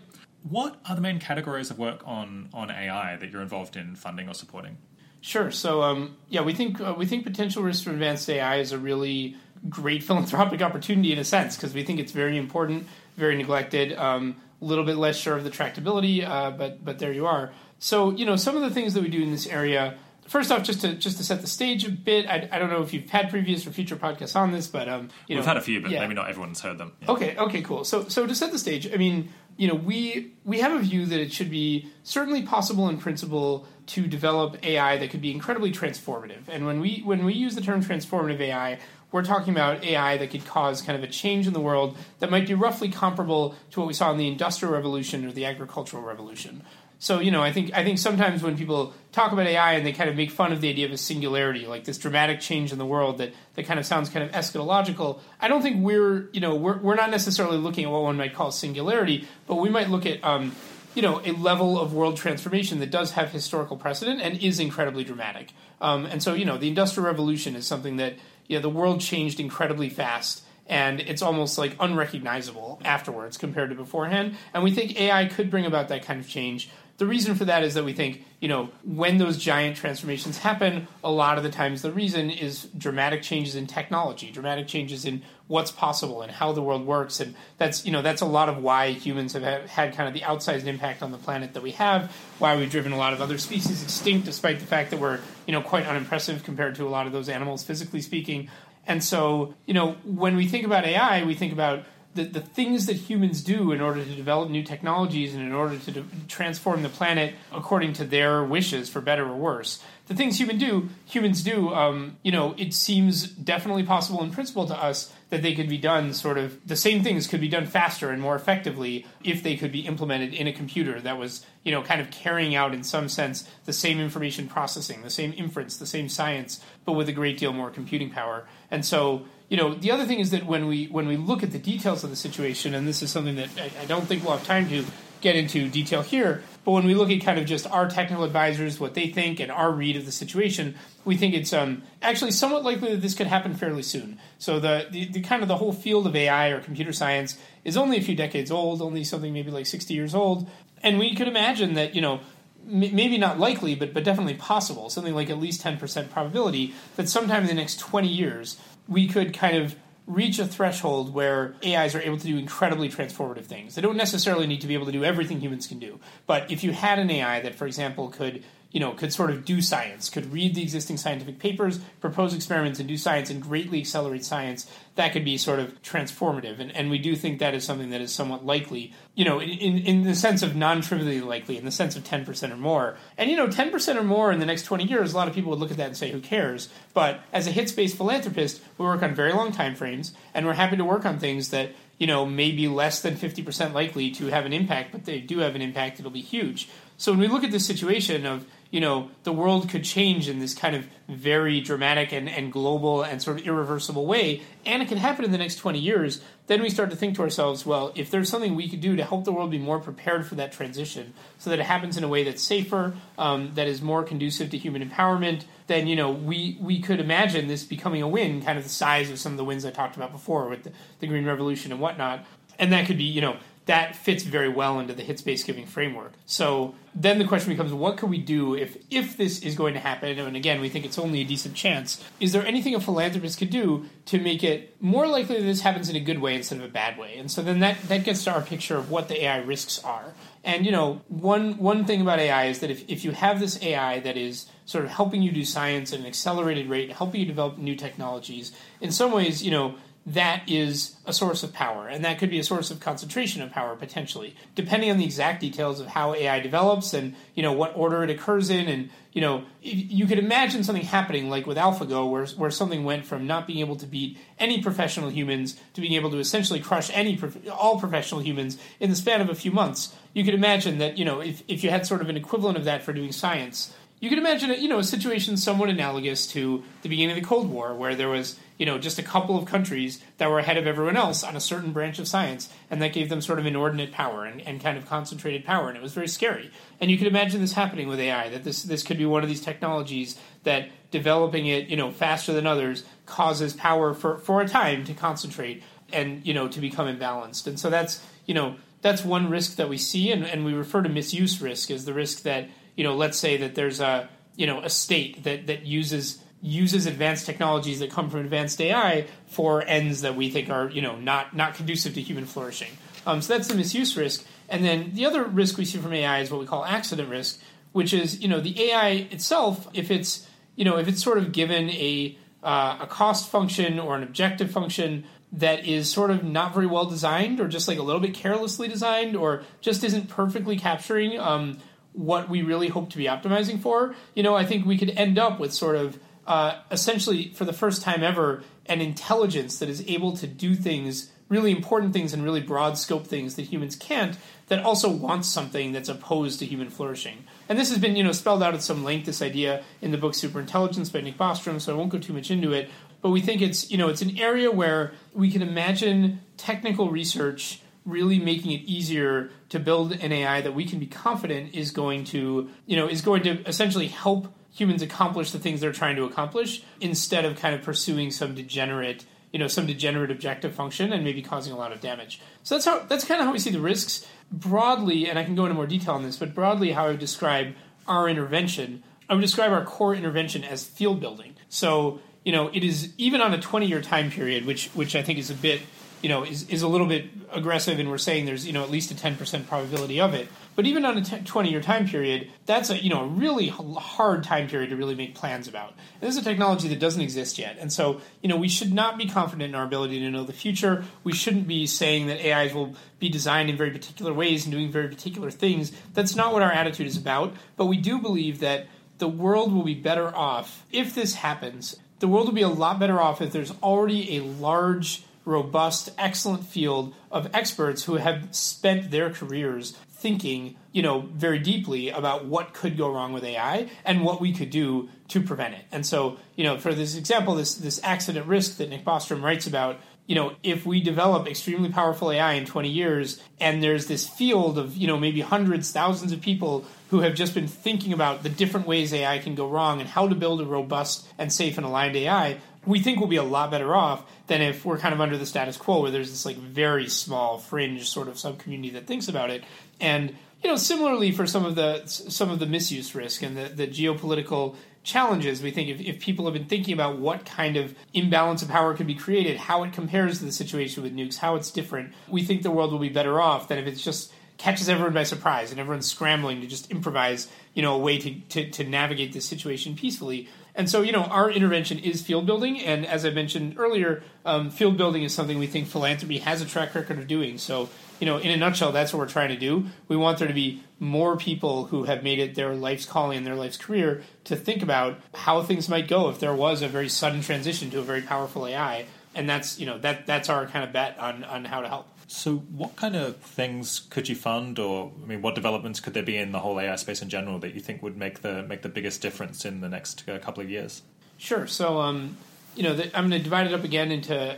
[0.48, 4.28] What are the main categories of work on, on AI that you're involved in funding
[4.28, 4.78] or supporting?
[5.23, 5.53] Sure.
[5.53, 8.78] So, um, yeah, we think uh, we think potential risk from advanced AI is a
[8.78, 9.36] really
[9.69, 12.86] great philanthropic opportunity in a sense because we think it's very important,
[13.16, 13.97] very neglected.
[13.97, 17.53] Um, a little bit less sure of the tractability, uh, but but there you are.
[17.78, 19.97] So, you know, some of the things that we do in this area
[20.27, 22.82] first off, just to just to set the stage a bit, I, I don't know
[22.82, 25.57] if you've had previous or future podcasts on this, but um, you know, we've had
[25.57, 26.01] a few, but yeah.
[26.01, 26.93] maybe not everyone's heard them.
[27.03, 27.11] Yeah.
[27.11, 27.85] Okay, okay, cool.
[27.85, 31.06] So so to set the stage, I mean, you know, we we have a view
[31.06, 35.72] that it should be certainly possible in principle to develop AI that could be incredibly
[35.72, 36.48] transformative.
[36.48, 38.78] And when we when we use the term transformative AI,
[39.10, 42.30] we're talking about AI that could cause kind of a change in the world that
[42.30, 46.02] might be roughly comparable to what we saw in the Industrial Revolution or the Agricultural
[46.02, 46.62] Revolution.
[47.02, 49.90] So you know, I think I think sometimes when people talk about AI and they
[49.90, 52.78] kind of make fun of the idea of a singularity, like this dramatic change in
[52.78, 55.18] the world that, that kind of sounds kind of eschatological.
[55.40, 58.34] I don't think we're you know we're we're not necessarily looking at what one might
[58.34, 60.54] call singularity, but we might look at um,
[60.94, 65.02] you know a level of world transformation that does have historical precedent and is incredibly
[65.02, 65.52] dramatic.
[65.80, 68.14] Um, and so you know the Industrial Revolution is something that
[68.46, 73.76] you know the world changed incredibly fast and it's almost like unrecognizable afterwards compared to
[73.76, 74.36] beforehand.
[74.54, 76.70] And we think AI could bring about that kind of change
[77.02, 80.86] the reason for that is that we think, you know, when those giant transformations happen,
[81.02, 85.20] a lot of the times the reason is dramatic changes in technology, dramatic changes in
[85.48, 88.58] what's possible and how the world works, and that's you know that's a lot of
[88.58, 92.14] why humans have had kind of the outsized impact on the planet that we have,
[92.38, 95.52] why we've driven a lot of other species extinct, despite the fact that we're you
[95.52, 98.48] know quite unimpressive compared to a lot of those animals, physically speaking.
[98.86, 101.82] And so, you know, when we think about AI, we think about
[102.14, 105.78] the, the things that humans do in order to develop new technologies and in order
[105.78, 109.82] to de- transform the planet according to their wishes, for better or worse.
[110.09, 114.66] The things human do, humans do, um, you know, it seems definitely possible in principle
[114.66, 117.64] to us that they could be done sort of the same things could be done
[117.64, 121.72] faster and more effectively if they could be implemented in a computer that was, you
[121.72, 125.78] know, kind of carrying out in some sense the same information processing, the same inference,
[125.78, 128.47] the same science, but with a great deal more computing power.
[128.70, 131.52] And so, you know, the other thing is that when we when we look at
[131.52, 134.34] the details of the situation, and this is something that I, I don't think we'll
[134.34, 134.82] have time to
[135.20, 136.42] get into detail here.
[136.64, 139.52] But when we look at kind of just our technical advisors, what they think, and
[139.52, 140.74] our read of the situation,
[141.04, 144.18] we think it's um, actually somewhat likely that this could happen fairly soon.
[144.38, 147.76] So the, the, the kind of the whole field of AI or computer science is
[147.76, 150.48] only a few decades old, only something maybe like 60 years old,
[150.82, 152.20] and we could imagine that you know
[152.64, 157.43] maybe not likely, but but definitely possible, something like at least 10% probability that sometime
[157.43, 158.59] in the next 20 years
[158.89, 159.76] we could kind of
[160.06, 163.76] reach a threshold where AIs are able to do incredibly transformative things.
[163.76, 166.64] They don't necessarily need to be able to do everything humans can do, but if
[166.64, 168.43] you had an AI that, for example, could
[168.73, 172.81] you know, could sort of do science, could read the existing scientific papers, propose experiments,
[172.81, 176.59] and do science and greatly accelerate science, that could be sort of transformative.
[176.59, 179.78] And, and we do think that is something that is somewhat likely, you know, in,
[179.78, 182.97] in the sense of non trivially likely, in the sense of 10% or more.
[183.19, 185.51] And, you know, 10% or more in the next 20 years, a lot of people
[185.51, 186.70] would look at that and say, who cares?
[186.94, 190.55] But as a hits based philanthropist, we work on very long time frames, and we're
[190.55, 194.44] happy to work on things that you know, maybe less than 50% likely to have
[194.44, 196.69] an impact, but they do have an impact, it'll be huge.
[196.97, 200.39] So when we look at this situation of, you know, the world could change in
[200.39, 204.89] this kind of very dramatic and, and global and sort of irreversible way, and it
[204.89, 207.93] could happen in the next 20 years, then we start to think to ourselves, well,
[207.94, 210.53] if there's something we could do to help the world be more prepared for that
[210.53, 214.49] transition so that it happens in a way that's safer, um, that is more conducive
[214.49, 218.57] to human empowerment, then, you know, we, we could imagine this becoming a win, kind
[218.57, 221.07] of the size of some of the wins I talked about before with the, the
[221.07, 222.24] Green Revolution and whatnot.
[222.59, 223.36] And that could be, you know,
[223.66, 226.12] that fits very well into the hits based giving framework.
[226.26, 229.80] So then the question becomes what can we do if if this is going to
[229.80, 230.18] happen?
[230.18, 232.02] And again we think it's only a decent chance.
[232.18, 235.89] Is there anything a philanthropist could do to make it more likely that this happens
[235.89, 237.16] in a good way instead of a bad way?
[237.16, 240.12] And so then that that gets to our picture of what the ai risks are.
[240.43, 243.62] And you know one one thing about ai is that if, if you have this
[243.62, 247.26] ai that is sort of helping you do science at an accelerated rate helping you
[247.26, 252.04] develop new technologies in some ways you know that is a source of power, and
[252.04, 255.78] that could be a source of concentration of power potentially, depending on the exact details
[255.78, 259.44] of how AI develops and you know what order it occurs in, and you know
[259.62, 263.60] you could imagine something happening like with AlphaGo, where where something went from not being
[263.60, 267.18] able to beat any professional humans to being able to essentially crush any
[267.52, 269.94] all professional humans in the span of a few months.
[270.14, 272.64] You could imagine that you know if if you had sort of an equivalent of
[272.64, 273.72] that for doing science
[274.02, 277.48] you could imagine you know a situation somewhat analogous to the beginning of the Cold
[277.48, 280.68] War, where there was you know just a couple of countries that were ahead of
[280.68, 283.90] everyone else on a certain branch of science, and that gave them sort of inordinate
[283.90, 286.48] power and, and kind of concentrated power, and it was very scary.
[286.80, 289.28] And you could imagine this happening with AI, that this this could be one of
[289.28, 294.47] these technologies that developing it you know faster than others causes power for for a
[294.47, 297.48] time to concentrate and you know to become imbalanced.
[297.48, 300.82] And so that's you know that's one risk that we see, and, and we refer
[300.82, 304.47] to misuse risk as the risk that you know, let's say that there's a you
[304.47, 309.62] know a state that that uses uses advanced technologies that come from advanced AI for
[309.62, 312.70] ends that we think are you know not not conducive to human flourishing.
[313.06, 314.24] Um, so that's the misuse risk.
[314.48, 317.40] And then the other risk we see from AI is what we call accident risk,
[317.73, 321.32] which is you know the AI itself, if it's you know if it's sort of
[321.32, 326.52] given a uh, a cost function or an objective function that is sort of not
[326.52, 330.59] very well designed or just like a little bit carelessly designed or just isn't perfectly
[330.59, 331.56] capturing um,
[331.93, 335.19] what we really hope to be optimizing for, you know, I think we could end
[335.19, 339.85] up with sort of uh, essentially for the first time ever an intelligence that is
[339.89, 344.16] able to do things, really important things and really broad scope things that humans can't,
[344.49, 347.24] that also wants something that's opposed to human flourishing.
[347.49, 349.99] And this has been, you know, spelled out at some length, this idea in the
[349.99, 352.70] book Superintelligence by Nick Bostrom, so I won't go too much into it.
[353.01, 357.61] But we think it's, you know, it's an area where we can imagine technical research
[357.85, 362.05] really making it easier to build an AI that we can be confident is going
[362.05, 366.04] to, you know, is going to essentially help humans accomplish the things they're trying to
[366.04, 371.02] accomplish instead of kind of pursuing some degenerate, you know, some degenerate objective function and
[371.02, 372.20] maybe causing a lot of damage.
[372.42, 375.34] So that's how that's kind of how we see the risks broadly, and I can
[375.34, 377.54] go into more detail on this, but broadly how I would describe
[377.88, 378.82] our intervention.
[379.08, 381.34] I would describe our core intervention as field building.
[381.48, 385.02] So, you know, it is even on a 20 year time period, which which I
[385.02, 385.62] think is a bit
[386.02, 388.70] you know, is, is a little bit aggressive, and we're saying there's you know at
[388.70, 390.28] least a 10% probability of it.
[390.54, 394.24] But even on a 20 year time period, that's a you know a really hard
[394.24, 395.70] time period to really make plans about.
[395.70, 398.72] And this is a technology that doesn't exist yet, and so you know we should
[398.72, 400.84] not be confident in our ability to know the future.
[401.04, 404.70] We shouldn't be saying that AIs will be designed in very particular ways and doing
[404.70, 405.72] very particular things.
[405.94, 407.34] That's not what our attitude is about.
[407.56, 408.66] But we do believe that
[408.98, 411.76] the world will be better off if this happens.
[411.98, 416.44] The world will be a lot better off if there's already a large robust, excellent
[416.44, 422.52] field of experts who have spent their careers thinking, you know, very deeply about what
[422.52, 425.64] could go wrong with AI and what we could do to prevent it.
[425.70, 429.46] And so, you know, for this example, this this accident risk that Nick Bostrom writes
[429.46, 434.08] about, you know, if we develop extremely powerful AI in 20 years and there's this
[434.08, 438.24] field of, you know, maybe hundreds, thousands of people who have just been thinking about
[438.24, 441.56] the different ways AI can go wrong and how to build a robust and safe
[441.56, 444.94] and aligned AI, we think we'll be a lot better off than if we're kind
[444.94, 448.39] of under the status quo where there's this like very small fringe sort of sub
[448.39, 449.43] community that thinks about it.
[449.80, 453.48] And you know, similarly for some of the some of the misuse risk and the,
[453.48, 457.74] the geopolitical challenges, we think if, if people have been thinking about what kind of
[457.94, 461.36] imbalance of power could be created, how it compares to the situation with nukes, how
[461.36, 464.68] it's different, we think the world will be better off than if it's just catches
[464.68, 468.51] everyone by surprise and everyone's scrambling to just improvise, you know, a way to, to,
[468.51, 470.28] to navigate this situation peacefully.
[470.54, 474.50] And so, you know, our intervention is field building, and as I mentioned earlier, um,
[474.50, 477.38] field building is something we think philanthropy has a track record of doing.
[477.38, 477.70] So,
[478.00, 479.66] you know, in a nutshell, that's what we're trying to do.
[479.88, 483.26] We want there to be more people who have made it their life's calling and
[483.26, 486.88] their life's career to think about how things might go if there was a very
[486.88, 488.86] sudden transition to a very powerful AI.
[489.14, 491.88] And that's, you know, that that's our kind of bet on on how to help.
[492.12, 496.02] So, what kind of things could you fund, or I mean, what developments could there
[496.02, 498.60] be in the whole AI space in general that you think would make the make
[498.60, 500.82] the biggest difference in the next uh, couple of years?
[501.16, 501.47] Sure.
[501.47, 502.18] So, um,
[502.55, 504.36] you know, the, I'm going to divide it up again into uh,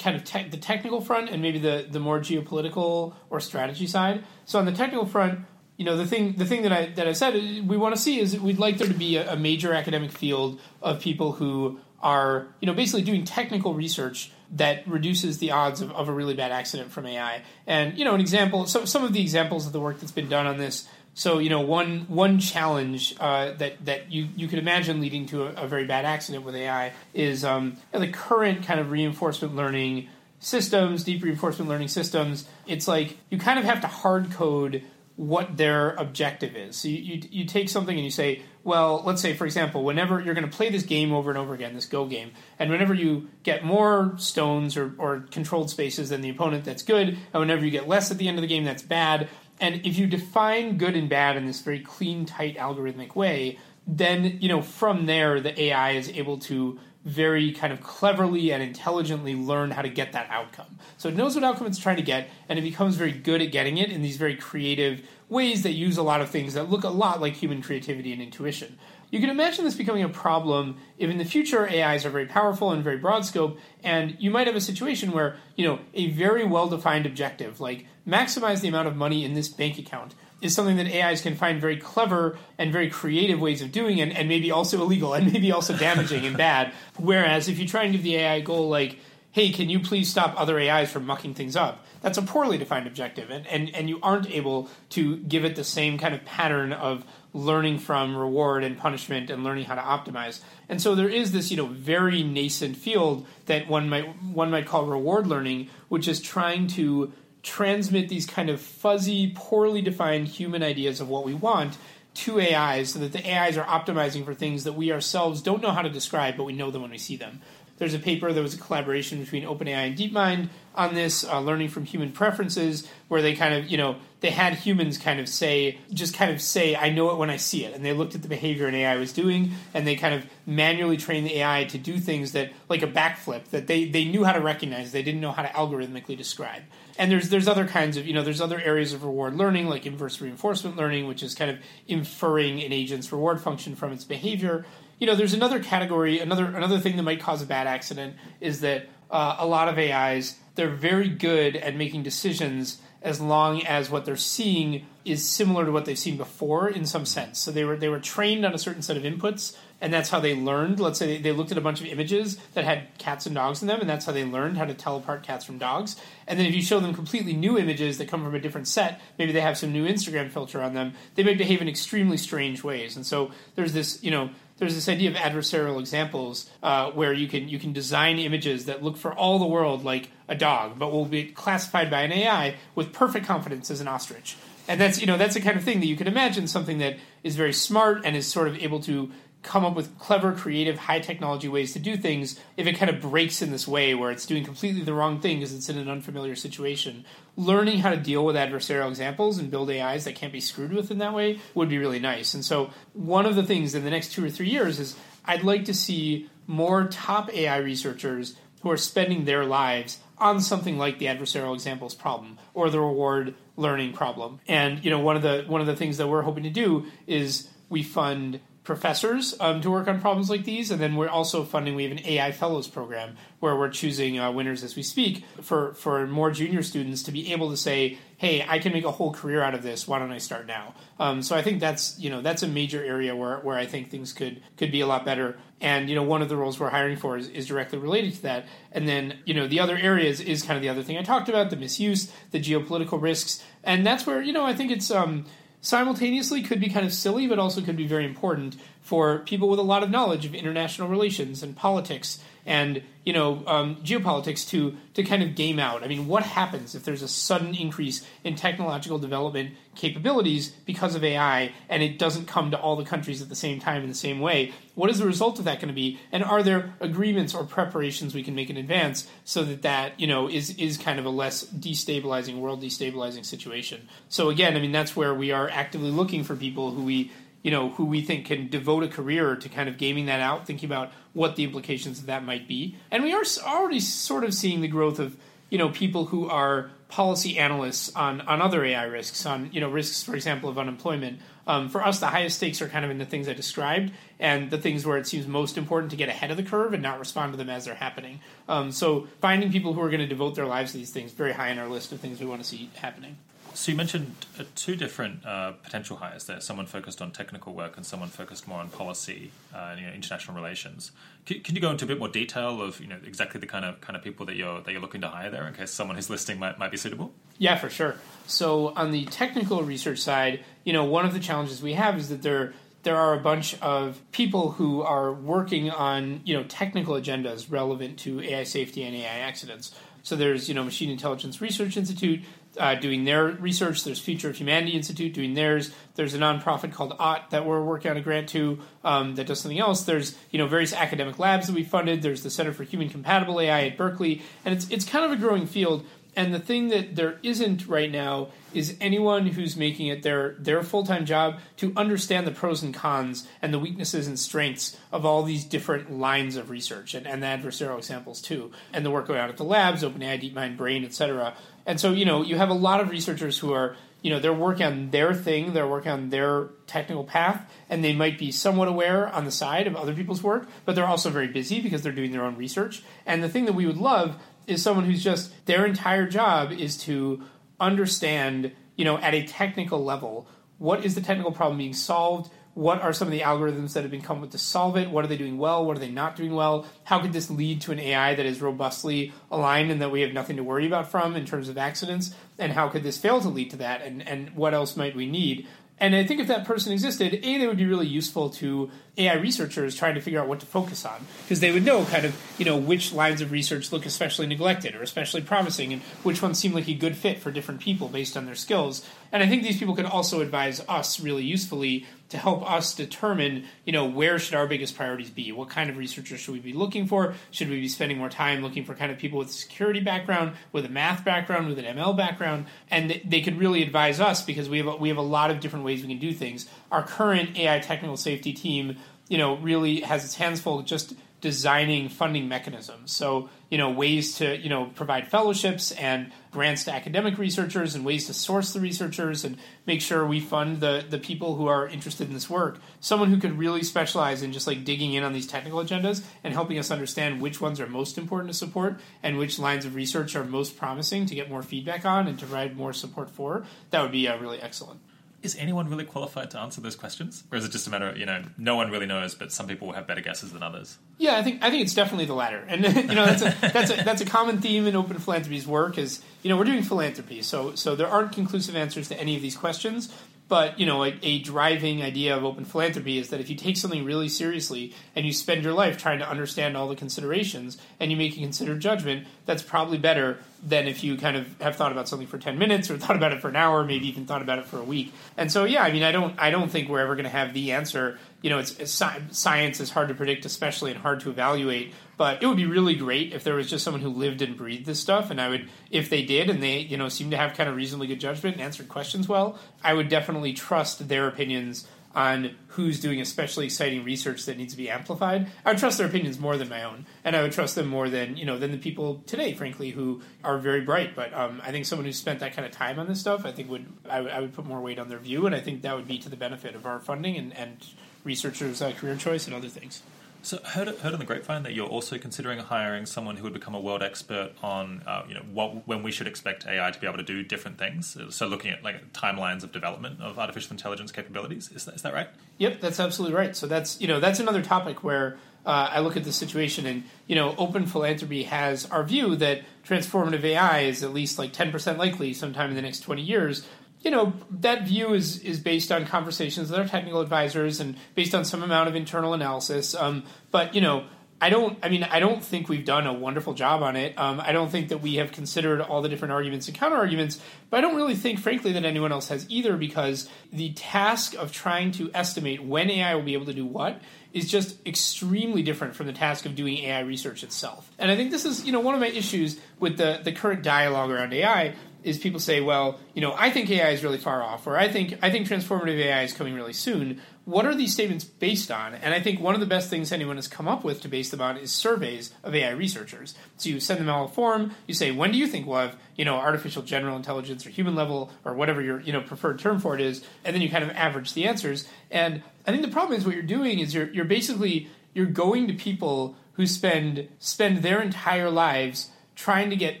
[0.00, 4.24] kind of te- the technical front and maybe the the more geopolitical or strategy side.
[4.44, 5.38] So, on the technical front,
[5.76, 8.18] you know, the thing the thing that I that I said we want to see
[8.18, 12.48] is we'd like there to be a, a major academic field of people who are
[12.60, 16.52] you know basically doing technical research that reduces the odds of, of a really bad
[16.52, 17.42] accident from AI.
[17.66, 20.28] And you know, an example, so, some of the examples of the work that's been
[20.28, 20.88] done on this.
[21.16, 25.44] So you know, one one challenge uh, that that you you could imagine leading to
[25.44, 30.08] a, a very bad accident with AI is um, the current kind of reinforcement learning
[30.40, 32.48] systems, deep reinforcement learning systems.
[32.66, 34.82] It's like you kind of have to hard code
[35.16, 36.76] what their objective is.
[36.76, 40.20] So you, you, you, take something and you say, well, let's say, for example, whenever
[40.20, 42.94] you're going to play this game over and over again, this Go game, and whenever
[42.94, 47.64] you get more stones or, or controlled spaces than the opponent, that's good, and whenever
[47.64, 49.28] you get less at the end of the game, that's bad.
[49.60, 54.38] And if you define good and bad in this very clean, tight, algorithmic way, then
[54.40, 59.34] you know from there the AI is able to very kind of cleverly and intelligently
[59.34, 60.78] learn how to get that outcome.
[60.96, 63.52] So it knows what outcome it's trying to get, and it becomes very good at
[63.52, 66.84] getting it in these very creative ways that use a lot of things that look
[66.84, 68.78] a lot like human creativity and intuition.
[69.10, 72.72] You can imagine this becoming a problem if in the future AIs are very powerful
[72.72, 76.44] and very broad scope, and you might have a situation where, you know, a very
[76.44, 80.76] well defined objective, like maximize the amount of money in this bank account, is something
[80.76, 84.50] that AIs can find very clever and very creative ways of doing and, and maybe
[84.50, 86.72] also illegal and maybe also damaging and bad.
[86.98, 88.98] Whereas if you try and give the AI a goal like,
[89.34, 91.84] hey, can you please stop other AIs from mucking things up?
[92.02, 95.64] That's a poorly defined objective, and, and, and you aren't able to give it the
[95.64, 100.40] same kind of pattern of learning from reward and punishment and learning how to optimize.
[100.68, 104.66] And so there is this, you know, very nascent field that one might one might
[104.66, 107.12] call reward learning, which is trying to
[107.44, 111.76] transmit these kind of fuzzy, poorly defined human ideas of what we want
[112.14, 115.70] to AIs so that the AIs are optimizing for things that we ourselves don't know
[115.70, 117.40] how to describe, but we know them when we see them.
[117.76, 121.68] There's a paper that was a collaboration between OpenAI and DeepMind on this, uh, learning
[121.68, 125.78] from human preferences, where they kind of, you know, they had humans kind of say,
[125.92, 127.74] just kind of say, I know it when I see it.
[127.74, 130.96] And they looked at the behavior an AI was doing, and they kind of manually
[130.96, 134.32] trained the AI to do things that, like a backflip, that they, they knew how
[134.32, 136.62] to recognize, they didn't know how to algorithmically describe.
[136.98, 139.84] And there's there's other kinds of you know there's other areas of reward learning like
[139.84, 141.58] inverse reinforcement learning, which is kind of
[141.88, 144.64] inferring an agent's reward function from its behavior
[144.98, 148.60] you know, there's another category, another another thing that might cause a bad accident is
[148.60, 153.90] that uh, a lot of AIs they're very good at making decisions as long as
[153.90, 157.38] what they're seeing is similar to what they've seen before in some sense.
[157.38, 160.18] So they were they were trained on a certain set of inputs, and that's how
[160.18, 160.80] they learned.
[160.80, 163.68] Let's say they, looked at a bunch of images that had cats and dogs in
[163.68, 165.96] them, and that's how they learned how to tell apart cats from dogs.
[166.26, 168.98] And then if you show them completely new images that come from a different set,
[169.18, 172.64] maybe they have some new Instagram filter on them, they may behave in extremely strange
[172.64, 172.96] ways.
[172.96, 177.28] And so there's this, you know, there's this idea of adversarial examples uh, where you
[177.28, 180.92] can you can design images that look for all the world like a dog, but
[180.92, 184.36] will be classified by an AI with perfect confidence as an ostrich.
[184.66, 186.96] And that's you know that's the kind of thing that you can imagine something that
[187.22, 189.10] is very smart and is sort of able to
[189.44, 193.00] come up with clever, creative, high technology ways to do things if it kind of
[193.00, 195.88] breaks in this way where it's doing completely the wrong thing because it's in an
[195.88, 197.04] unfamiliar situation.
[197.36, 200.90] Learning how to deal with adversarial examples and build AIs that can't be screwed with
[200.90, 202.34] in that way would be really nice.
[202.34, 205.44] And so, one of the things in the next two or three years is I'd
[205.44, 210.98] like to see more top AI researchers who are spending their lives on something like
[210.98, 214.40] the adversarial examples problem or the reward learning problem.
[214.48, 216.86] And you know, one of the one of the things that we're hoping to do
[217.06, 221.44] is we fund professors um, to work on problems like these, and then we're also
[221.44, 221.74] funding.
[221.74, 225.74] We have an AI Fellows program where we're choosing uh, winners as we speak for
[225.74, 229.12] for more junior students to be able to say, "Hey, I can make a whole
[229.12, 229.86] career out of this.
[229.86, 232.82] Why don't I start now?" Um, so I think that's you know that's a major
[232.82, 235.36] area where where I think things could could be a lot better.
[235.60, 238.22] And you know one of the roles we're hiring for is, is directly related to
[238.22, 238.46] that.
[238.72, 241.28] And then you know the other areas is kind of the other thing I talked
[241.28, 244.90] about: the misuse, the geopolitical risks, and that's where you know I think it's.
[244.90, 245.26] Um,
[245.64, 249.58] simultaneously could be kind of silly, but also could be very important for people with
[249.58, 254.76] a lot of knowledge of international relations and politics and you know um, geopolitics to
[254.94, 255.82] to kind of game out.
[255.82, 261.02] I mean, what happens if there's a sudden increase in technological development capabilities because of
[261.02, 263.94] AI, and it doesn't come to all the countries at the same time in the
[263.94, 264.52] same way?
[264.74, 265.98] What is the result of that going to be?
[266.12, 270.06] And are there agreements or preparations we can make in advance so that that you
[270.06, 273.88] know is is kind of a less destabilizing world destabilizing situation?
[274.08, 277.10] So again, I mean, that's where we are actively looking for people who we
[277.44, 280.46] you know, who we think can devote a career to kind of gaming that out,
[280.46, 282.74] thinking about what the implications of that might be.
[282.90, 285.14] And we are already sort of seeing the growth of,
[285.50, 289.68] you know, people who are policy analysts on, on other AI risks, on, you know,
[289.68, 291.20] risks, for example, of unemployment.
[291.46, 294.50] Um, for us, the highest stakes are kind of in the things I described and
[294.50, 296.98] the things where it seems most important to get ahead of the curve and not
[296.98, 298.20] respond to them as they're happening.
[298.48, 301.32] Um, so finding people who are going to devote their lives to these things, very
[301.32, 303.18] high on our list of things we want to see happening.
[303.54, 307.76] So you mentioned uh, two different uh, potential hires there: someone focused on technical work
[307.76, 310.90] and someone focused more on policy uh, and you know, international relations.
[311.24, 313.64] Can, can, you go into a bit more detail of you know exactly the kind
[313.64, 315.96] of kind of people that you're that you're looking to hire there, in case someone
[315.96, 317.12] who's listening might might be suitable?
[317.38, 317.96] Yeah, for sure.
[318.26, 322.08] So on the technical research side, you know, one of the challenges we have is
[322.08, 326.94] that there there are a bunch of people who are working on you know technical
[326.94, 329.74] agendas relevant to AI safety and AI accidents.
[330.02, 332.20] So there's you know Machine Intelligence Research Institute
[332.58, 333.84] uh, doing their research.
[333.84, 335.70] There's Future of Humanity Institute doing theirs.
[335.94, 339.40] There's a nonprofit called Ought that we're working on a grant to um, that does
[339.40, 339.82] something else.
[339.82, 342.02] There's you know various academic labs that we funded.
[342.02, 345.16] There's the Center for Human Compatible AI at Berkeley, and it's it's kind of a
[345.16, 345.84] growing field.
[346.16, 350.62] And the thing that there isn't right now is anyone who's making it their their
[350.62, 355.04] full time job to understand the pros and cons and the weaknesses and strengths of
[355.04, 359.08] all these different lines of research and, and the adversarial examples too, and the work
[359.08, 361.34] going on at the labs, OpenAI, DeepMind, Brain, etc.
[361.66, 364.34] And so, you know, you have a lot of researchers who are, you know, they're
[364.34, 368.68] working on their thing, they're working on their technical path, and they might be somewhat
[368.68, 371.92] aware on the side of other people's work, but they're also very busy because they're
[371.92, 372.82] doing their own research.
[373.06, 374.16] And the thing that we would love
[374.46, 377.22] is someone who's just their entire job is to
[377.58, 380.28] understand, you know, at a technical level,
[380.58, 382.30] what is the technical problem being solved?
[382.54, 384.90] What are some of the algorithms that have been come with to solve it?
[384.90, 385.64] What are they doing well?
[385.64, 386.66] What are they not doing well?
[386.84, 390.12] How could this lead to an AI that is robustly aligned and that we have
[390.12, 392.14] nothing to worry about from in terms of accidents?
[392.38, 393.82] And how could this fail to lead to that?
[393.82, 395.46] And, and what else might we need?
[395.78, 399.14] And I think if that person existed, A, they would be really useful to AI
[399.14, 401.04] researchers trying to figure out what to focus on.
[401.22, 404.76] Because they would know kind of, you know, which lines of research look especially neglected
[404.76, 408.16] or especially promising and which ones seem like a good fit for different people based
[408.16, 408.88] on their skills.
[409.10, 413.44] And I think these people could also advise us really usefully to help us determine,
[413.64, 415.32] you know, where should our biggest priorities be?
[415.32, 417.14] What kind of researchers should we be looking for?
[417.32, 420.36] Should we be spending more time looking for kind of people with a security background,
[420.52, 422.46] with a math background, with an ML background?
[422.70, 425.40] And they could really advise us because we have a, we have a lot of
[425.40, 426.46] different ways we can do things.
[426.70, 428.76] Our current AI technical safety team,
[429.08, 432.92] you know, really has its hands full just designing funding mechanisms.
[432.92, 437.84] So, you know, ways to, you know, provide fellowships and grants to academic researchers and
[437.84, 441.68] ways to source the researchers and make sure we fund the, the people who are
[441.68, 442.58] interested in this work.
[442.80, 446.34] Someone who could really specialize in just like digging in on these technical agendas and
[446.34, 450.16] helping us understand which ones are most important to support and which lines of research
[450.16, 453.44] are most promising to get more feedback on and to provide more support for.
[453.70, 454.80] That would be uh, really excellent
[455.24, 457.96] is anyone really qualified to answer those questions, or is it just a matter of
[457.96, 460.78] you know no one really knows, but some people will have better guesses than others?
[460.98, 463.70] Yeah, I think I think it's definitely the latter, and you know that's a that's
[463.70, 465.78] a that's a common theme in open philanthropy's work.
[465.78, 469.22] Is you know we're doing philanthropy, so so there aren't conclusive answers to any of
[469.22, 469.92] these questions,
[470.28, 473.56] but you know, a, a, driving idea of open philanthropy is that if you take
[473.56, 477.90] something really seriously and you spend your life trying to understand all the considerations and
[477.90, 481.72] you make a considered judgment, that's probably better than if you kind of have thought
[481.72, 484.22] about something for ten minutes or thought about it for an hour, maybe even thought
[484.22, 484.92] about it for a week.
[485.16, 487.34] And so, yeah, I mean, I don't, I don't think we're ever going to have
[487.34, 487.98] the answer.
[488.22, 491.74] You know, it's, it's science is hard to predict, especially and hard to evaluate.
[491.96, 494.66] But it would be really great if there was just someone who lived and breathed
[494.66, 495.10] this stuff.
[495.10, 497.56] And I would, if they did, and they, you know, seem to have kind of
[497.56, 502.80] reasonably good judgment and answered questions well, I would definitely trust their opinions on who's
[502.80, 506.36] doing especially exciting research that needs to be amplified, I would trust their opinions more
[506.36, 509.02] than my own, and I would trust them more than you know than the people
[509.06, 510.96] today, frankly, who are very bright.
[510.96, 513.32] But um, I think someone who spent that kind of time on this stuff, I
[513.32, 515.76] think would I, I, would put more weight on their view, and I think that
[515.76, 517.64] would be to the benefit of our funding and, and
[518.02, 519.82] researchers' uh, career choice and other things.
[520.24, 523.54] So heard, heard on the grapevine that you're also considering hiring someone who would become
[523.54, 526.86] a world expert on, uh, you know, what, when we should expect AI to be
[526.86, 527.96] able to do different things.
[528.08, 531.50] So looking at like timelines of development of artificial intelligence capabilities.
[531.54, 532.08] Is that, is that right?
[532.38, 533.36] Yep, that's absolutely right.
[533.36, 536.84] So that's you know that's another topic where uh, I look at the situation and
[537.06, 541.52] you know open philanthropy has our view that transformative AI is at least like ten
[541.52, 543.46] percent likely sometime in the next twenty years
[543.84, 548.14] you know that view is is based on conversations with our technical advisors and based
[548.14, 549.74] on some amount of internal analysis.
[549.74, 550.84] Um, but you know,
[551.20, 551.58] I don't.
[551.62, 553.96] I mean, I don't think we've done a wonderful job on it.
[553.98, 557.20] Um, I don't think that we have considered all the different arguments and counter arguments.
[557.50, 561.32] But I don't really think, frankly, that anyone else has either, because the task of
[561.32, 563.80] trying to estimate when AI will be able to do what
[564.12, 567.70] is just extremely different from the task of doing AI research itself.
[567.78, 570.42] And I think this is, you know, one of my issues with the the current
[570.42, 571.54] dialogue around AI
[571.84, 574.68] is people say, well, you know, I think AI is really far off, or I
[574.68, 577.00] think I think transformative AI is coming really soon.
[577.26, 578.74] What are these statements based on?
[578.74, 581.10] And I think one of the best things anyone has come up with to base
[581.10, 583.14] them on is surveys of AI researchers.
[583.36, 585.76] So you send them out a form, you say, when do you think we'll have,
[585.96, 589.60] you know, artificial general intelligence or human level or whatever your, you know, preferred term
[589.60, 591.68] for it is, and then you kind of average the answers.
[591.90, 595.48] And I think the problem is what you're doing is you're you're basically you're going
[595.48, 599.80] to people who spend spend their entire lives trying to get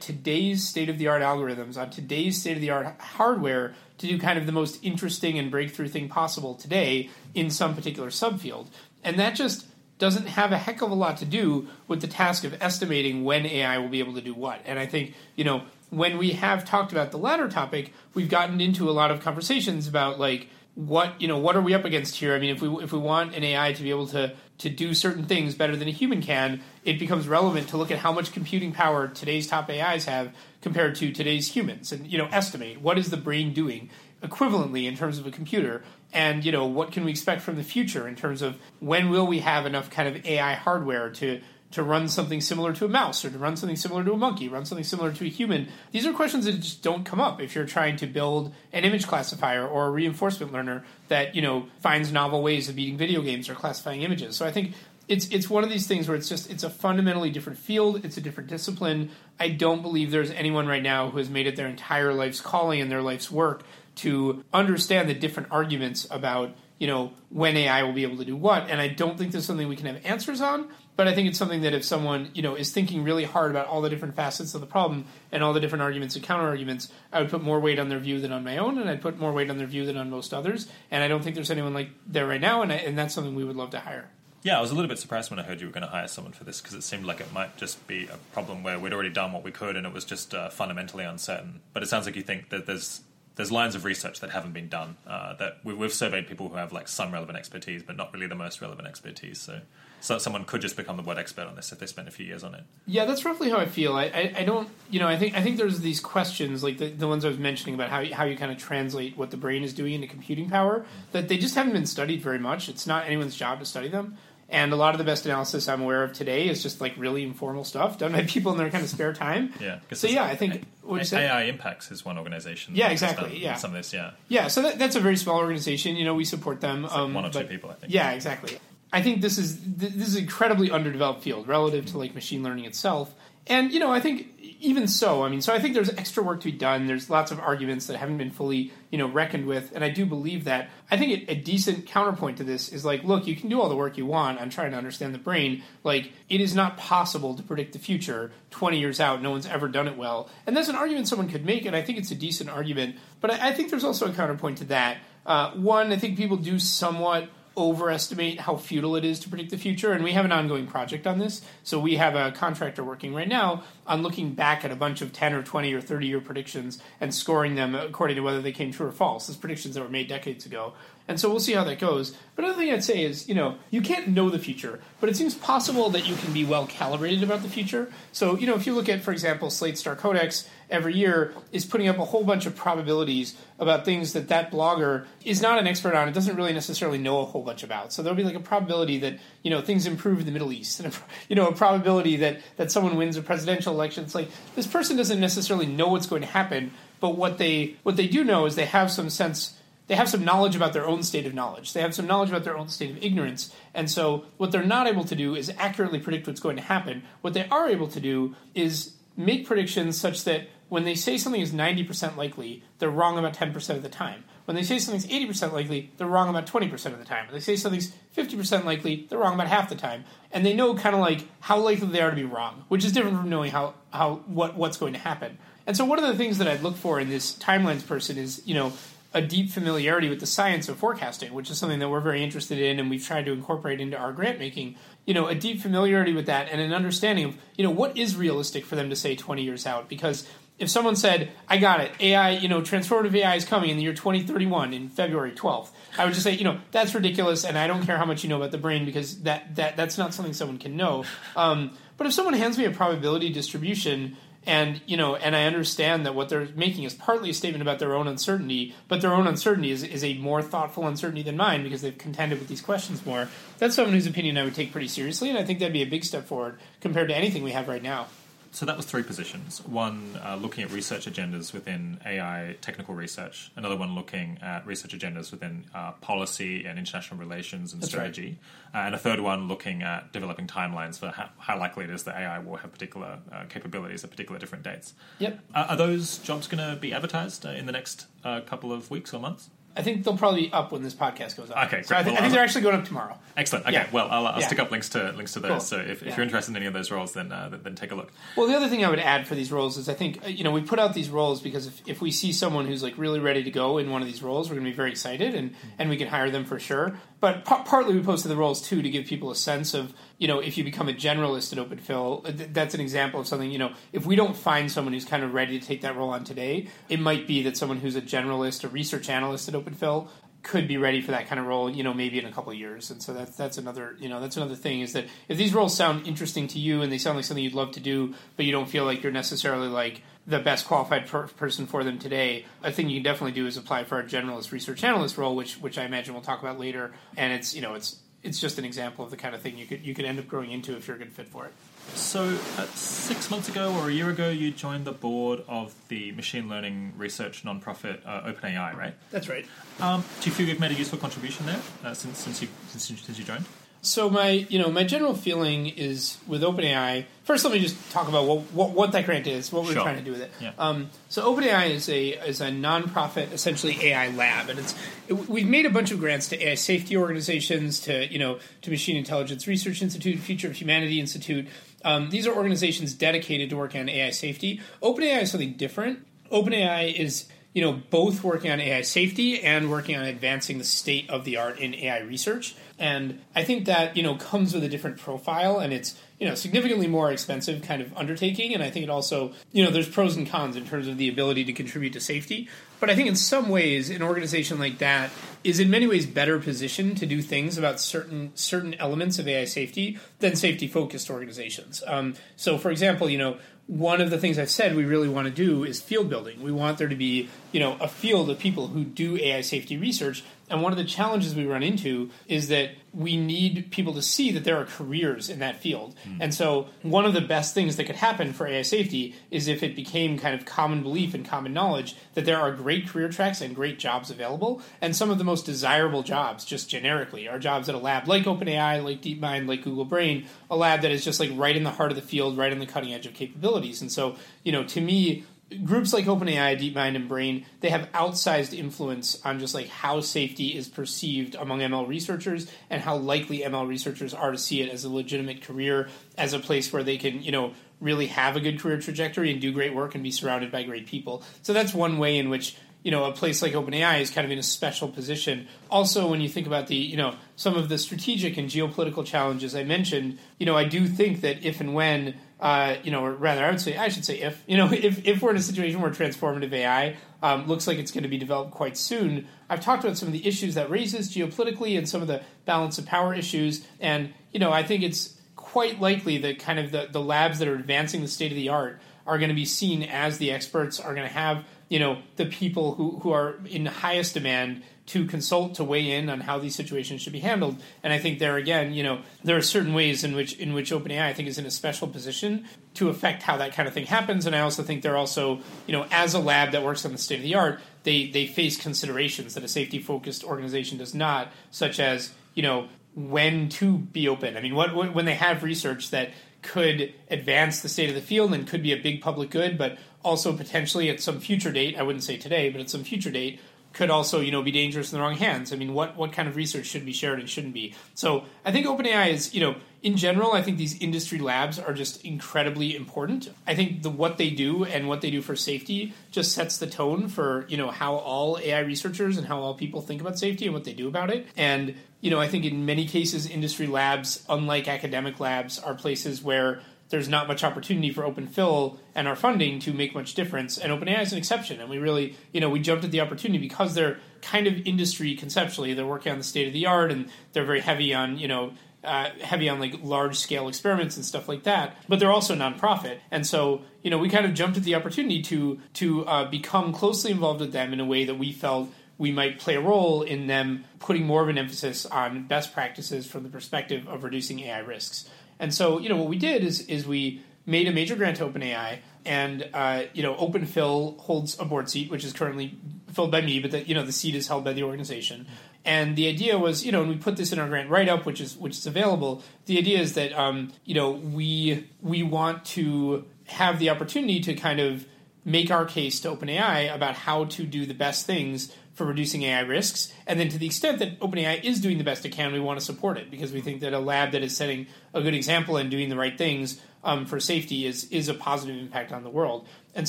[0.00, 4.18] today's state of the art algorithms on today's state of the art hardware to do
[4.18, 8.68] kind of the most interesting and breakthrough thing possible today in some particular subfield.
[9.02, 9.66] And that just
[9.98, 13.46] doesn't have a heck of a lot to do with the task of estimating when
[13.46, 14.60] AI will be able to do what.
[14.64, 18.60] And I think, you know, when we have talked about the latter topic, we've gotten
[18.60, 22.16] into a lot of conversations about like what you know what are we up against
[22.16, 22.34] here?
[22.34, 24.94] I mean, if we if we want an AI to be able to to do
[24.94, 28.32] certain things better than a human can, it becomes relevant to look at how much
[28.32, 32.98] computing power today's top AIs have compared to today's humans, and you know estimate what
[32.98, 33.88] is the brain doing
[34.22, 37.64] equivalently in terms of a computer, and you know what can we expect from the
[37.64, 41.40] future in terms of when will we have enough kind of AI hardware to
[41.74, 44.48] to run something similar to a mouse or to run something similar to a monkey,
[44.48, 45.68] run something similar to a human.
[45.90, 49.08] These are questions that just don't come up if you're trying to build an image
[49.08, 53.48] classifier or a reinforcement learner that, you know, finds novel ways of beating video games
[53.48, 54.36] or classifying images.
[54.36, 54.74] So I think
[55.08, 58.16] it's it's one of these things where it's just it's a fundamentally different field, it's
[58.16, 59.10] a different discipline.
[59.38, 62.80] I don't believe there's anyone right now who has made it their entire life's calling
[62.80, 63.64] and their life's work
[63.96, 68.36] to understand the different arguments about you know when AI will be able to do
[68.36, 68.70] what.
[68.70, 70.68] And I don't think there's something we can have answers on.
[70.96, 73.66] But I think it's something that if someone you know is thinking really hard about
[73.66, 76.92] all the different facets of the problem and all the different arguments and counter arguments,
[77.12, 79.18] I would put more weight on their view than on my own, and I'd put
[79.18, 80.68] more weight on their view than on most others.
[80.90, 83.34] And I don't think there's anyone like there right now, and, I, and that's something
[83.34, 84.10] we would love to hire.
[84.44, 86.06] Yeah, I was a little bit surprised when I heard you were going to hire
[86.06, 88.92] someone for this because it seemed like it might just be a problem where we'd
[88.92, 91.60] already done what we could and it was just uh, fundamentally uncertain.
[91.72, 93.00] But it sounds like you think that there's
[93.36, 94.96] there's lines of research that haven't been done.
[95.06, 98.26] Uh, that we, have surveyed people who have like some relevant expertise, but not really
[98.26, 99.40] the most relevant expertise.
[99.40, 99.60] So,
[100.04, 102.26] so someone could just become the word expert on this if they spend a few
[102.26, 102.62] years on it.
[102.86, 103.94] Yeah, that's roughly how I feel.
[103.94, 106.90] I, I, I don't, you know, I think I think there's these questions like the,
[106.90, 109.38] the ones I was mentioning about how you, how you kind of translate what the
[109.38, 112.68] brain is doing into computing power that they just haven't been studied very much.
[112.68, 114.18] It's not anyone's job to study them.
[114.50, 117.22] And a lot of the best analysis I'm aware of today is just like really
[117.22, 119.54] informal stuff done by people in their kind of spare time.
[119.58, 119.78] Yeah.
[119.94, 122.76] So yeah, I think a- AI Impacts is one organization.
[122.76, 123.42] Yeah, exactly.
[123.42, 123.54] Yeah.
[123.54, 124.10] Some of this, yeah.
[124.28, 124.48] Yeah.
[124.48, 125.96] So that, that's a very small organization.
[125.96, 126.82] You know, we support them.
[126.82, 127.90] Like um, one or two people, I think.
[127.94, 128.58] Yeah, exactly.
[128.94, 132.64] I think this is this is an incredibly underdeveloped field relative to like machine learning
[132.64, 133.12] itself.
[133.48, 134.28] And you know, I think
[134.60, 136.86] even so, I mean, so I think there's extra work to be done.
[136.86, 140.06] There's lots of arguments that haven't been fully, you know, reckoned with, and I do
[140.06, 140.70] believe that.
[140.92, 143.76] I think a decent counterpoint to this is like, look, you can do all the
[143.76, 145.64] work you want on trying to understand the brain.
[145.82, 149.20] Like, it is not possible to predict the future 20 years out.
[149.20, 151.82] No one's ever done it well, and that's an argument someone could make, and I
[151.82, 152.96] think it's a decent argument.
[153.20, 154.98] But I, I think there's also a counterpoint to that.
[155.26, 159.58] Uh, one, I think people do somewhat overestimate how futile it is to predict the
[159.58, 159.92] future.
[159.92, 161.42] And we have an ongoing project on this.
[161.62, 165.12] So we have a contractor working right now on looking back at a bunch of
[165.12, 168.72] 10 or 20 or 30 year predictions and scoring them according to whether they came
[168.72, 169.26] true or false.
[169.26, 170.72] Those predictions that were made decades ago.
[171.06, 172.16] And so we'll see how that goes.
[172.34, 175.16] But another thing I'd say is, you know, you can't know the future, but it
[175.16, 177.92] seems possible that you can be well calibrated about the future.
[178.12, 181.66] So, you know, if you look at, for example, Slate Star Codex every year is
[181.66, 185.66] putting up a whole bunch of probabilities about things that that blogger is not an
[185.66, 186.08] expert on.
[186.08, 187.92] It doesn't really necessarily know a whole bunch about.
[187.92, 190.80] So there'll be like a probability that you know things improve in the Middle East,
[190.80, 190.96] and a,
[191.28, 194.04] you know a probability that that someone wins a presidential election.
[194.04, 197.96] It's like this person doesn't necessarily know what's going to happen, but what they what
[197.96, 199.54] they do know is they have some sense
[199.86, 201.72] they have some knowledge about their own state of knowledge.
[201.72, 203.54] They have some knowledge about their own state of ignorance.
[203.74, 207.02] And so what they're not able to do is accurately predict what's going to happen.
[207.20, 211.40] What they are able to do is make predictions such that when they say something
[211.40, 214.24] is 90% likely, they're wrong about 10% of the time.
[214.46, 217.26] When they say something's 80% likely, they're wrong about 20% of the time.
[217.26, 220.04] When they say something's 50% likely, they're wrong about half the time.
[220.32, 222.92] And they know kind of like how likely they are to be wrong, which is
[222.92, 225.38] different from knowing how, how what, what's going to happen.
[225.66, 228.42] And so one of the things that I'd look for in this timelines person is,
[228.44, 228.72] you know,
[229.14, 232.58] a deep familiarity with the science of forecasting, which is something that we're very interested
[232.58, 234.74] in and we've tried to incorporate into our grant making.
[235.06, 238.16] You know, a deep familiarity with that and an understanding of, you know, what is
[238.16, 239.88] realistic for them to say 20 years out.
[239.88, 240.28] Because
[240.58, 243.82] if someone said, I got it, AI, you know, transformative AI is coming in the
[243.84, 247.66] year 2031 in February 12th, I would just say, you know, that's ridiculous and I
[247.66, 250.32] don't care how much you know about the brain because that, that that's not something
[250.32, 251.04] someone can know.
[251.36, 254.16] Um, but if someone hands me a probability distribution,
[254.46, 257.78] and you know and i understand that what they're making is partly a statement about
[257.78, 261.62] their own uncertainty but their own uncertainty is, is a more thoughtful uncertainty than mine
[261.62, 263.28] because they've contended with these questions more.
[263.58, 265.86] That's someone whose opinion i would take pretty seriously and i think that'd be a
[265.86, 268.06] big step forward compared to anything we have right now
[268.54, 269.60] so that was three positions.
[269.66, 273.50] One uh, looking at research agendas within AI technical research.
[273.56, 278.38] Another one looking at research agendas within uh, policy and international relations and That's strategy.
[278.72, 278.84] Right.
[278.84, 282.04] Uh, and a third one looking at developing timelines for how, how likely it is
[282.04, 284.94] that AI will have particular uh, capabilities at particular different dates.
[285.18, 285.40] Yep.
[285.52, 289.12] are those jobs going to be advertised uh, in the next uh, couple of weeks
[289.12, 289.50] or months?
[289.76, 291.66] I think they'll probably be up when this podcast goes up.
[291.66, 291.86] Okay, great.
[291.86, 293.18] So I, th- well, I think they're actually going up tomorrow.
[293.36, 293.66] Excellent.
[293.66, 293.88] Okay, yeah.
[293.90, 294.46] well, I'll, I'll yeah.
[294.46, 295.50] stick up links to links to those.
[295.50, 295.60] Cool.
[295.60, 296.16] So if, if yeah.
[296.16, 298.12] you're interested in any of those roles, then uh, then take a look.
[298.36, 300.44] Well, the other thing I would add for these roles is I think uh, you
[300.44, 303.18] know we put out these roles because if, if we see someone who's like really
[303.18, 305.54] ready to go in one of these roles, we're going to be very excited and
[305.78, 306.98] and we can hire them for sure.
[307.20, 310.28] But p- partly we posted the roles too to give people a sense of you
[310.28, 313.72] know if you become a generalist at OpenPhil, that's an example of something you know
[313.92, 316.68] if we don't find someone who's kind of ready to take that role on today,
[316.88, 320.08] it might be that someone who's a generalist, a research analyst at OpenPhil
[320.44, 322.58] could be ready for that kind of role, you know, maybe in a couple of
[322.58, 322.90] years.
[322.90, 325.76] And so that's that's another, you know, that's another thing is that if these roles
[325.76, 328.52] sound interesting to you and they sound like something you'd love to do, but you
[328.52, 332.70] don't feel like you're necessarily like the best qualified per- person for them today, a
[332.70, 335.78] thing you can definitely do is apply for our generalist research analyst role, which which
[335.78, 336.92] I imagine we'll talk about later.
[337.16, 339.66] And it's you know it's it's just an example of the kind of thing you
[339.66, 341.52] could you could end up growing into if you're a good fit for it.
[341.94, 346.12] So, uh, six months ago or a year ago, you joined the board of the
[346.12, 348.94] machine learning research nonprofit uh, OpenAI, right?
[349.10, 349.46] That's right.
[349.80, 352.86] Um, do you feel you've made a useful contribution there uh, since since you since,
[353.00, 353.44] since you joined?
[353.84, 357.04] So my you know my general feeling is with OpenAI.
[357.24, 359.82] First, let me just talk about what what, what that grant is, what we're sure.
[359.82, 360.30] trying to do with it.
[360.40, 360.52] Yeah.
[360.58, 364.74] Um, so OpenAI is a is a nonprofit, essentially AI lab, and it's
[365.06, 368.70] it, we've made a bunch of grants to AI safety organizations, to you know to
[368.70, 371.46] Machine Intelligence Research Institute, Future of Humanity Institute.
[371.84, 374.62] Um, these are organizations dedicated to working on AI safety.
[374.82, 376.06] OpenAI is something different.
[376.32, 381.08] OpenAI is you know both working on AI safety and working on advancing the state
[381.08, 382.54] of the art in AI research.
[382.78, 386.34] And I think that you know comes with a different profile, and it's you know
[386.34, 388.52] significantly more expensive kind of undertaking.
[388.52, 391.08] And I think it also you know there's pros and cons in terms of the
[391.08, 392.48] ability to contribute to safety.
[392.80, 395.10] But I think in some ways, an organization like that
[395.44, 399.44] is in many ways better positioned to do things about certain certain elements of AI
[399.44, 401.84] safety than safety focused organizations.
[401.86, 405.26] Um, so, for example, you know one of the things I've said we really want
[405.26, 406.42] to do is field building.
[406.42, 409.76] We want there to be, you know, a field of people who do AI safety
[409.76, 410.22] research.
[410.50, 414.30] And one of the challenges we run into is that we need people to see
[414.30, 415.94] that there are careers in that field.
[416.06, 416.18] Mm.
[416.20, 419.62] And so one of the best things that could happen for AI safety is if
[419.62, 423.40] it became kind of common belief and common knowledge that there are great career tracks
[423.40, 424.62] and great jobs available.
[424.80, 428.24] And some of the most desirable jobs, just generically, are jobs at a lab like
[428.24, 431.70] OpenAI, like DeepMind, like Google Brain, a lab that is just like right in the
[431.70, 433.80] heart of the field, right in the cutting edge of capabilities.
[433.80, 438.56] And so, you know, to me, groups like OpenAI, DeepMind, and Brain, they have outsized
[438.56, 443.68] influence on just like how safety is perceived among ML researchers and how likely ML
[443.68, 447.22] researchers are to see it as a legitimate career, as a place where they can,
[447.22, 450.50] you know, really have a good career trajectory and do great work and be surrounded
[450.50, 451.22] by great people.
[451.42, 454.30] So that's one way in which you know a place like OpenAI is kind of
[454.30, 455.48] in a special position.
[455.70, 459.56] Also, when you think about the you know some of the strategic and geopolitical challenges
[459.56, 463.12] I mentioned, you know I do think that if and when uh, you know, or
[463.12, 465.42] rather, I would say I should say if you know if if we're in a
[465.42, 469.26] situation where transformative AI um, looks like it's going to be developed quite soon.
[469.48, 472.78] I've talked about some of the issues that raises geopolitically and some of the balance
[472.78, 476.88] of power issues, and you know I think it's quite likely that kind of the,
[476.90, 479.82] the labs that are advancing the state of the art are going to be seen
[479.82, 483.66] as the experts, are going to have you know the people who who are in
[483.66, 487.62] highest demand to consult to weigh in on how these situations should be handled.
[487.82, 490.70] And I think there again, you know, there are certain ways in which in which
[490.70, 492.44] OpenAI I think is in a special position
[492.74, 494.26] to affect how that kind of thing happens.
[494.26, 496.98] And I also think they're also, you know, as a lab that works on the
[496.98, 501.32] state of the art, they they face considerations that a safety focused organization does not,
[501.50, 504.36] such as you know when to be open.
[504.36, 506.10] I mean, what, when they have research that
[506.42, 509.78] could advance the state of the field and could be a big public good, but
[510.04, 513.40] also potentially at some future date, I wouldn't say today, but at some future date,
[513.74, 515.52] could also you know be dangerous in the wrong hands.
[515.52, 517.74] I mean, what what kind of research should be shared and shouldn't be?
[517.94, 521.74] So I think OpenAI is you know in general, I think these industry labs are
[521.74, 523.28] just incredibly important.
[523.46, 526.66] I think the what they do and what they do for safety just sets the
[526.66, 530.46] tone for you know how all AI researchers and how all people think about safety
[530.46, 531.26] and what they do about it.
[531.36, 536.22] And you know, I think in many cases, industry labs, unlike academic labs, are places
[536.22, 536.60] where
[536.94, 540.58] there's not much opportunity for OpenPhil and our funding to make much difference.
[540.58, 541.60] And OpenAI is an exception.
[541.60, 545.16] And we really, you know, we jumped at the opportunity because they're kind of industry
[545.16, 545.74] conceptually.
[545.74, 548.52] They're working on the state of the art and they're very heavy on, you know,
[548.84, 551.76] uh, heavy on like large scale experiments and stuff like that.
[551.88, 552.98] But they're also nonprofit.
[553.10, 556.72] And so, you know, we kind of jumped at the opportunity to to uh, become
[556.72, 560.02] closely involved with them in a way that we felt we might play a role
[560.02, 564.38] in them putting more of an emphasis on best practices from the perspective of reducing
[564.38, 565.08] AI risks.
[565.38, 568.26] And so, you know, what we did is is we made a major grant to
[568.26, 572.56] OpenAI, and uh, you know, OpenPhil holds a board seat, which is currently
[572.92, 575.26] filled by me, but the, you know, the seat is held by the organization.
[575.64, 578.06] And the idea was, you know, and we put this in our grant write up,
[578.06, 579.22] which is which is available.
[579.46, 584.34] The idea is that, um, you know, we we want to have the opportunity to
[584.34, 584.86] kind of
[585.24, 589.40] make our case to OpenAI about how to do the best things for reducing AI
[589.40, 589.92] risks.
[590.06, 592.58] And then to the extent that OpenAI is doing the best it can, we want
[592.58, 595.56] to support it because we think that a lab that is setting a good example
[595.56, 599.10] and doing the right things um, for safety is is a positive impact on the
[599.10, 599.46] world.
[599.74, 599.88] And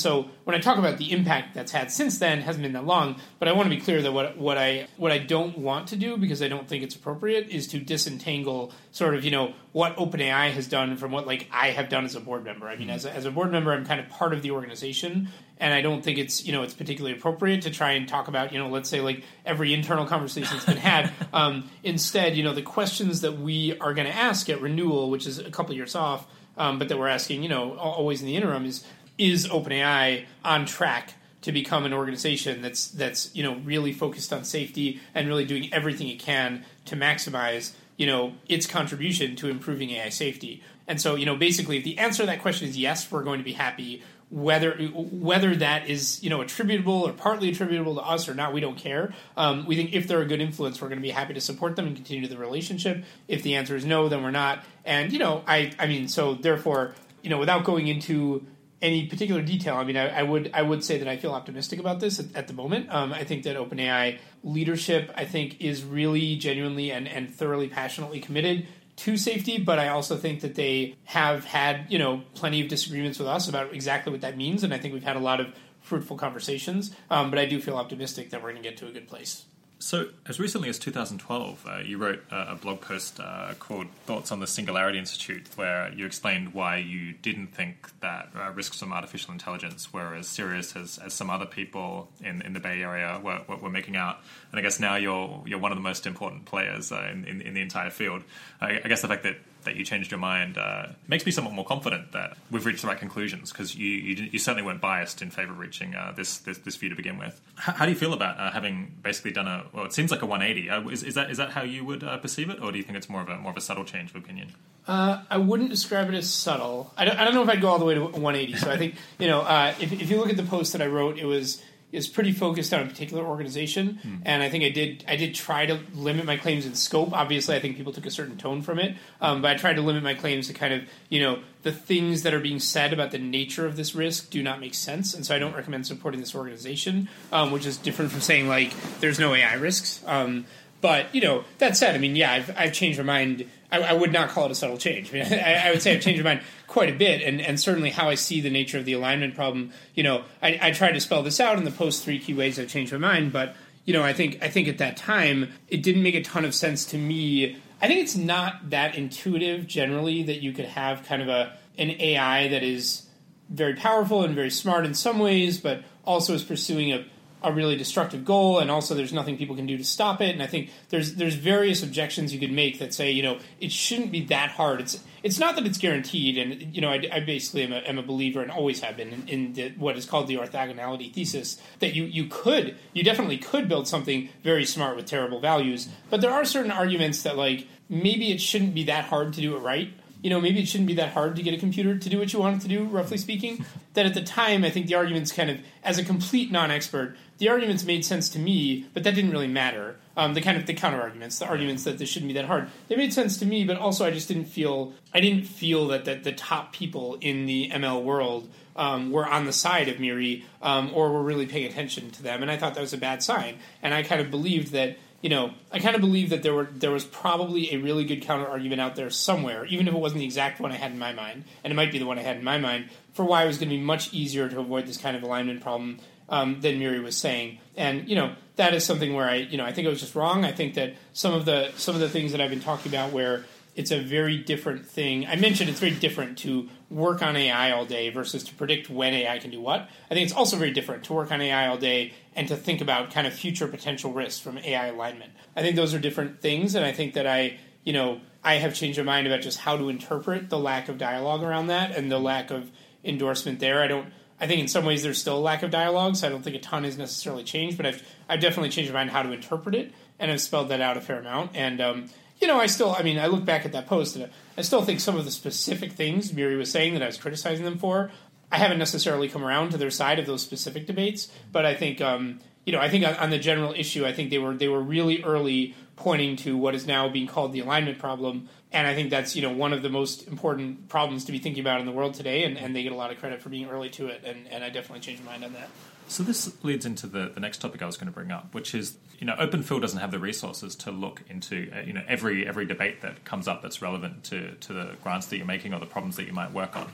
[0.00, 3.20] so when I talk about the impact that's had since then, hasn't been that long,
[3.38, 5.96] but I want to be clear that what what I what I don't want to
[5.96, 9.96] do because I don't think it's appropriate is to disentangle sort of you know what
[9.96, 12.66] OpenAI has done from what like I have done as a board member.
[12.66, 15.28] I mean, as a, as a board member, I'm kind of part of the organization,
[15.58, 18.52] and I don't think it's you know it's particularly appropriate to try and talk about
[18.52, 21.12] you know let's say like every internal conversation that's been had.
[21.32, 25.26] um, instead, you know the questions that we are going to ask at renewal, which
[25.26, 26.26] is a couple years off
[26.56, 28.84] um, but that we're asking, you know, always in the interim is
[29.18, 34.44] is OpenAI on track to become an organization that's that's you know really focused on
[34.44, 39.90] safety and really doing everything it can to maximize you know its contribution to improving
[39.90, 40.62] AI safety.
[40.88, 43.38] And so you know basically, if the answer to that question is yes, we're going
[43.38, 48.28] to be happy whether whether that is you know attributable or partly attributable to us
[48.28, 49.14] or not, we don't care.
[49.36, 51.76] Um, we think if they're a good influence, we're going to be happy to support
[51.76, 53.04] them and continue the relationship.
[53.28, 54.64] If the answer is no, then we're not.
[54.84, 58.44] And you know, I I mean, so therefore, you know, without going into
[58.82, 61.78] any particular detail, I mean, I, I would I would say that I feel optimistic
[61.78, 62.88] about this at, at the moment.
[62.90, 68.20] Um, I think that OpenAI leadership, I think, is really genuinely and, and thoroughly passionately
[68.20, 68.66] committed
[68.96, 73.18] to safety, but I also think that they have had, you know, plenty of disagreements
[73.18, 75.48] with us about exactly what that means, and I think we've had a lot of
[75.82, 76.94] fruitful conversations.
[77.10, 79.44] Um, but I do feel optimistic that we're going to get to a good place.
[79.86, 84.40] So, as recently as 2012, uh, you wrote a, blog post uh, called Thoughts on
[84.40, 89.32] the Singularity Institute, where you explained why you didn't think that uh, risks from artificial
[89.32, 93.42] intelligence were as serious as, as some other people in, in the Bay Area were,
[93.46, 94.18] were, making out.
[94.50, 97.40] And I guess now you're, you're one of the most important players uh, in, in,
[97.40, 98.24] in, the entire field.
[98.60, 99.36] I, I guess the fact that
[99.66, 102.88] that you changed your mind uh, makes me somewhat more confident that we've reached the
[102.88, 106.38] right conclusions because you, you, you certainly weren't biased in favor of reaching uh, this,
[106.38, 107.40] this, this view to begin with.
[107.58, 109.84] H- how do you feel about uh, having basically done a well?
[109.84, 110.70] It seems like a 180.
[110.70, 112.84] Uh, is, is that is that how you would uh, perceive it, or do you
[112.84, 114.54] think it's more of a more of a subtle change of opinion?
[114.88, 116.92] Uh, I wouldn't describe it as subtle.
[116.96, 118.56] I don't, I don't know if I'd go all the way to 180.
[118.56, 119.44] So I think you know
[119.78, 121.62] if, if you look at the post that I wrote, it was
[121.96, 124.16] is pretty focused on a particular organization, hmm.
[124.26, 127.12] and I think I did I did try to limit my claims in scope.
[127.12, 129.82] Obviously, I think people took a certain tone from it, um, but I tried to
[129.82, 133.12] limit my claims to kind of you know the things that are being said about
[133.12, 136.20] the nature of this risk do not make sense, and so I don't recommend supporting
[136.20, 140.02] this organization, um, which is different from saying like there's no AI risks.
[140.06, 140.44] Um,
[140.80, 143.92] but you know that said, I mean, yeah, I've, I've changed my mind I, I,
[143.94, 145.10] would not call it a subtle change.
[145.10, 147.58] I, mean, I, I, would say I've changed my mind quite a bit, and, and
[147.58, 149.72] certainly how I see the nature of the alignment problem.
[149.94, 152.58] You know, I, I tried to spell this out in the post three key ways
[152.58, 155.82] I've changed my mind, but you know, I think I think at that time it
[155.82, 157.56] didn't make a ton of sense to me.
[157.80, 161.90] I think it's not that intuitive generally that you could have kind of a an
[161.90, 163.02] AI that is
[163.48, 167.04] very powerful and very smart in some ways, but also is pursuing a
[167.46, 170.30] a really destructive goal, and also there's nothing people can do to stop it.
[170.30, 173.70] And I think there's there's various objections you could make that say, you know, it
[173.70, 174.80] shouldn't be that hard.
[174.80, 177.98] It's it's not that it's guaranteed, and you know, I, I basically am a, am
[177.98, 181.60] a, believer and always have been in, in the, what is called the orthogonality thesis
[181.78, 186.20] that you you could you definitely could build something very smart with terrible values, but
[186.20, 189.60] there are certain arguments that like maybe it shouldn't be that hard to do it
[189.60, 189.92] right
[190.26, 192.32] you know, maybe it shouldn't be that hard to get a computer to do what
[192.32, 193.64] you want it to do, roughly speaking.
[193.94, 197.48] That at the time, I think the arguments kind of, as a complete non-expert, the
[197.48, 199.96] arguments made sense to me, but that didn't really matter.
[200.16, 202.68] Um, the kind of the counter arguments, the arguments that this shouldn't be that hard,
[202.88, 206.06] they made sense to me, but also I just didn't feel I didn't feel that
[206.06, 210.44] that the top people in the ML world um, were on the side of Miri
[210.62, 213.22] um, or were really paying attention to them, and I thought that was a bad
[213.22, 213.58] sign.
[213.82, 216.68] And I kind of believed that you know, I kind of believe that there were
[216.72, 220.20] there was probably a really good counter argument out there somewhere, even if it wasn't
[220.20, 222.22] the exact one I had in my mind, and it might be the one I
[222.22, 224.86] had in my mind for why it was going to be much easier to avoid
[224.86, 225.98] this kind of alignment problem
[226.28, 227.58] um, than Miri was saying.
[227.76, 230.14] And you know, that is something where I, you know, I think I was just
[230.14, 230.44] wrong.
[230.44, 233.12] I think that some of the some of the things that I've been talking about
[233.12, 233.44] where
[233.76, 235.26] it's a very different thing.
[235.26, 239.12] I mentioned it's very different to work on AI all day versus to predict when
[239.12, 239.88] AI can do what.
[240.10, 242.80] I think it's also very different to work on AI all day and to think
[242.80, 245.32] about kind of future potential risks from AI alignment.
[245.54, 248.74] I think those are different things, and I think that I, you know, I have
[248.74, 252.10] changed my mind about just how to interpret the lack of dialogue around that and
[252.10, 252.70] the lack of
[253.04, 253.82] endorsement there.
[253.82, 254.10] I don't.
[254.40, 256.56] I think in some ways there's still a lack of dialogue, so I don't think
[256.56, 257.76] a ton has necessarily changed.
[257.76, 260.80] But I've I've definitely changed my mind how to interpret it, and I've spelled that
[260.80, 261.52] out a fair amount.
[261.54, 262.06] And um,
[262.40, 264.82] you know, I still, I mean, I look back at that post and I still
[264.82, 268.10] think some of the specific things Miri was saying that I was criticizing them for,
[268.52, 272.00] I haven't necessarily come around to their side of those specific debates, but I think,
[272.00, 274.68] um, you know, I think on, on, the general issue, I think they were they
[274.68, 278.94] were really early pointing to what is now being called the alignment problem, and I
[278.94, 281.86] think that's you know one of the most important problems to be thinking about in
[281.86, 284.08] the world today, and, and they get a lot of credit for being early to
[284.08, 285.68] it, and, and I definitely changed my mind on that.
[286.08, 288.74] So this leads into the, the next topic I was going to bring up, which
[288.74, 292.46] is you know OpenPhil doesn't have the resources to look into uh, you know every
[292.46, 295.80] every debate that comes up that's relevant to to the grants that you're making or
[295.80, 296.90] the problems that you might work on.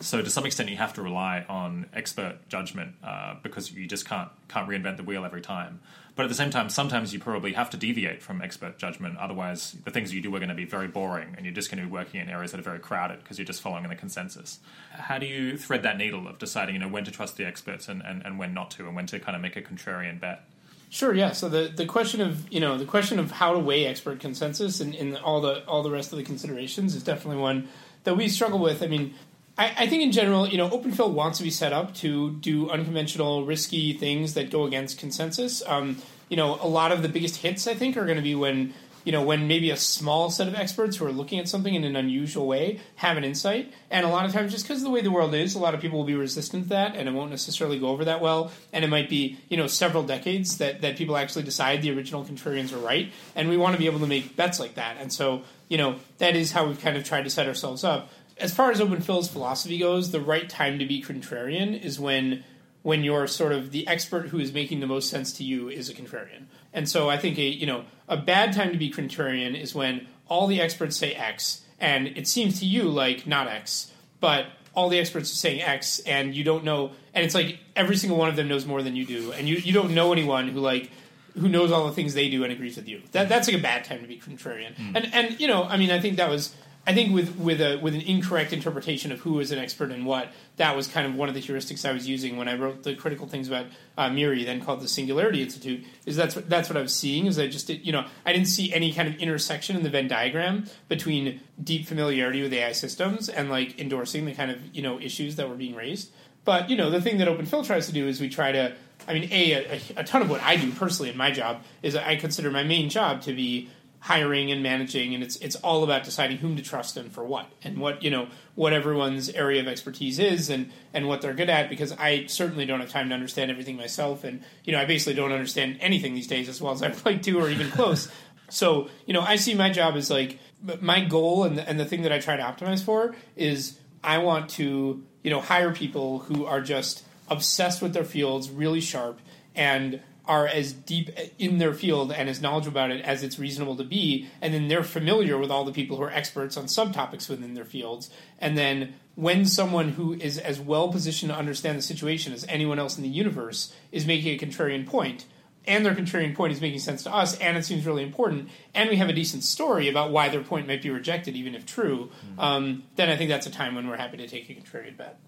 [0.00, 4.06] So to some extent, you have to rely on expert judgment uh, because you just
[4.06, 5.80] can't can't reinvent the wheel every time.
[6.16, 9.18] But at the same time, sometimes you probably have to deviate from expert judgment.
[9.18, 11.82] Otherwise, the things you do are going to be very boring, and you're just going
[11.82, 14.60] to be working in areas that are very crowded because you're just following the consensus.
[14.92, 17.88] How do you thread that needle of deciding, you know, when to trust the experts
[17.88, 20.44] and, and, and when not to, and when to kind of make a contrarian bet?
[20.88, 21.12] Sure.
[21.12, 21.32] Yeah.
[21.32, 24.80] So the, the question of you know the question of how to weigh expert consensus
[24.80, 27.68] and, and all the all the rest of the considerations is definitely one
[28.04, 28.80] that we struggle with.
[28.80, 29.14] I mean,
[29.56, 32.70] I, I, think in general, you know, OpenPhil wants to be set up to do
[32.70, 35.62] unconventional, risky things that go against consensus.
[35.66, 35.98] Um,
[36.28, 38.74] you know, a lot of the biggest hits I think are going to be when
[39.04, 41.84] you know when maybe a small set of experts who are looking at something in
[41.84, 44.90] an unusual way have an insight, and a lot of times just because of the
[44.90, 47.12] way the world is, a lot of people will be resistant to that, and it
[47.12, 50.80] won't necessarily go over that well, and it might be you know several decades that
[50.80, 54.00] that people actually decide the original contrarians are right, and we want to be able
[54.00, 57.04] to make bets like that, and so you know that is how we've kind of
[57.04, 58.08] tried to set ourselves up
[58.38, 62.44] as far as OpenPhil's philosophy goes, the right time to be contrarian is when
[62.82, 65.88] when you're sort of the expert who is making the most sense to you is
[65.88, 66.44] a contrarian.
[66.72, 70.06] And so I think a you know a bad time to be contrarian is when
[70.28, 74.88] all the experts say X and it seems to you like not X, but all
[74.88, 78.28] the experts are saying X and you don't know and it's like every single one
[78.28, 80.90] of them knows more than you do and you, you don't know anyone who like
[81.38, 83.02] who knows all the things they do and agrees with you.
[83.12, 84.74] That that's like a bad time to be contrarian.
[84.76, 84.96] Mm.
[84.96, 86.54] And and you know, I mean I think that was
[86.86, 90.04] I think with with a with an incorrect interpretation of who is an expert in
[90.04, 92.82] what, that was kind of one of the heuristics I was using when I wrote
[92.82, 93.66] the critical things about
[93.96, 95.84] uh, Miri, then called the Singularity Institute.
[96.04, 97.26] Is that's what, that's what I was seeing?
[97.26, 100.08] Is I just you know I didn't see any kind of intersection in the Venn
[100.08, 105.00] diagram between deep familiarity with AI systems and like endorsing the kind of you know
[105.00, 106.10] issues that were being raised.
[106.44, 108.74] But you know the thing that OpenPhil tries to do is we try to.
[109.06, 111.94] I mean, a, a, a ton of what I do personally in my job is
[111.94, 113.68] I consider my main job to be
[114.04, 117.50] hiring and managing and it's it's all about deciding whom to trust and for what
[117.62, 121.48] and what you know what everyone's area of expertise is and and what they're good
[121.48, 124.84] at because I certainly don't have time to understand everything myself and you know I
[124.84, 128.08] basically don't understand anything these days as well as I'd like to or even close.
[128.50, 130.38] So you know I see my job as like
[130.80, 134.18] my goal and the, and the thing that I try to optimize for is I
[134.18, 139.18] want to you know hire people who are just obsessed with their fields really sharp
[139.56, 143.76] and are as deep in their field and as knowledgeable about it as it's reasonable
[143.76, 147.28] to be, and then they're familiar with all the people who are experts on subtopics
[147.28, 148.10] within their fields.
[148.38, 152.78] And then when someone who is as well positioned to understand the situation as anyone
[152.78, 155.26] else in the universe is making a contrarian point,
[155.66, 158.90] and their contrarian point is making sense to us, and it seems really important, and
[158.90, 162.10] we have a decent story about why their point might be rejected, even if true,
[162.26, 162.40] mm-hmm.
[162.40, 165.18] um, then I think that's a time when we're happy to take a contrarian bet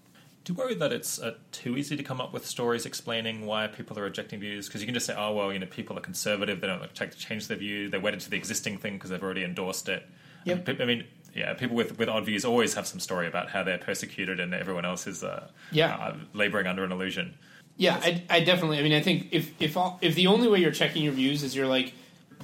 [0.47, 3.67] Do you worry that it's uh, too easy to come up with stories explaining why
[3.67, 4.67] people are rejecting views?
[4.67, 6.93] Because you can just say, oh, well, you know, people are conservative, they don't like
[6.93, 10.07] to change their view, they're wedded to the existing thing because they've already endorsed it.
[10.45, 10.69] Yep.
[10.79, 11.03] I mean,
[11.35, 14.53] yeah, people with, with odd views always have some story about how they're persecuted and
[14.53, 15.93] everyone else is uh, Yeah.
[15.93, 17.33] uh, laboring under an illusion.
[17.75, 18.79] Yeah, I, I definitely.
[18.79, 21.43] I mean, I think if if all, if the only way you're checking your views
[21.43, 21.93] is you're like,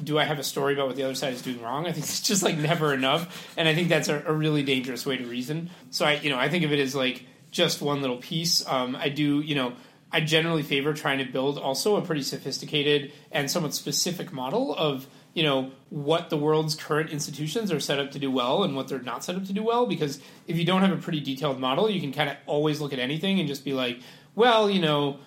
[0.03, 1.87] do I have a story about what the other side is doing wrong?
[1.87, 5.05] I think it's just like never enough, and I think that's a, a really dangerous
[5.05, 5.69] way to reason.
[5.89, 8.67] So I, you know, I think of it as like just one little piece.
[8.67, 9.73] Um, I do, you know,
[10.11, 15.07] I generally favor trying to build also a pretty sophisticated and somewhat specific model of
[15.33, 18.87] you know what the world's current institutions are set up to do well and what
[18.87, 21.59] they're not set up to do well because if you don't have a pretty detailed
[21.59, 23.99] model you can kind of always look at anything and just be like
[24.35, 25.17] well you know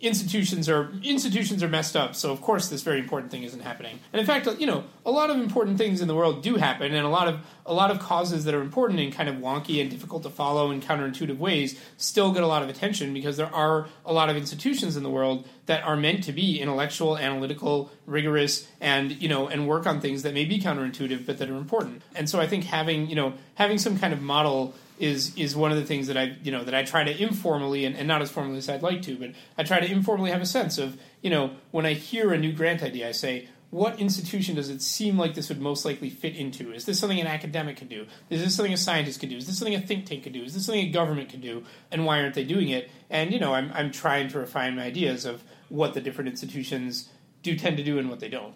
[0.00, 3.98] institutions are institutions are messed up so of course this very important thing isn't happening
[4.12, 6.94] and in fact you know a lot of important things in the world do happen
[6.94, 9.80] and a lot of a lot of causes that are important in kind of wonky
[9.80, 13.52] and difficult to follow and counterintuitive ways still get a lot of attention because there
[13.54, 17.90] are a lot of institutions in the world that are meant to be intellectual analytical
[18.06, 21.56] rigorous and you know and work on things that may be counterintuitive but that are
[21.56, 22.02] important.
[22.14, 25.72] And so i think having you know having some kind of model is is one
[25.72, 28.22] of the things that I you know that I try to informally and, and not
[28.22, 30.96] as formally as I'd like to, but I try to informally have a sense of
[31.20, 34.82] you know when I hear a new grant idea, I say what institution does it
[34.82, 36.74] seem like this would most likely fit into?
[36.74, 38.06] Is this something an academic could do?
[38.28, 39.38] Is this something a scientist could do?
[39.38, 40.44] Is this something a think tank could do?
[40.44, 41.64] Is this something a government could do?
[41.90, 42.90] And why aren't they doing it?
[43.08, 47.08] And you know I'm I'm trying to refine my ideas of what the different institutions
[47.42, 48.52] do tend to do and what they don't.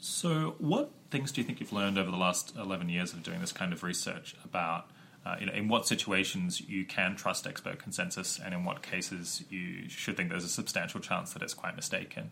[0.00, 3.40] So, what things do you think you've learned over the last 11 years of doing
[3.40, 4.90] this kind of research about
[5.26, 9.44] uh, you know, in what situations you can trust expert consensus, and in what cases
[9.50, 12.30] you should think there's a substantial chance that it's quite mistaken.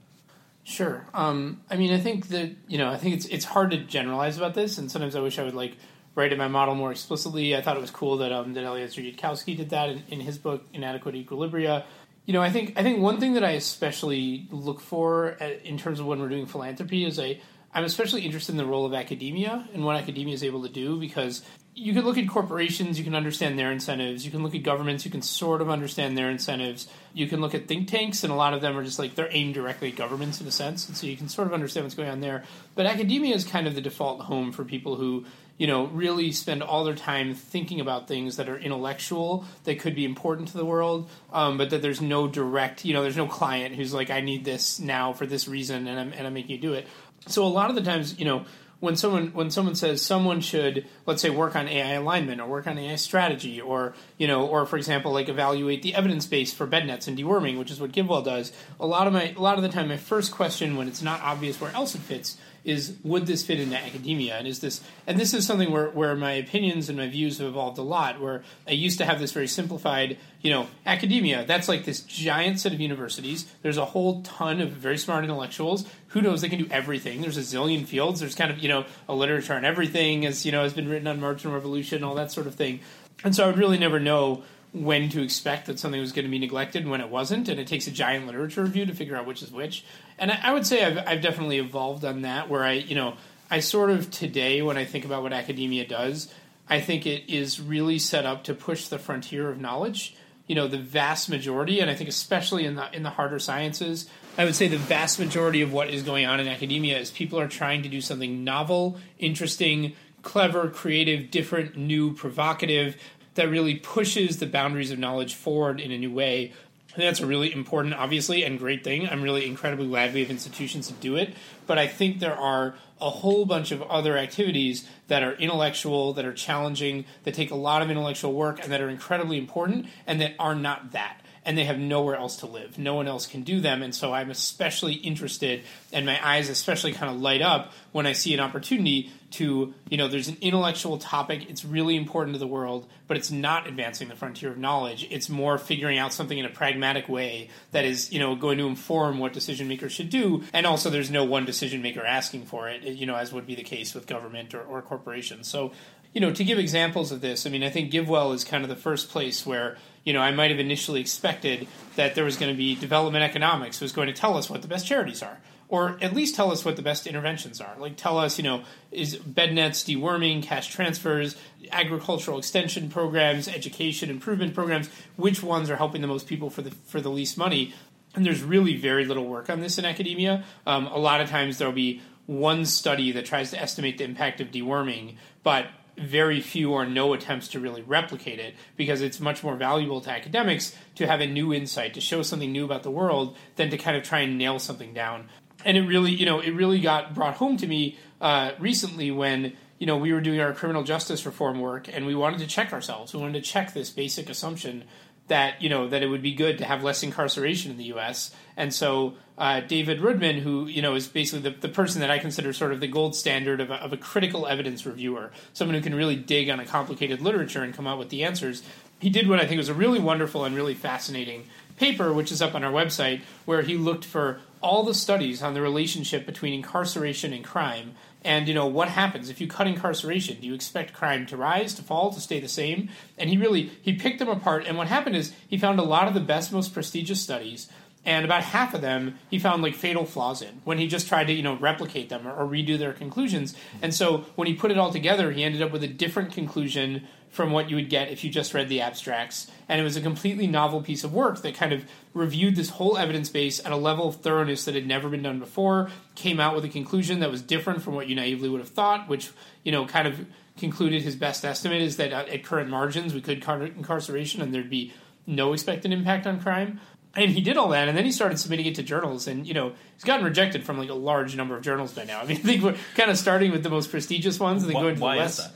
[0.65, 1.07] Sure.
[1.13, 4.37] Um, I mean, I think that you know, I think it's it's hard to generalize
[4.37, 5.77] about this, and sometimes I wish I would like
[6.15, 7.57] write in my model more explicitly.
[7.57, 10.39] I thought it was cool that um, that Eliezer Yudkowsky did that in, in his
[10.39, 11.85] book Inadequate Equilibria.
[12.27, 15.79] You know, I think I think one thing that I especially look for at, in
[15.79, 17.41] terms of when we're doing philanthropy is I
[17.75, 21.01] I'm especially interested in the role of academia and what academia is able to do
[21.01, 21.43] because
[21.75, 24.27] you can look at corporations, you can understand their incentives.
[24.27, 26.87] You can look at governments, you can sort of understand their incentives.
[27.15, 29.29] You can look at think tanks, and a lot of them are just like they're
[29.31, 31.95] aimed directly at governments in a sense, and so you can sort of understand what's
[31.95, 32.45] going on there.
[32.75, 35.25] But academia is kind of the default home for people who
[35.57, 39.95] you know really spend all their time thinking about things that are intellectual that could
[39.95, 43.27] be important to the world, um, but that there's no direct, you know, there's no
[43.27, 46.51] client who's like, I need this now for this reason, and I'm and I'm making
[46.51, 46.87] you do it.
[47.29, 48.45] So a lot of the times, you know
[48.83, 52.67] when someone when someone says someone should let's say work on AI alignment or work
[52.67, 56.67] on AI strategy or you know or for example like evaluate the evidence base for
[56.67, 59.57] bed nets and deworming which is what GiveWell does a lot of my a lot
[59.57, 62.97] of the time my first question when it's not obvious where else it fits is
[63.03, 64.37] would this fit into academia?
[64.37, 67.49] And is this and this is something where, where my opinions and my views have
[67.49, 71.45] evolved a lot where i used to have this very simplified you know academia.
[71.45, 73.53] That's like this giant set of universities.
[73.63, 75.87] There's a whole ton of very smart intellectuals.
[76.09, 76.43] Who knows?
[76.43, 77.21] They can do everything.
[77.21, 78.21] There's a zillion fields.
[78.21, 81.09] There's kind of you know a literature on everything as you know has been written
[81.09, 82.81] on marginal revolution all that sort of thing.
[83.25, 86.31] And so i would really never know when to expect that something was going to
[86.31, 89.17] be neglected and when it wasn't, and it takes a giant literature review to figure
[89.17, 89.85] out which is which.
[90.19, 93.15] And I, I would say I've, I've definitely evolved on that, where I, you know,
[93.51, 96.33] I sort of today when I think about what academia does,
[96.71, 100.17] I think it is really set up to push the frontier of knowledge.
[100.47, 104.09] You know, the vast majority, and I think especially in the in the harder sciences,
[104.37, 107.39] I would say the vast majority of what is going on in academia is people
[107.39, 112.97] are trying to do something novel, interesting, clever, creative, different, new, provocative,
[113.35, 116.53] that really pushes the boundaries of knowledge forward in a new way.
[116.95, 119.09] And that's a really important, obviously, and great thing.
[119.09, 121.35] I'm really incredibly glad we have institutions to do it.
[121.67, 126.25] But I think there are a whole bunch of other activities that are intellectual, that
[126.25, 130.21] are challenging, that take a lot of intellectual work, and that are incredibly important, and
[130.21, 132.79] that are not that and they have nowhere else to live.
[132.79, 136.93] No one else can do them, and so I'm especially interested, and my eyes especially
[136.93, 140.99] kind of light up when I see an opportunity to, you know, there's an intellectual
[140.99, 145.07] topic, it's really important to the world, but it's not advancing the frontier of knowledge.
[145.11, 148.67] It's more figuring out something in a pragmatic way that is, you know, going to
[148.67, 152.69] inform what decision makers should do, and also there's no one decision maker asking for
[152.69, 155.49] it, you know, as would be the case with government or, or corporations.
[155.49, 155.73] So,
[156.13, 158.69] you know, to give examples of this, I mean, I think GiveWell is kind of
[158.69, 162.53] the first place where you know, I might have initially expected that there was going
[162.53, 165.39] to be development economics was going to tell us what the best charities are,
[165.73, 167.75] or at least tell us what the best interventions are.
[167.79, 171.35] Like tell us, you know, is bed nets, deworming, cash transfers,
[171.73, 176.73] agricultural extension programs, education improvement programs, which ones are helping the most people for the
[176.73, 177.73] for the least money?
[178.15, 180.45] And there's really very little work on this in academia.
[180.67, 184.43] Um, a lot of times there'll be one study that tries to estimate the impact
[184.43, 185.69] of deworming, but
[185.99, 190.11] very few or no attempts to really replicate it because it's much more valuable to
[190.11, 193.77] academics to have a new insight, to show something new about the world, than to
[193.77, 195.29] kind of try and nail something down.
[195.65, 199.53] And it really, you know, it really got brought home to me uh, recently when
[199.79, 202.73] you know we were doing our criminal justice reform work and we wanted to check
[202.73, 203.13] ourselves.
[203.13, 204.85] We wanted to check this basic assumption
[205.29, 208.35] that you know that it would be good to have less incarceration in the U.S.
[208.57, 212.19] And so uh, David Roodman, who you know is basically the, the person that I
[212.19, 215.81] consider sort of the gold standard of a, of a critical evidence reviewer, someone who
[215.81, 218.63] can really dig on a complicated literature and come out with the answers.
[218.99, 222.41] He did what I think was a really wonderful and really fascinating paper, which is
[222.41, 226.55] up on our website, where he looked for all the studies on the relationship between
[226.55, 227.95] incarceration and crime
[228.25, 229.29] and you know what happens.
[229.29, 232.49] If you cut incarceration do you expect crime to rise to fall to stay the
[232.49, 232.89] same?
[233.19, 236.09] And he really he picked them apart and what happened is he found a lot
[236.09, 237.69] of the best most prestigious studies
[238.05, 241.27] and about half of them he found like fatal flaws in when he just tried
[241.27, 243.55] to you know replicate them or, or redo their conclusions.
[243.81, 247.07] And so when he put it all together he ended up with a different conclusion
[247.33, 249.51] from what you would get if you just read the abstracts.
[249.69, 252.99] And it was a completely novel piece of work that kind of reviewed this whole
[252.99, 256.55] evidence base at a level of thoroughness that had never been done before, came out
[256.55, 259.31] with a conclusion that was different from what you naively would have thought, which,
[259.65, 260.27] you know, kind of
[260.59, 264.55] concluded his best estimate is that uh, at current margins we could cut incarceration and
[264.55, 264.93] there'd be
[265.27, 266.79] no expected impact on crime.
[267.15, 269.53] And he did all that, and then he started submitting it to journals, and you
[269.53, 272.21] know he's gotten rejected from like a large number of journals by now.
[272.23, 274.77] I mean, I think we're kind of starting with the most prestigious ones, and then
[274.77, 275.53] Why- going to the less.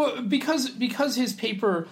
[0.00, 1.86] Well, because because his paper,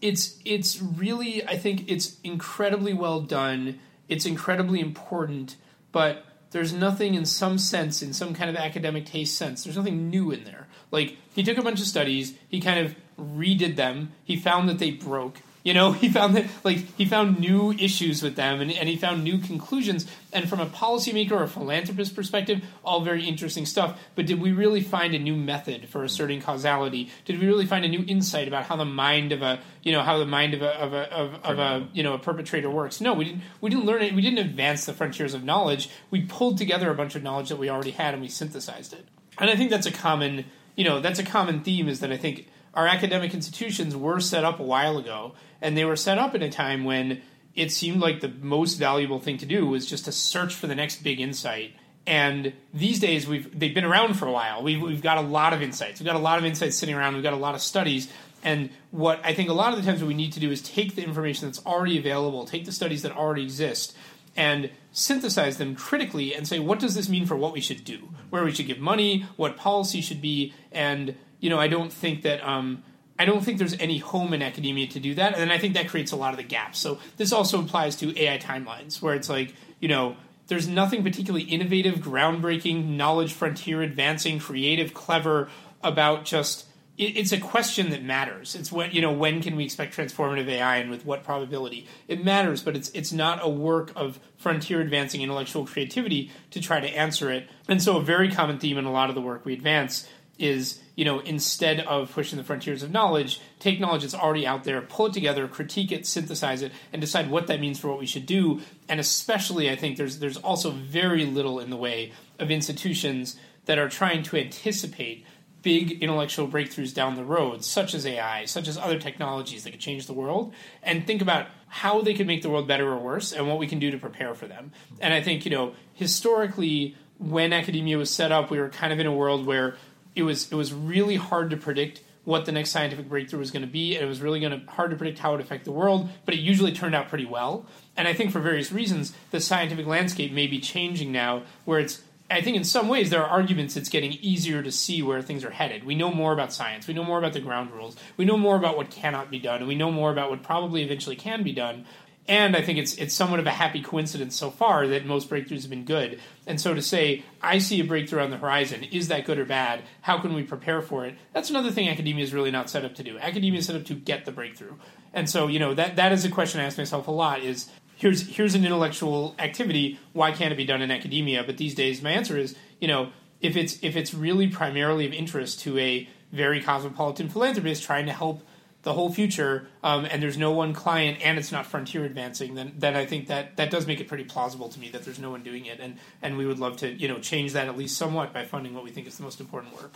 [0.00, 3.80] it's it's really I think it's incredibly well done.
[4.08, 5.56] It's incredibly important,
[5.90, 10.08] but there's nothing in some sense, in some kind of academic taste sense, there's nothing
[10.08, 10.68] new in there.
[10.92, 14.78] Like he took a bunch of studies, he kind of redid them, he found that
[14.78, 15.40] they broke.
[15.68, 18.96] You know, he found that like he found new issues with them, and, and he
[18.96, 20.06] found new conclusions.
[20.32, 24.00] And from a policymaker or a philanthropist perspective, all very interesting stuff.
[24.14, 27.10] But did we really find a new method for asserting causality?
[27.26, 30.00] Did we really find a new insight about how the mind of a you know
[30.00, 32.98] how the mind of a of a of, of a you know a perpetrator works?
[33.02, 33.42] No, we didn't.
[33.60, 34.14] We didn't learn it.
[34.14, 35.90] We didn't advance the frontiers of knowledge.
[36.10, 39.04] We pulled together a bunch of knowledge that we already had, and we synthesized it.
[39.36, 40.46] And I think that's a common
[40.76, 44.44] you know that's a common theme is that I think our academic institutions were set
[44.44, 47.22] up a while ago, and they were set up in a time when
[47.54, 50.74] it seemed like the most valuable thing to do was just to search for the
[50.74, 51.74] next big insight.
[52.06, 54.62] And these days, we've they've been around for a while.
[54.62, 56.00] We've we've got a lot of insights.
[56.00, 57.14] We've got a lot of insights sitting around.
[57.14, 58.08] We've got a lot of studies.
[58.42, 60.62] And what I think a lot of the times what we need to do is
[60.62, 63.96] take the information that's already available, take the studies that already exist,
[64.36, 68.08] and synthesize them critically and say what does this mean for what we should do,
[68.30, 72.22] where we should give money, what policy should be, and you know I don't think
[72.22, 72.82] that um,
[73.18, 75.88] I don't think there's any home in academia to do that, and I think that
[75.88, 76.78] creates a lot of the gaps.
[76.78, 80.16] So this also applies to AI timelines, where it's like you know
[80.48, 85.48] there's nothing particularly innovative, groundbreaking, knowledge frontier advancing, creative, clever
[85.82, 86.66] about just
[86.98, 88.54] it, it's a question that matters.
[88.54, 91.86] It's when you know when can we expect transformative AI and with what probability?
[92.08, 96.80] It matters, but it's it's not a work of frontier advancing intellectual creativity to try
[96.80, 97.48] to answer it.
[97.68, 100.08] And so a very common theme in a lot of the work we advance
[100.38, 104.64] is you know instead of pushing the frontiers of knowledge, take knowledge that's already out
[104.64, 108.00] there, pull it together, critique it, synthesize it, and decide what that means for what
[108.00, 108.60] we should do.
[108.88, 113.78] And especially, I think there's there's also very little in the way of institutions that
[113.78, 115.24] are trying to anticipate
[115.62, 119.80] big intellectual breakthroughs down the road, such as AI, such as other technologies that could
[119.80, 120.52] change the world,
[120.82, 123.68] and think about how they could make the world better or worse and what we
[123.68, 124.72] can do to prepare for them.
[125.00, 128.98] And I think, you know, historically, when academia was set up, we were kind of
[128.98, 129.76] in a world where
[130.18, 133.62] it was it was really hard to predict what the next scientific breakthrough was going
[133.62, 135.64] to be, and it was really going to hard to predict how it would affect
[135.64, 136.10] the world.
[136.26, 137.64] But it usually turned out pretty well.
[137.96, 142.02] And I think for various reasons, the scientific landscape may be changing now, where it's
[142.30, 145.44] I think in some ways there are arguments it's getting easier to see where things
[145.44, 145.84] are headed.
[145.84, 146.86] We know more about science.
[146.86, 147.96] We know more about the ground rules.
[148.18, 150.82] We know more about what cannot be done, and we know more about what probably
[150.82, 151.86] eventually can be done.
[152.28, 155.62] And I think it's it's somewhat of a happy coincidence so far that most breakthroughs
[155.62, 156.20] have been good.
[156.46, 159.46] And so to say, I see a breakthrough on the horizon, is that good or
[159.46, 159.82] bad?
[160.02, 161.14] How can we prepare for it?
[161.32, 163.18] That's another thing academia is really not set up to do.
[163.18, 164.74] Academia is set up to get the breakthrough.
[165.14, 167.70] And so, you know, that that is a question I ask myself a lot is
[167.96, 171.44] here's here's an intellectual activity, why can't it be done in academia?
[171.44, 173.10] But these days my answer is, you know,
[173.40, 178.12] if it's if it's really primarily of interest to a very cosmopolitan philanthropist trying to
[178.12, 178.42] help
[178.82, 182.72] the whole future, um, and there's no one client, and it's not frontier advancing, then
[182.78, 185.30] then I think that that does make it pretty plausible to me that there's no
[185.30, 187.96] one doing it, and and we would love to you know change that at least
[187.96, 189.92] somewhat by funding what we think is the most important work.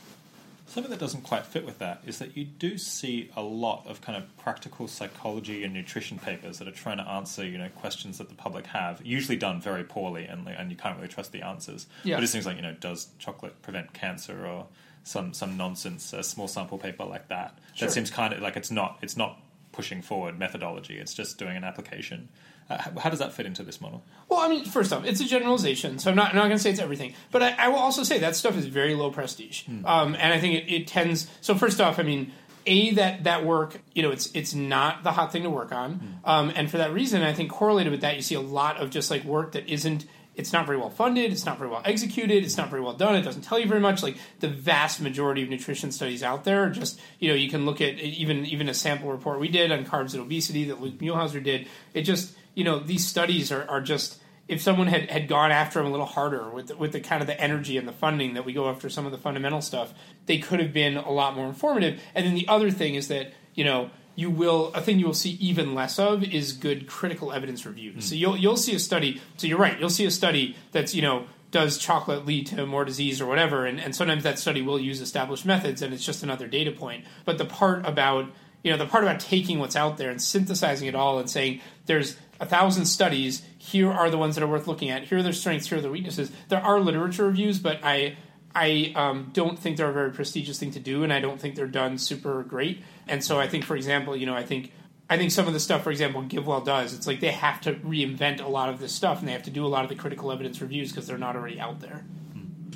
[0.66, 4.00] Something that doesn't quite fit with that is that you do see a lot of
[4.00, 8.16] kind of practical psychology and nutrition papers that are trying to answer, you know, questions
[8.18, 11.42] that the public have, usually done very poorly, and and you can't really trust the
[11.42, 11.86] answers.
[12.04, 12.16] Yeah.
[12.16, 14.66] But it's things like, you know, does chocolate prevent cancer, or
[15.04, 17.58] some some nonsense, a small sample paper like that.
[17.74, 17.88] Sure.
[17.88, 19.40] That seems kind of like it's not it's not
[19.72, 20.98] pushing forward methodology.
[20.98, 22.28] It's just doing an application.
[22.70, 24.04] Uh, how, how does that fit into this model?
[24.28, 26.62] Well, I mean, first off, it's a generalization, so I'm not, I'm not going to
[26.62, 27.14] say it's everything.
[27.30, 30.38] But I, I will also say that stuff is very low prestige, um, and I
[30.38, 31.26] think it, it tends.
[31.40, 32.32] So first off, I mean,
[32.64, 36.20] a that that work, you know, it's it's not the hot thing to work on,
[36.24, 38.90] um, and for that reason, I think correlated with that, you see a lot of
[38.90, 40.04] just like work that isn't.
[40.34, 41.30] It's not very well funded.
[41.30, 42.42] It's not very well executed.
[42.42, 43.16] It's not very well done.
[43.16, 44.02] It doesn't tell you very much.
[44.02, 47.80] Like the vast majority of nutrition studies out there, just you know, you can look
[47.80, 51.42] at even even a sample report we did on carbs and obesity that Luke Muehlhauser
[51.42, 51.68] did.
[51.92, 54.18] It just you know these studies are, are just
[54.48, 57.20] if someone had, had gone after them a little harder with the, with the kind
[57.20, 59.94] of the energy and the funding that we go after some of the fundamental stuff,
[60.26, 62.00] they could have been a lot more informative.
[62.14, 65.14] And then the other thing is that you know you will a thing you will
[65.14, 67.92] see even less of is good critical evidence review.
[67.92, 68.02] Mm.
[68.02, 69.20] So you'll you'll see a study.
[69.36, 69.78] So you're right.
[69.78, 73.66] You'll see a study that's you know does chocolate lead to more disease or whatever,
[73.66, 77.04] and, and sometimes that study will use established methods, and it's just another data point.
[77.26, 78.26] But the part about
[78.62, 81.60] you know the part about taking what's out there and synthesizing it all and saying
[81.86, 85.22] there's a thousand studies here are the ones that are worth looking at here are
[85.22, 88.16] their strengths here are their weaknesses there are literature reviews but i
[88.54, 91.54] i um, don't think they're a very prestigious thing to do and i don't think
[91.54, 94.72] they're done super great and so i think for example you know i think
[95.10, 96.94] I think some of the stuff, for example, GiveWell does.
[96.94, 99.50] It's like they have to reinvent a lot of this stuff, and they have to
[99.50, 102.02] do a lot of the critical evidence reviews because they're not already out there.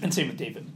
[0.02, 0.70] And same with David.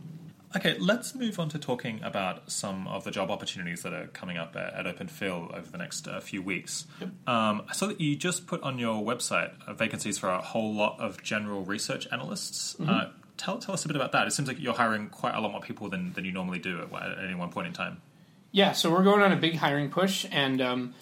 [0.56, 4.36] Okay, let's move on to talking about some of the job opportunities that are coming
[4.36, 6.86] up at, at Open Phil over the next uh, few weeks.
[7.26, 10.74] Um, I saw that you just put on your website uh, vacancies for a whole
[10.74, 12.74] lot of general research analysts.
[12.80, 13.10] Uh,
[13.40, 14.26] tell, tell us a bit about that.
[14.26, 16.80] It seems like you're hiring quite a lot more people than, than you normally do
[16.80, 18.02] at, at any one point in time.
[18.52, 20.94] Yeah, so we're going on a big hiring push, and um,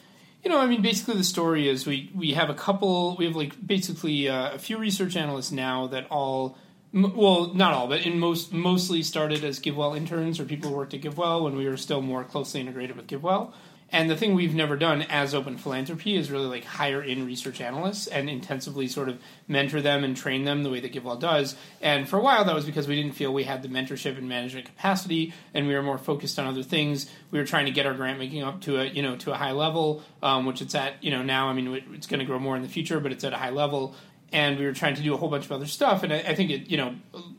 [0.44, 3.34] you know, I mean, basically the story is we we have a couple, we have
[3.34, 6.58] like basically uh, a few research analysts now that all,
[6.94, 10.76] m- well, not all, but in most mostly started as GiveWell interns or people who
[10.76, 13.52] worked at GiveWell when we were still more closely integrated with GiveWell.
[13.90, 17.60] And the thing we've never done as Open Philanthropy is really like hire in research
[17.60, 21.56] analysts and intensively sort of mentor them and train them the way that GiveWell does.
[21.80, 24.28] And for a while, that was because we didn't feel we had the mentorship and
[24.28, 27.10] management capacity, and we were more focused on other things.
[27.30, 29.36] We were trying to get our grant making up to a you know to a
[29.36, 31.48] high level, um, which it's at you know now.
[31.48, 33.50] I mean, it's going to grow more in the future, but it's at a high
[33.50, 33.94] level.
[34.30, 36.02] And we were trying to do a whole bunch of other stuff.
[36.02, 36.94] And I, I think it you know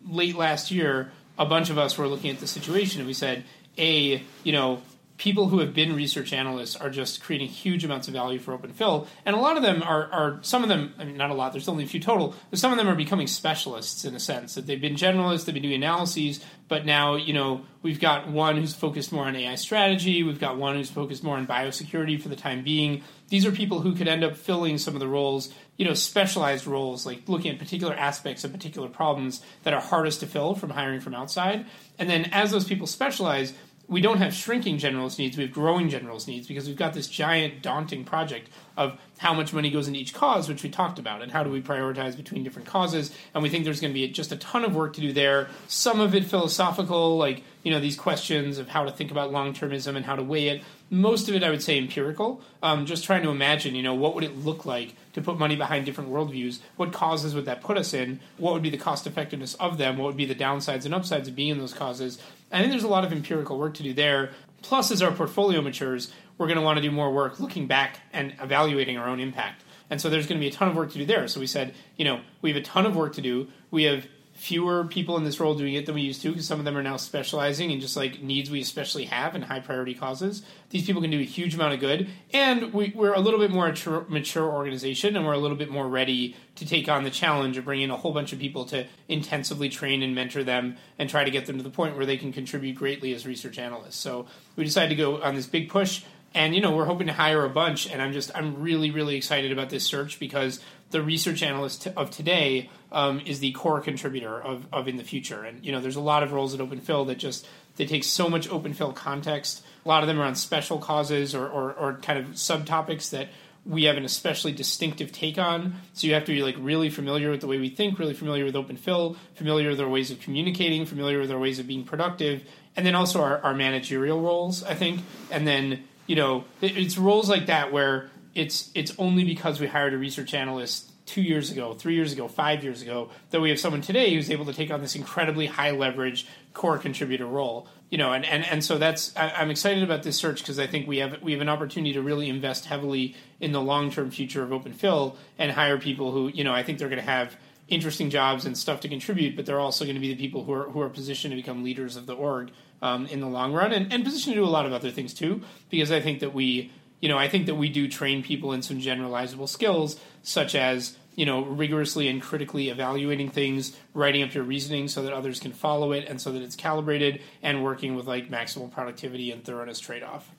[0.09, 3.43] late last year, a bunch of us were looking at the situation, and we said,
[3.77, 4.81] a you know
[5.19, 8.71] people who have been research analysts are just creating huge amounts of value for Open
[8.71, 11.33] Phil, and a lot of them are, are some of them, I mean, not a
[11.33, 11.51] lot.
[11.51, 14.55] There's only a few total, but some of them are becoming specialists in a sense
[14.55, 18.55] that they've been generalists, they've been doing analyses, but now you know we've got one
[18.55, 22.29] who's focused more on AI strategy, we've got one who's focused more on biosecurity for
[22.29, 23.03] the time being.
[23.27, 26.65] These are people who could end up filling some of the roles, you know, specialized
[26.65, 30.71] roles, like looking at particular aspects of particular problems that are hardest to fill from
[30.71, 31.65] hiring from outside.
[31.99, 33.53] And then as those people specialize,
[33.89, 37.07] we don't have shrinking generalist needs, we have growing generalist needs because we've got this
[37.07, 38.47] giant, daunting project
[38.77, 41.49] of how much money goes into each cause, which we talked about, and how do
[41.49, 43.11] we prioritize between different causes.
[43.33, 45.49] And we think there's going to be just a ton of work to do there.
[45.67, 49.53] Some of it philosophical, like, you know, these questions of how to think about long
[49.53, 50.61] termism and how to weigh it.
[50.89, 52.41] Most of it, I would say, empirical.
[52.63, 55.55] Um, just trying to imagine, you know, what would it look like to put money
[55.55, 56.59] behind different worldviews?
[56.77, 58.19] What causes would that put us in?
[58.37, 59.97] What would be the cost effectiveness of them?
[59.97, 62.19] What would be the downsides and upsides of being in those causes?
[62.51, 64.31] I think there's a lot of empirical work to do there.
[64.61, 67.99] Plus, as our portfolio matures, we're going to want to do more work looking back
[68.11, 69.63] and evaluating our own impact.
[69.89, 71.27] And so there's going to be a ton of work to do there.
[71.27, 73.47] So we said, you know, we have a ton of work to do.
[73.71, 74.05] We have
[74.39, 76.77] fewer people in this role doing it than we used to because some of them
[76.77, 80.43] are now specializing in just like needs we especially have and high priority causes.
[80.69, 83.51] These people can do a huge amount of good, and we, are a little bit
[83.51, 87.09] more mature, mature organization, and we're a little bit more ready to take on the
[87.09, 91.09] challenge of bringing a whole bunch of people to intensively train and mentor them and
[91.09, 93.97] try to get them to the point where they can contribute greatly as research analysts.
[93.97, 94.25] So
[94.55, 96.03] we decided to go on this big push
[96.33, 99.15] and you know we're hoping to hire a bunch and i'm just i'm really really
[99.15, 100.59] excited about this search because
[100.91, 105.43] the research analyst of today um, is the core contributor of, of in the future
[105.43, 108.03] and you know there's a lot of roles at open phil that just they take
[108.03, 111.73] so much open phil context a lot of them are on special causes or, or,
[111.73, 113.29] or kind of subtopics that
[113.65, 115.75] we have an especially distinctive take on.
[115.93, 118.45] So you have to be like really familiar with the way we think, really familiar
[118.45, 121.83] with Open Phil, familiar with our ways of communicating, familiar with our ways of being
[121.83, 122.43] productive,
[122.75, 125.01] and then also our, our managerial roles, I think.
[125.29, 129.93] And then you know, it's roles like that where it's it's only because we hired
[129.93, 133.59] a research analyst two years ago, three years ago, five years ago that we have
[133.59, 137.67] someone today who's able to take on this incredibly high leverage core contributor role.
[137.89, 140.67] You know, and and, and so that's I, I'm excited about this search because I
[140.67, 144.11] think we have we have an opportunity to really invest heavily in the long term
[144.11, 147.09] future of Open Phil and hire people who you know I think they're going to
[147.09, 147.35] have
[147.69, 150.53] interesting jobs and stuff to contribute, but they're also going to be the people who
[150.53, 152.51] are who are positioned to become leaders of the org
[152.81, 155.13] um, in the long run, and, and positioned to do a lot of other things
[155.13, 155.41] too.
[155.69, 158.61] Because I think that we, you know, I think that we do train people in
[158.61, 164.43] some generalizable skills, such as you know rigorously and critically evaluating things, writing up your
[164.43, 168.07] reasoning so that others can follow it, and so that it's calibrated, and working with
[168.07, 170.29] like maximal productivity and thoroughness trade off.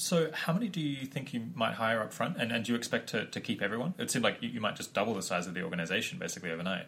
[0.00, 2.36] So, how many do you think you might hire up front?
[2.38, 3.94] And, and do you expect to, to keep everyone?
[3.98, 6.86] It seemed like you, you might just double the size of the organization basically overnight.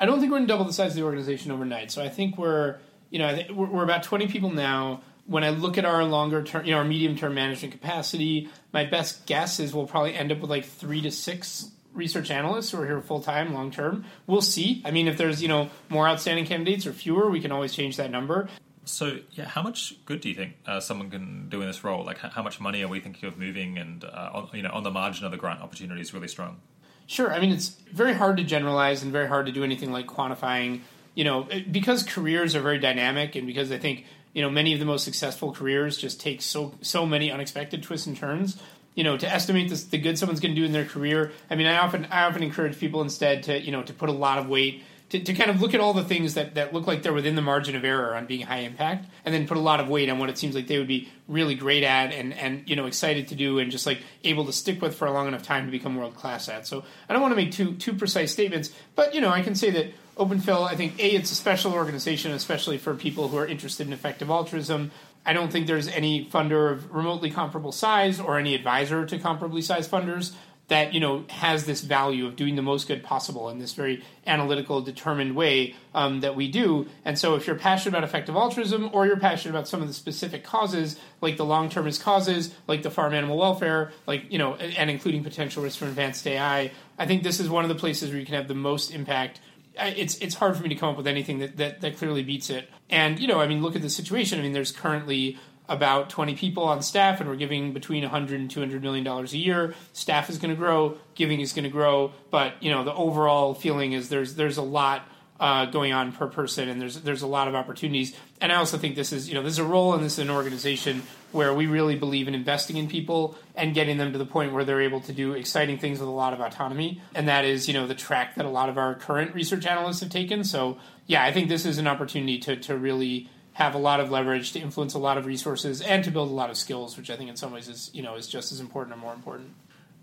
[0.00, 1.92] I don't think we're going to double the size of the organization overnight.
[1.92, 2.78] So, I think we're,
[3.10, 5.02] you know, we're, we're about 20 people now.
[5.28, 8.84] When I look at our longer term, you know, our medium term management capacity, my
[8.84, 12.80] best guess is we'll probably end up with like three to six research analysts who
[12.80, 14.04] are here full time, long term.
[14.26, 14.82] We'll see.
[14.84, 17.96] I mean, if there's you know more outstanding candidates or fewer, we can always change
[17.98, 18.48] that number.
[18.84, 22.04] So, yeah, how much good do you think uh, someone can do in this role?
[22.04, 23.76] Like, how much money are we thinking of moving?
[23.76, 26.60] And uh, on, you know, on the margin of the grant opportunity is really strong.
[27.06, 27.32] Sure.
[27.32, 30.80] I mean, it's very hard to generalize and very hard to do anything like quantifying.
[31.14, 34.78] You know, because careers are very dynamic, and because I think you know many of
[34.80, 38.60] the most successful careers just take so so many unexpected twists and turns.
[38.94, 41.30] You know, to estimate this, the good someone's going to do in their career.
[41.48, 44.12] I mean, I often I often encourage people instead to you know to put a
[44.12, 46.86] lot of weight to, to kind of look at all the things that, that look
[46.86, 49.60] like they're within the margin of error on being high impact, and then put a
[49.60, 52.34] lot of weight on what it seems like they would be really great at and,
[52.34, 55.12] and you know excited to do and just like able to stick with for a
[55.12, 56.66] long enough time to become world class at.
[56.66, 59.54] So I don't want to make too too precise statements, but you know I can
[59.54, 59.86] say that
[60.18, 63.92] OpenPhil, I think a it's a special organization, especially for people who are interested in
[63.92, 64.90] effective altruism.
[65.24, 69.62] I don't think there's any funder of remotely comparable size or any advisor to comparably
[69.62, 70.32] sized funders
[70.68, 74.04] that you know has this value of doing the most good possible in this very
[74.26, 76.86] analytical, determined way um, that we do.
[77.04, 79.94] And so, if you're passionate about effective altruism, or you're passionate about some of the
[79.94, 84.90] specific causes, like the long-termist causes, like the farm animal welfare, like you know, and,
[84.90, 88.18] including potential risks from advanced AI, I think this is one of the places where
[88.18, 89.40] you can have the most impact.
[89.78, 92.50] It's it's hard for me to come up with anything that, that, that clearly beats
[92.50, 92.70] it.
[92.90, 94.38] And you know, I mean, look at the situation.
[94.38, 95.38] I mean, there's currently
[95.68, 99.36] about 20 people on staff and we're giving between 100 and 200 million dollars a
[99.36, 102.94] year staff is going to grow giving is going to grow but you know the
[102.94, 105.06] overall feeling is there's there's a lot
[105.40, 108.78] uh, going on per person and there's there's a lot of opportunities and I also
[108.78, 111.02] think this is you know this is a role and this is an organization
[111.32, 114.64] where we really believe in investing in people and getting them to the point where
[114.64, 117.74] they're able to do exciting things with a lot of autonomy and that is you
[117.74, 121.24] know the track that a lot of our current research analysts have taken so yeah
[121.24, 123.28] I think this is an opportunity to to really
[123.58, 126.32] have a lot of leverage to influence a lot of resources and to build a
[126.32, 128.60] lot of skills, which I think in some ways is you know is just as
[128.60, 129.52] important or more important.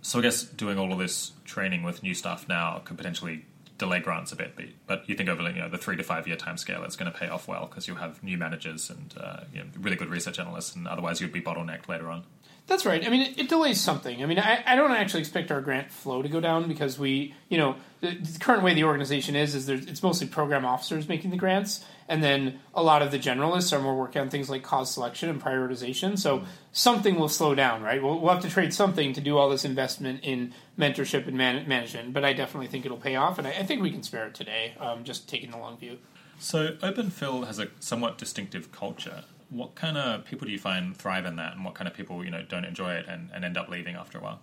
[0.01, 3.45] So I guess doing all of this training with new staff now could potentially
[3.77, 4.57] delay grants a bit,
[4.87, 7.11] but you think over you know the three to five year time scale, it's going
[7.11, 10.09] to pay off well because you'll have new managers and uh, you know, really good
[10.09, 12.23] research analysts, and otherwise you'd be bottlenecked later on.
[12.67, 13.05] That's right.
[13.05, 14.23] I mean, it, it delays something.
[14.23, 17.35] I mean, I, I, don't actually expect our grant flow to go down because we,
[17.47, 21.29] you know, the, the current way the organization is is it's mostly program officers making
[21.29, 24.63] the grants, and then a lot of the generalists are more working on things like
[24.63, 26.17] cause selection and prioritization.
[26.17, 26.47] So mm-hmm.
[26.71, 28.01] something will slow down, right?
[28.01, 31.67] We'll, we'll, have to trade something to do all this investment in mentorship and man-
[31.67, 32.13] management.
[32.13, 34.35] But I definitely think it'll pay off, and I, I think we can spare it
[34.35, 34.75] today.
[34.79, 35.97] Um, just taking the long view.
[36.37, 39.23] So OpenPhil has a somewhat distinctive culture.
[39.49, 42.23] What kind of people do you find thrive in that, and what kind of people
[42.23, 44.41] you know don't enjoy it and, and end up leaving after a while?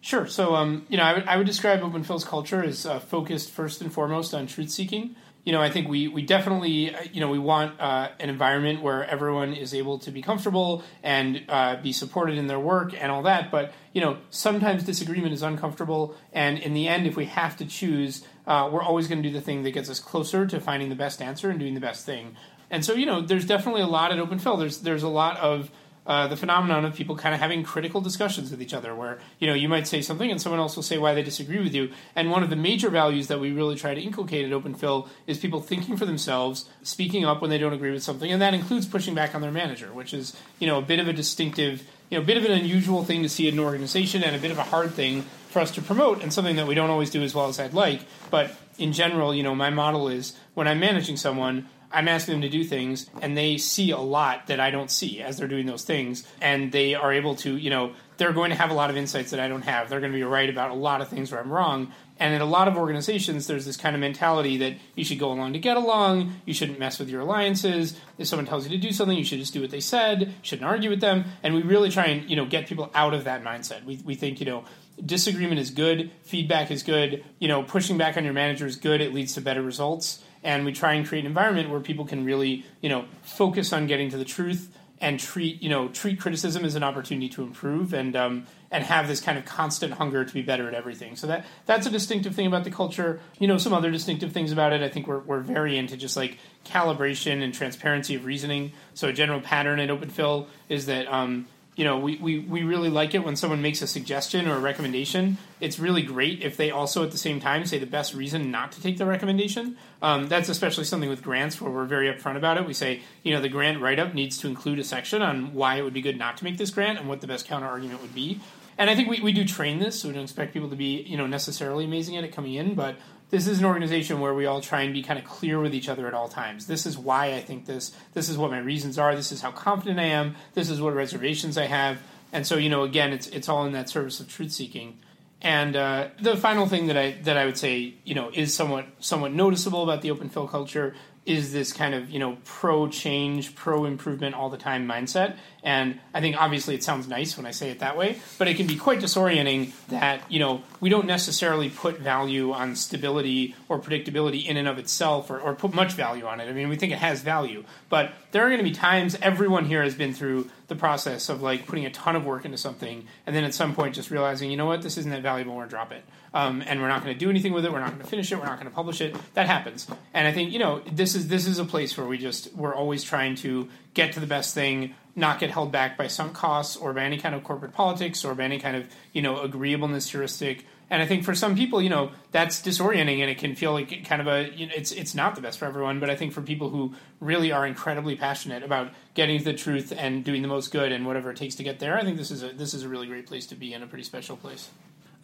[0.00, 0.26] Sure.
[0.26, 3.80] So, um, you know, I would, I would describe OpenPhil's culture as uh, focused first
[3.80, 5.16] and foremost on truth seeking
[5.46, 8.82] you know, I think we, we definitely, uh, you know, we want uh, an environment
[8.82, 13.12] where everyone is able to be comfortable and uh, be supported in their work and
[13.12, 13.52] all that.
[13.52, 16.16] But, you know, sometimes disagreement is uncomfortable.
[16.32, 19.32] And in the end, if we have to choose, uh, we're always going to do
[19.32, 22.04] the thing that gets us closer to finding the best answer and doing the best
[22.04, 22.34] thing.
[22.68, 24.58] And so, you know, there's definitely a lot at OpenPhil.
[24.58, 25.70] There's, there's a lot of
[26.06, 29.46] uh, the phenomenon of people kind of having critical discussions with each other, where you
[29.46, 31.90] know you might say something and someone else will say why they disagree with you.
[32.14, 35.08] And one of the major values that we really try to inculcate at Open Phil
[35.26, 38.54] is people thinking for themselves, speaking up when they don't agree with something, and that
[38.54, 41.82] includes pushing back on their manager, which is you know a bit of a distinctive,
[42.10, 44.38] you know, a bit of an unusual thing to see in an organization, and a
[44.38, 47.10] bit of a hard thing for us to promote, and something that we don't always
[47.10, 48.02] do as well as I'd like.
[48.30, 52.42] But in general, you know, my model is when I'm managing someone, I'm asking them
[52.42, 55.66] to do things, and they see a lot that I don't see as they're doing
[55.66, 58.90] those things, and they are able to, you know, they're going to have a lot
[58.90, 59.88] of insights that I don't have.
[59.88, 61.92] They're going to be right about a lot of things where I'm wrong.
[62.18, 65.30] And in a lot of organizations, there's this kind of mentality that you should go
[65.30, 66.36] along to get along.
[66.46, 67.94] You shouldn't mess with your alliances.
[68.16, 70.34] If someone tells you to do something, you should just do what they said.
[70.40, 71.26] Shouldn't argue with them.
[71.42, 73.84] And we really try and you know get people out of that mindset.
[73.84, 74.64] We we think you know
[75.04, 77.22] disagreement is good, feedback is good.
[77.38, 79.02] You know, pushing back on your manager is good.
[79.02, 82.24] It leads to better results and we try and create an environment where people can
[82.24, 86.64] really you know focus on getting to the truth and treat you know treat criticism
[86.64, 90.32] as an opportunity to improve and um, and have this kind of constant hunger to
[90.32, 91.16] be better at everything.
[91.16, 93.20] So that that's a distinctive thing about the culture.
[93.38, 94.82] You know, some other distinctive things about it.
[94.82, 98.72] I think we're we're very into just like calibration and transparency of reasoning.
[98.94, 101.46] So a general pattern at OpenPhil is that um,
[101.76, 104.58] you know, we, we, we really like it when someone makes a suggestion or a
[104.58, 105.36] recommendation.
[105.60, 108.72] It's really great if they also at the same time say the best reason not
[108.72, 109.76] to take the recommendation.
[110.00, 112.66] Um, that's especially something with grants where we're very upfront about it.
[112.66, 115.76] We say, you know, the grant write up needs to include a section on why
[115.76, 118.00] it would be good not to make this grant and what the best counter argument
[118.00, 118.40] would be.
[118.78, 121.02] And I think we, we do train this, so we don't expect people to be,
[121.02, 122.96] you know, necessarily amazing at it coming in, but
[123.30, 125.88] this is an organization where we all try and be kind of clear with each
[125.88, 126.66] other at all times.
[126.66, 127.92] This is why I think this.
[128.14, 129.16] This is what my reasons are.
[129.16, 130.36] This is how confident I am.
[130.54, 131.98] This is what reservations I have.
[132.32, 134.98] And so, you know, again, it's it's all in that service of truth seeking.
[135.42, 138.86] And uh, the final thing that I that I would say, you know, is somewhat
[139.00, 140.94] somewhat noticeable about the Open Phil culture
[141.26, 145.36] is this kind of you know pro change, pro improvement all the time mindset.
[145.62, 148.56] And I think obviously it sounds nice when I say it that way, but it
[148.56, 153.80] can be quite disorienting that you know we don't necessarily put value on stability or
[153.80, 156.48] predictability in and of itself, or, or put much value on it.
[156.48, 159.64] I mean, we think it has value, but there are going to be times everyone
[159.64, 163.06] here has been through the process of like putting a ton of work into something,
[163.26, 165.62] and then at some point just realizing, you know what, this isn't that valuable, we're
[165.62, 166.04] gonna drop it
[166.36, 167.72] um, and we're not going to do anything with it.
[167.72, 168.36] We're not going to finish it.
[168.38, 169.16] We're not going to publish it.
[169.32, 172.18] That happens, and I think you know this is this is a place where we
[172.18, 176.08] just we're always trying to get to the best thing, not get held back by
[176.08, 179.22] sunk costs or by any kind of corporate politics or by any kind of you
[179.22, 180.66] know agreeableness heuristic.
[180.88, 184.04] And I think for some people, you know, that's disorienting, and it can feel like
[184.04, 185.98] kind of a you know, it's it's not the best for everyone.
[185.98, 189.92] But I think for people who really are incredibly passionate about getting to the truth
[189.96, 192.30] and doing the most good and whatever it takes to get there, I think this
[192.30, 194.70] is a this is a really great place to be and a pretty special place.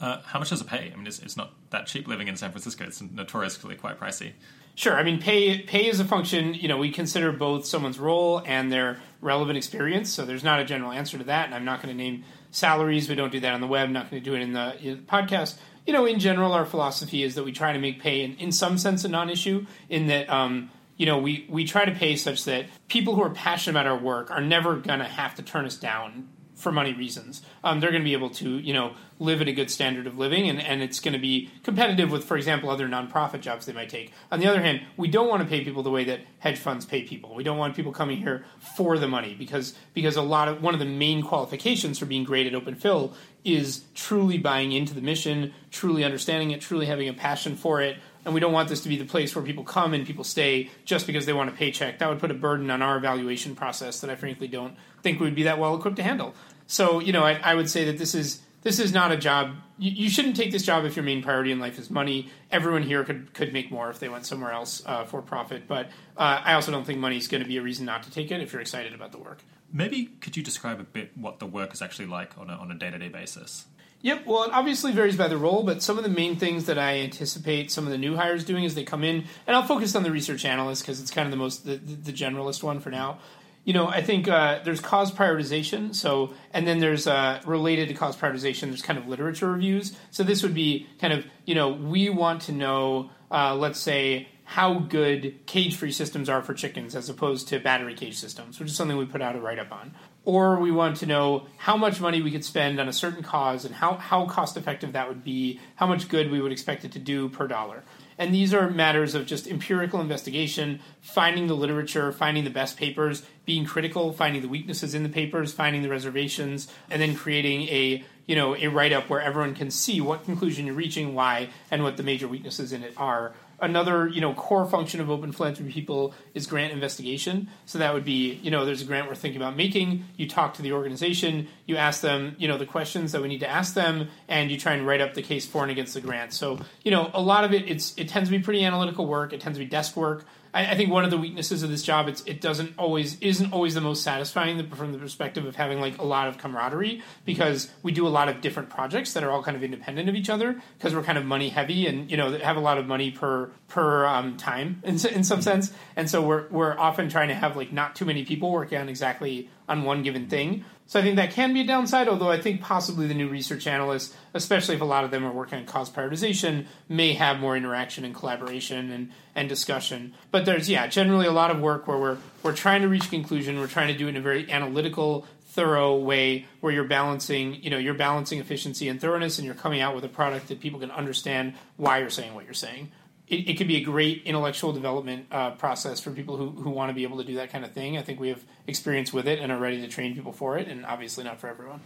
[0.01, 0.91] Uh, how much does it pay?
[0.93, 2.85] I mean, it's, it's, not that cheap living in San Francisco.
[2.85, 4.33] It's notoriously quite pricey.
[4.75, 4.97] Sure.
[4.97, 6.55] I mean, pay pay is a function.
[6.55, 10.13] You know, we consider both someone's role and their relevant experience.
[10.13, 13.09] So there's not a general answer to that, and I'm not going to name salaries.
[13.09, 13.91] We don't do that on the web.
[13.91, 15.57] Not going to do it in the, in the, podcast.
[15.87, 18.53] You know, in general, our philosophy is that we try to make pay, in, in
[18.53, 19.67] some sense, a non-issue.
[19.89, 23.31] In that, um, you know, we we try to pay such that people who are
[23.31, 26.29] passionate about our work are never going to have to turn us down
[26.63, 27.43] for money reasons.
[27.65, 30.17] Um, they're going to be able to, you know, live at a good standard of
[30.17, 33.73] living, and, and it's going to be competitive with, for example, other nonprofit jobs they
[33.73, 34.13] might take.
[34.31, 36.87] On the other hand, we don't want to pay people the way that hedge funds
[36.87, 37.35] pay people.
[37.35, 38.45] We don't want people coming here
[38.77, 42.25] for the money because because a lot of one of the main qualifications for being
[42.25, 43.13] great at OpenPhil
[43.45, 47.97] is truly buying into the mission, truly understanding it, truly having a passion for it.
[48.25, 50.71] And we don't want this to be the place where people come and people stay
[50.85, 51.99] just because they want a paycheck.
[51.99, 55.35] That would put a burden on our evaluation process that I frankly don't think we'd
[55.35, 56.35] be that well equipped to handle.
[56.67, 59.57] So you know, I, I would say that this is this is not a job.
[59.79, 62.31] You, you, shouldn't take this job if your main priority in life is money.
[62.51, 65.67] Everyone here could could make more if they went somewhere else uh, for profit.
[65.67, 68.11] But uh, I also don't think money is going to be a reason not to
[68.11, 69.39] take it if you're excited about the work.
[69.73, 72.71] Maybe could you describe a bit what the work is actually like on a, on
[72.71, 73.67] a day to day basis?
[74.03, 74.27] Yep.
[74.27, 76.99] Well, it obviously varies by the role, but some of the main things that I
[76.99, 80.03] anticipate some of the new hires doing as they come in, and I'll focus on
[80.03, 83.19] the research analyst because it's kind of the most the, the, generalist one for now
[83.65, 85.95] you know, I think uh, there's cause prioritization.
[85.95, 88.69] So, and then there's uh, related to cause prioritization.
[88.69, 89.97] There's kind of literature reviews.
[90.11, 94.29] So this would be kind of, you know, we want to know, uh, let's say,
[94.45, 98.77] how good cage-free systems are for chickens as opposed to battery cage systems, which is
[98.77, 99.95] something we put out a write-up on.
[100.25, 103.65] Or we want to know how much money we could spend on a certain cause
[103.65, 106.93] and how, how cost effective that would be, how much good we would expect it
[106.93, 107.83] to do per dollar.
[108.19, 113.25] And these are matters of just empirical investigation, finding the literature, finding the best papers,
[113.45, 118.05] being critical, finding the weaknesses in the papers, finding the reservations, and then creating a
[118.27, 121.83] you know a write up where everyone can see what conclusion you're reaching, why, and
[121.83, 123.33] what the major weaknesses in it are
[123.63, 127.49] another you know core function of open philanthropy people is grant investigation.
[127.65, 130.05] So that would be you know there's a grant we're thinking about making.
[130.17, 133.41] You talk to the organization you ask them you know the questions that we need
[133.41, 136.01] to ask them and you try and write up the case for and against the
[136.01, 136.33] grant.
[136.33, 139.33] So you know a lot of it it's it tends to be pretty analytical work.
[139.33, 141.83] It tends to be desk work I, I, think one of the weaknesses of this
[141.83, 145.81] job it's it doesn't always isn't always the most satisfying from the perspective of having
[145.81, 149.31] like a lot of camaraderie because we do a lot of different projects that are
[149.31, 152.17] all kind of independent of each other because we're kind of money heavy and you
[152.17, 155.73] know have a lot of money per per um, time in, in some sense.
[155.97, 158.89] And so we're we're often trying to have like not too many people working on
[158.89, 160.65] exactly on one given thing.
[160.87, 163.67] So I think that can be a downside, although I think possibly the new research
[163.67, 167.57] analysts, especially if a lot of them are working on cause prioritization, may have more
[167.57, 170.13] interaction and collaboration and, and discussion.
[170.31, 173.59] But there's, yeah, generally a lot of work where we're, we're trying to reach conclusion,
[173.59, 177.71] we're trying to do it in a very analytical, thorough way where you're balancing, you
[177.71, 180.81] know, you're balancing efficiency and thoroughness and you're coming out with a product that people
[180.81, 182.91] can understand why you're saying what you're saying
[183.33, 186.91] it, it could be a great intellectual development uh, process for people who, who want
[186.91, 187.97] to be able to do that kind of thing.
[187.97, 190.69] I think we have experience with it and are ready to train people for it,
[190.69, 191.81] and obviously not for everyone.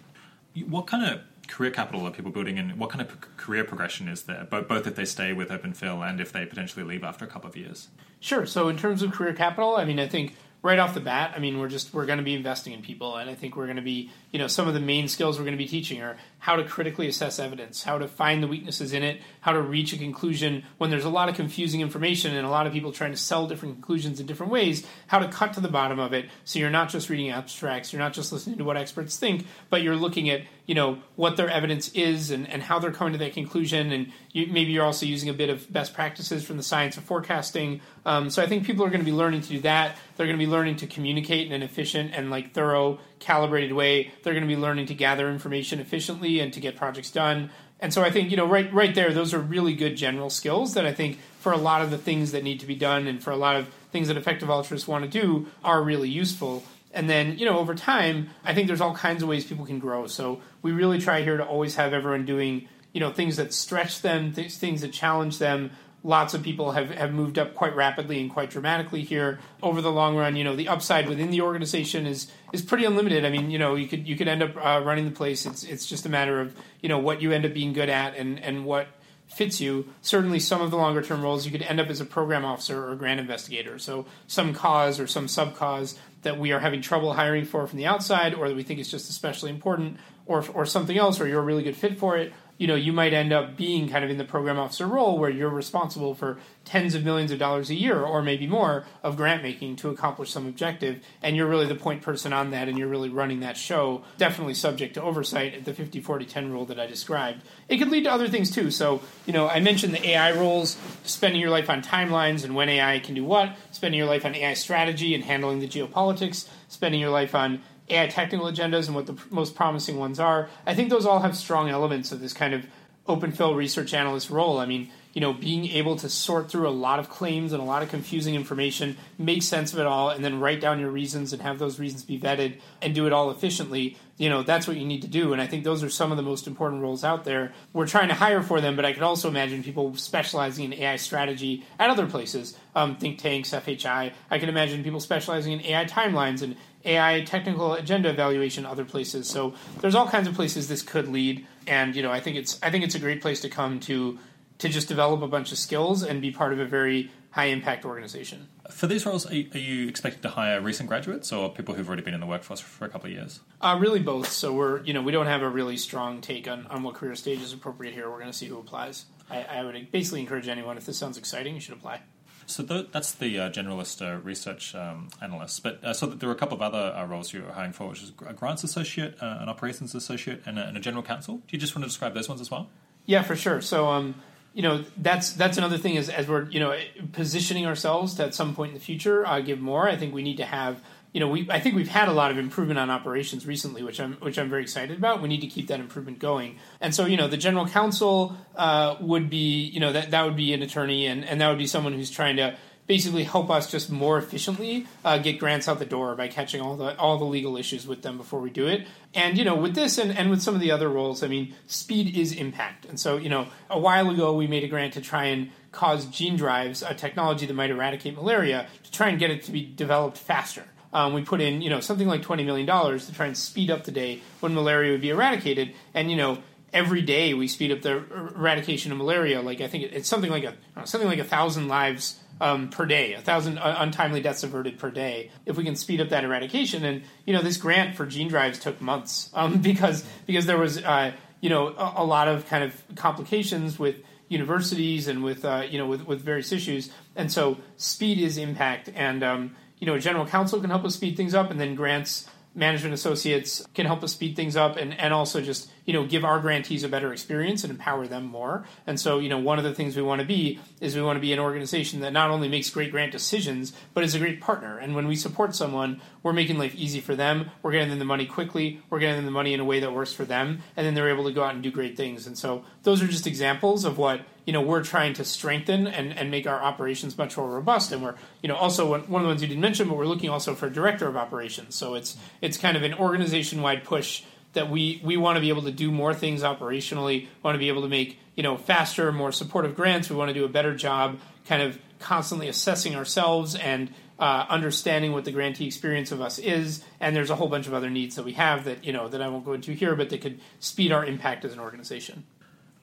[0.68, 4.24] What kind of career capital are people building and what kind of career progression is
[4.24, 7.28] there, both, both if they stay with OpenPhil and if they potentially leave after a
[7.28, 7.88] couple of years?
[8.20, 8.46] Sure.
[8.46, 11.38] So in terms of career capital, I mean, I think right off the bat, I
[11.38, 13.76] mean, we're just we're going to be investing in people, and I think we're going
[13.76, 16.16] to be, you know, some of the main skills we're going to be teaching are
[16.46, 19.92] how to critically assess evidence, how to find the weaknesses in it, how to reach
[19.92, 23.10] a conclusion when there's a lot of confusing information and a lot of people trying
[23.10, 26.26] to sell different conclusions in different ways, how to cut to the bottom of it,
[26.44, 29.82] so you're not just reading abstracts, you're not just listening to what experts think, but
[29.82, 33.18] you're looking at you know what their evidence is and, and how they're coming to
[33.20, 33.92] that conclusion.
[33.92, 37.04] And you, maybe you're also using a bit of best practices from the science of
[37.04, 37.80] forecasting.
[38.04, 39.96] Um, so i think people are going to be learning to do that.
[40.16, 44.12] They're going to be learning to communicate in an efficient and like thorough calibrated way
[44.22, 47.92] they're going to be learning to gather information efficiently and to get projects done and
[47.92, 50.86] so i think you know right right there those are really good general skills that
[50.86, 53.30] i think for a lot of the things that need to be done and for
[53.30, 56.62] a lot of things that effective altruists want to do are really useful
[56.96, 59.78] and then, you know, over time, I think there's all kinds of ways people can
[59.78, 60.06] grow.
[60.06, 64.00] So we really try here to always have everyone doing, you know, things that stretch
[64.00, 65.72] them, th- things that challenge them.
[66.06, 69.90] Lots of people have, have moved up quite rapidly and quite dramatically here over the
[69.90, 70.36] long run.
[70.36, 73.24] You know, the upside within the organization is is pretty unlimited.
[73.24, 75.46] I mean, you know, you could you could end up uh, running the place.
[75.46, 78.14] It's it's just a matter of you know what you end up being good at
[78.16, 78.86] and and what
[79.26, 79.88] fits you.
[80.00, 82.86] Certainly, some of the longer term roles you could end up as a program officer
[82.86, 83.76] or a grant investigator.
[83.80, 87.78] So some cause or some sub cause that we are having trouble hiring for from
[87.78, 91.26] the outside, or that we think is just especially important, or or something else, or
[91.26, 94.04] you're a really good fit for it, you know, you might end up being kind
[94.04, 97.70] of in the program officer role where you're responsible for tens of millions of dollars
[97.70, 101.04] a year or maybe more of grant making to accomplish some objective.
[101.22, 104.54] And you're really the point person on that and you're really running that show, definitely
[104.54, 107.42] subject to oversight at the 50 40 10 rule that I described.
[107.68, 108.70] It could lead to other things too.
[108.70, 112.68] So, you know, I mentioned the AI roles, spending your life on timelines and when
[112.68, 117.00] AI can do what, spending your life on AI strategy and handling the geopolitics, spending
[117.00, 120.48] your life on AI technical agendas and what the most promising ones are.
[120.66, 122.66] I think those all have strong elements of this kind of
[123.08, 124.58] OpenPhil research analyst role.
[124.58, 127.64] I mean, you know, being able to sort through a lot of claims and a
[127.64, 131.32] lot of confusing information, make sense of it all, and then write down your reasons
[131.32, 134.76] and have those reasons be vetted and do it all efficiently, you know, that's what
[134.76, 135.32] you need to do.
[135.32, 137.52] And I think those are some of the most important roles out there.
[137.72, 140.96] We're trying to hire for them, but I could also imagine people specializing in AI
[140.96, 144.12] strategy at other places, um, think tanks, FHI.
[144.30, 146.56] I can imagine people specializing in AI timelines and
[146.86, 149.28] AI technical agenda evaluation other places.
[149.28, 152.58] So there's all kinds of places this could lead, and you know I think it's
[152.62, 154.18] I think it's a great place to come to
[154.58, 157.84] to just develop a bunch of skills and be part of a very high impact
[157.84, 158.48] organization.
[158.70, 161.86] For these roles, are you, are you expected to hire recent graduates or people who've
[161.86, 163.40] already been in the workforce for a couple of years?
[163.60, 164.28] Uh, really both.
[164.28, 167.14] So we're you know we don't have a really strong take on, on what career
[167.14, 168.10] stage is appropriate here.
[168.10, 169.04] We're going to see who applies.
[169.30, 172.02] I, I would basically encourage anyone if this sounds exciting, you should apply.
[172.46, 175.62] So th- that's the uh, generalist uh, research um, analyst.
[175.62, 177.88] But uh, so there are a couple of other uh, roles you were hiring for,
[177.88, 181.36] which is a grants associate, uh, an operations associate, and a, and a, general counsel.
[181.36, 182.68] Do you just want to describe those ones as well?
[183.04, 183.60] Yeah, for sure.
[183.60, 184.14] So, um,
[184.54, 186.78] you know, that's that's another thing is as we're you know
[187.12, 189.88] positioning ourselves to at some point in the future uh, give more.
[189.88, 190.80] I think we need to have
[191.12, 194.00] you know, we I think we've had a lot of improvement on operations recently, which
[194.00, 195.22] I'm which I'm very excited about.
[195.22, 196.58] We need to keep that improvement going.
[196.80, 200.36] And so, you know, the general counsel uh, would be, you know, that that would
[200.36, 203.70] be an attorney, and and that would be someone who's trying to basically help us
[203.70, 207.24] just more efficiently uh, get grants out the door by catching all the all the
[207.24, 208.86] legal issues with them before we do it.
[209.14, 211.54] And you know, with this and, and with some of the other roles, I mean,
[211.66, 212.84] speed is impact.
[212.86, 216.06] And so, you know, a while ago we made a grant to try and cause
[216.06, 219.64] gene drives, a technology that might eradicate malaria, to try and get it to be
[219.64, 220.64] developed faster.
[220.92, 223.70] Um, we put in, you know, something like twenty million dollars to try and speed
[223.70, 225.74] up the day when malaria would be eradicated.
[225.94, 226.38] And you know,
[226.72, 229.40] every day we speed up the eradication of malaria.
[229.42, 230.54] Like I think it's something like a
[230.86, 235.30] something like a thousand lives um, per day, a thousand untimely deaths averted per day.
[235.46, 238.58] If we can speed up that eradication, and you know, this grant for gene drives
[238.58, 242.64] took months um, because because there was uh, you know a, a, lot of kind
[242.64, 243.96] of complications with
[244.28, 248.90] universities and with uh, you know with, with various issues, and so speed is impact
[248.94, 252.28] and um, you know, general counsel can help us speed things up, and then grants
[252.54, 256.24] management associates can help us speed things up and, and also just you know give
[256.24, 258.66] our grantees a better experience and empower them more.
[258.86, 261.16] And so you know one of the things we want to be is we want
[261.16, 264.40] to be an organization that not only makes great grant decisions but is a great
[264.40, 264.78] partner.
[264.78, 267.52] And when we support someone we're making life easy for them.
[267.62, 268.80] We're getting them the money quickly.
[268.90, 270.60] We're getting them the money in a way that works for them.
[270.76, 272.26] And then they're able to go out and do great things.
[272.26, 276.12] And so those are just examples of what you know we're trying to strengthen and,
[276.12, 277.92] and make our operations much more robust.
[277.92, 280.30] And we're you know also one, of the ones you didn't mention but we're looking
[280.30, 281.76] also for a director of operations.
[281.76, 284.24] So it's it's kind of an organization wide push
[284.56, 287.68] that we we want to be able to do more things operationally want to be
[287.68, 290.74] able to make you know faster more supportive grants we want to do a better
[290.74, 296.38] job kind of constantly assessing ourselves and uh, understanding what the grantee experience of us
[296.38, 299.08] is, and there's a whole bunch of other needs that we have that you know
[299.08, 302.24] that I won't go into here, but that could speed our impact as an organization.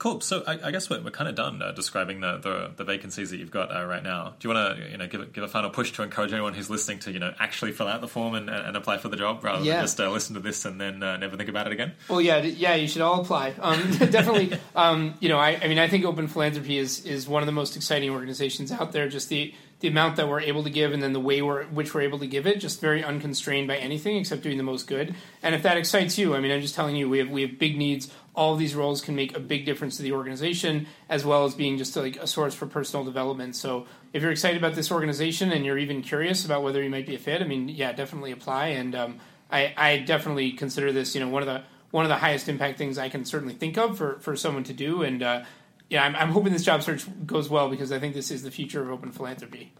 [0.04, 0.20] Cool.
[0.20, 3.30] So I, I guess we're, we're kind of done uh, describing the, the, the vacancies
[3.32, 4.34] that you've got uh, right now.
[4.38, 6.54] Do you want to you know give a, give a final push to encourage anyone
[6.54, 9.16] who's listening to you know actually fill out the form and, and apply for the
[9.16, 9.76] job rather Yeah.
[9.76, 11.94] than just uh, listen to this and then uh, never think about it again?
[12.10, 13.54] Well, yeah, yeah, you should all apply.
[13.62, 17.42] Um, definitely, um, you know, I, I mean, I think Open Philanthropy is is one
[17.42, 19.08] of the most exciting organizations out there.
[19.08, 21.94] Just the the amount that we're able to give, and then the way we're which
[21.94, 25.16] we're able to give it, just very unconstrained by anything except doing the most good.
[25.42, 27.58] And if that excites you, I mean, I'm just telling you, we have we have
[27.58, 28.12] big needs.
[28.36, 31.78] All these roles can make a big difference to the organization, as well as being
[31.78, 33.56] just like a source for personal development.
[33.56, 37.06] So, if you're excited about this organization and you're even curious about whether you might
[37.06, 38.68] be a fit, I mean, yeah, definitely apply.
[38.68, 39.20] And um,
[39.52, 42.80] I, I definitely consider this, you know, one of the one of the highest impact
[42.80, 45.04] things I can certainly think of for, for someone to do.
[45.04, 45.44] And uh,
[45.92, 48.50] yeah, I'm, I'm hoping this job search goes well because I think this is the
[48.50, 49.74] future of open philanthropy.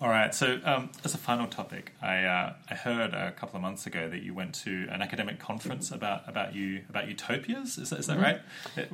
[0.00, 0.32] All right.
[0.32, 4.08] So, um, as a final topic, I uh, I heard a couple of months ago
[4.08, 7.78] that you went to an academic conference about about you about utopias.
[7.78, 8.40] Is that, is that right?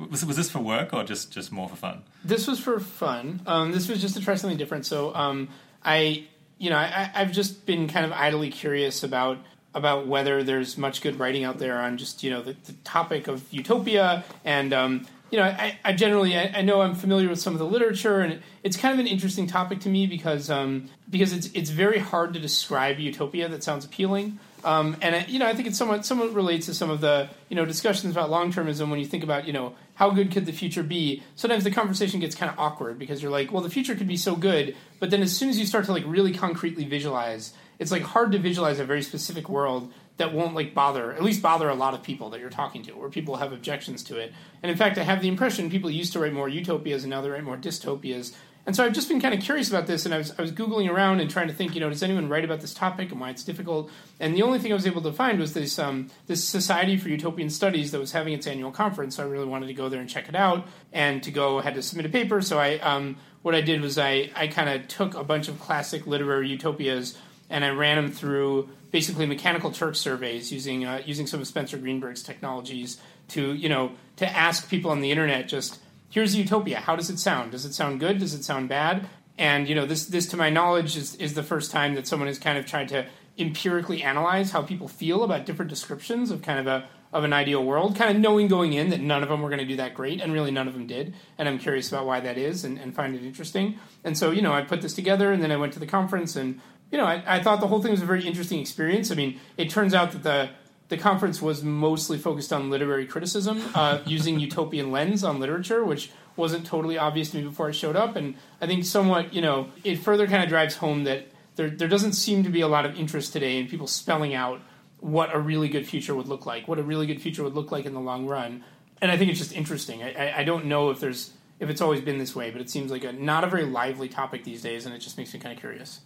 [0.09, 2.01] Was was this for work or just just more for fun?
[2.23, 3.41] This was for fun.
[3.45, 4.87] Um, this was just to try something different.
[4.87, 5.49] So um,
[5.83, 6.25] I,
[6.57, 9.37] you know, I, I've just been kind of idly curious about
[9.75, 13.27] about whether there's much good writing out there on just you know the, the topic
[13.27, 15.05] of utopia and um,
[15.35, 18.21] you know I, I generally I, I know I'm familiar with some of the literature
[18.21, 21.99] and it's kind of an interesting topic to me because um, because it's it's very
[21.99, 24.39] hard to describe utopia that sounds appealing.
[24.63, 27.27] Um, and I, you know, I think it somewhat somewhat relates to some of the
[27.49, 30.45] you know discussions about long termism when you think about you know how good could
[30.45, 31.21] the future be.
[31.35, 34.15] Sometimes the conversation gets kind of awkward because you're like, well, the future could be
[34.15, 37.91] so good, but then as soon as you start to like really concretely visualize, it's
[37.91, 41.69] like hard to visualize a very specific world that won't like bother at least bother
[41.69, 44.33] a lot of people that you're talking to, or people have objections to it.
[44.63, 47.21] And in fact, I have the impression people used to write more utopias and now
[47.21, 48.33] they write more dystopias.
[48.67, 50.51] And so I've just been kind of curious about this, and I was, I was
[50.51, 53.21] Googling around and trying to think, you know, does anyone write about this topic and
[53.21, 53.91] why it's difficult?
[54.19, 57.09] And the only thing I was able to find was this, um, this Society for
[57.09, 59.17] Utopian Studies that was having its annual conference.
[59.17, 61.61] So I really wanted to go there and check it out, and to go, I
[61.61, 62.41] had to submit a paper.
[62.41, 65.59] So I, um, what I did was I, I kind of took a bunch of
[65.59, 67.15] classic literary utopias
[67.49, 71.77] and I ran them through basically mechanical Turk surveys using uh, using some of Spencer
[71.77, 72.97] Greenberg's technologies
[73.29, 77.09] to you know to ask people on the internet just here's a utopia how does
[77.09, 79.07] it sound does it sound good does it sound bad
[79.37, 82.27] and you know this this to my knowledge is is the first time that someone
[82.27, 83.05] has kind of tried to
[83.37, 87.63] empirically analyze how people feel about different descriptions of kind of a of an ideal
[87.63, 89.93] world, kind of knowing going in that none of them were going to do that
[89.93, 91.13] great, and really none of them did.
[91.37, 93.79] And I'm curious about why that is and, and find it interesting.
[94.03, 96.35] And so, you know, I put this together, and then I went to the conference,
[96.35, 96.59] and
[96.95, 99.11] you know, I, I thought the whole thing was a very interesting experience.
[99.11, 100.49] I mean, it turns out that the
[100.87, 106.11] the conference was mostly focused on literary criticism, uh, using utopian lens on literature, which
[106.37, 108.15] wasn't totally obvious to me before I showed up.
[108.15, 111.89] And I think somewhat, you know, it further kind of drives home that there there
[111.89, 114.61] doesn't seem to be a lot of interest today in people spelling out
[115.01, 117.73] what a really good future would look like, what a really good future would look
[117.73, 118.63] like in the long run.
[119.01, 120.01] And I think it's just interesting.
[120.01, 122.89] I, I, don't know if there's if it's always been this way, but it seems
[122.89, 125.53] like a not a very lively topic these days, and it just makes me kind
[125.53, 125.99] of curious.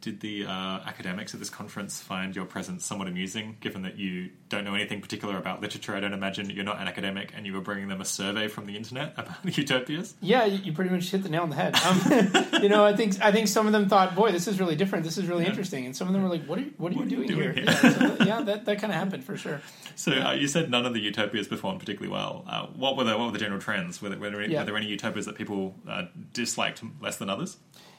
[0.00, 0.50] Did the uh,
[0.86, 5.00] academics at this conference find your presence somewhat amusing, given that you don't know anything
[5.00, 5.96] particular about literature?
[5.96, 8.66] I don't imagine you're not an academic, and you were bringing them a survey from
[8.66, 10.14] the internet about utopias.
[10.20, 11.74] Yeah, you, pretty much hit the nail on the head.
[11.76, 14.76] Um, you know, I think I think some of them thought, "Boy, this is really
[14.76, 15.04] different.
[15.04, 15.50] This is really Yeah.
[15.50, 17.22] interesting," and some of them were like, "What are you, what are What you are
[17.22, 17.64] you doing, doing here?" here?
[17.64, 19.60] Yeah, so, yeah, that that kind of happened for sure.
[19.96, 22.44] So uh, you said none of the utopias performed particularly well.
[22.48, 24.00] Uh, what were the what were the general trends?
[24.00, 24.60] Were there, were there, any, Yeah.
[24.60, 27.56] were there any utopias that people uh, disliked less than others?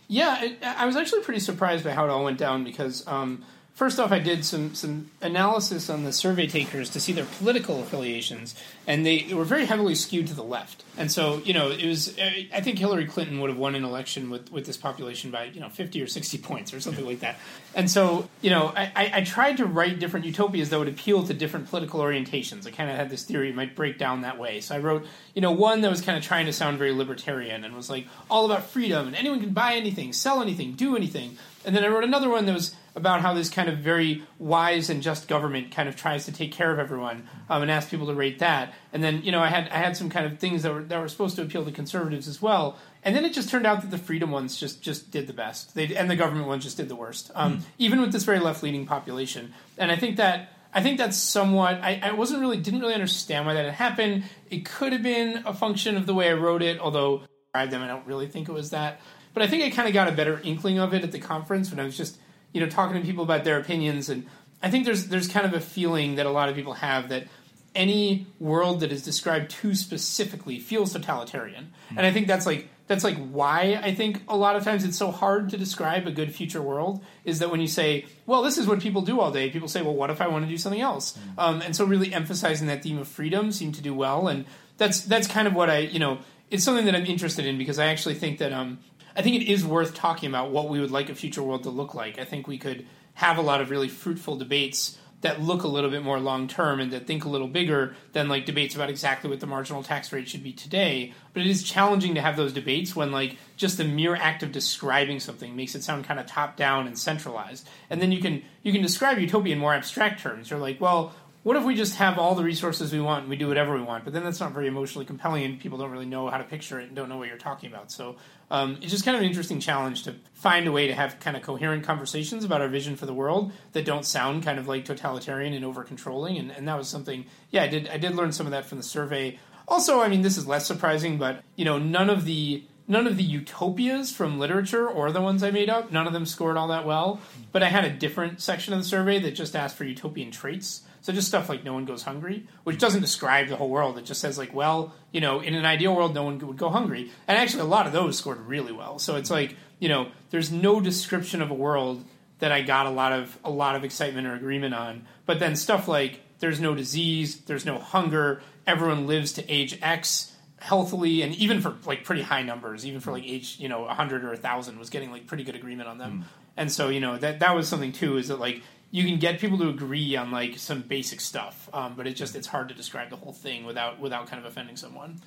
[0.08, 3.43] Yeah, it, I was actually pretty surprised by how it all went down because um,
[3.76, 7.82] first off, I did some some analysis on the survey takers to see their political
[7.82, 8.56] affiliations,
[8.88, 10.84] and they were very heavily skewed to the left.
[10.98, 13.84] And so, you know, it was I I think Hillary Clinton would have won an
[13.84, 17.20] election with with this population by you know fifty or sixty points or something like
[17.20, 17.38] that.
[17.76, 21.34] And so, you know, I, I tried to write different utopias that would appeal to
[21.34, 22.66] different political orientations.
[22.66, 24.62] I kind of had this theory it might break down that way.
[24.62, 27.66] So I wrote, you know, one that was kind of trying to sound very libertarian
[27.66, 31.38] and was like all about freedom and anyone can buy anything, sell anything, do anything.
[31.66, 34.90] And then I wrote another one that was about how this kind of very wise
[34.90, 38.07] and just government kind of tries to take care of everyone um, and ask people
[38.07, 38.74] to rate that.
[38.93, 40.99] And then you know I had I had some kind of things that were that
[40.99, 42.77] were supposed to appeal to conservatives as well.
[43.03, 45.75] And then it just turned out that the freedom ones just just did the best.
[45.75, 47.32] They and the government ones just did the worst.
[47.35, 49.53] Um, Even with this very left leaning population.
[49.77, 51.75] And I think that I think that's somewhat.
[51.82, 54.24] I, I wasn't really didn't really understand why that had happened.
[54.49, 57.82] It could have been a function of the way I wrote it, although I them
[57.82, 58.99] I don't really think it was that.
[59.33, 61.69] But I think I kind of got a better inkling of it at the conference
[61.69, 62.17] when I was just
[62.56, 64.25] you know talking to people about their opinions, and
[64.64, 67.27] I think there's there's kind of a feeling that a lot of people have that
[67.75, 73.03] any world that is described too specifically feels totalitarian, and I think that's like that's
[73.03, 76.34] like why I think a lot of times it's so hard to describe a good
[76.34, 79.50] future world is that when you say, well, this is what people do all day,
[79.50, 81.17] people say, well, what if I want to do something else?
[81.17, 81.43] Mm.
[81.43, 84.45] Um, and so really emphasizing that theme of freedom seemed to do well, and
[84.77, 86.19] that's that's kind of what I you know
[86.50, 88.80] it's something that I'm interested in because I actually think that um,
[89.16, 91.69] I think it is worth talking about what we would like a future world to
[91.69, 92.19] look like.
[92.19, 92.85] I think we could
[93.16, 96.80] have a lot of really fruitful debates that look a little bit more long term
[96.80, 100.14] and that think a little bigger than like debates about exactly what the marginal tax
[100.14, 101.14] rate should be today.
[101.34, 104.52] But it is challenging to have those debates when like just the mere act of
[104.52, 107.68] describing something makes it sound kind of top down and centralized.
[107.90, 110.52] And then you can you can describe utopia in more abstract terms.
[110.52, 113.35] You're like, well, what if we just have all the resources we want and we
[113.35, 114.03] do whatever we want?
[114.03, 116.80] But then that's not very emotionally compelling, and people don't really know how to picture
[116.80, 117.91] it and don't know what you're talking about.
[117.91, 118.15] So
[118.49, 121.38] um, it's just kind of an interesting challenge to find a way to have kind
[121.38, 124.85] of coherent conversations about our vision for the world that don't sound kind of like
[124.85, 126.38] totalitarian and over controlling.
[126.40, 128.80] And, and that was something, yeah, I did I did learn some of that from
[128.80, 129.38] the survey.
[129.67, 133.17] Also, I mean, this is less surprising, but you know, none of the none of
[133.17, 136.69] the utopias from literature or the ones I made up, none of them scored all
[136.69, 137.19] that well.
[137.51, 140.82] But I had a different section of the survey that just asked for utopian traits.
[141.06, 144.00] So just stuff like no one goes hungry, which doesn't describe the whole world.
[144.00, 146.72] It just says like, well, you know, in an ideal world, no one would go
[146.72, 147.11] hungry.
[147.27, 148.98] And actually, a lot of those scored really well.
[148.98, 152.03] So it's like, you know, there's no description of a world
[152.40, 155.06] that I got a lot of a lot of excitement or agreement on.
[155.27, 160.34] But then stuff like there's no disease, there's no hunger, everyone lives to age X
[160.58, 164.25] healthily, and even for like pretty high numbers, even for like age, you know, hundred
[164.25, 166.22] or thousand, was getting like pretty good agreement on them.
[166.22, 166.42] Mm.
[166.58, 168.17] And so, you know, that that was something too.
[168.17, 168.64] Is that like
[168.95, 172.33] you can get people to agree on like some basic stuff, um, but it just
[172.33, 175.19] it's hard to describe the whole thing without without kind of offending someone.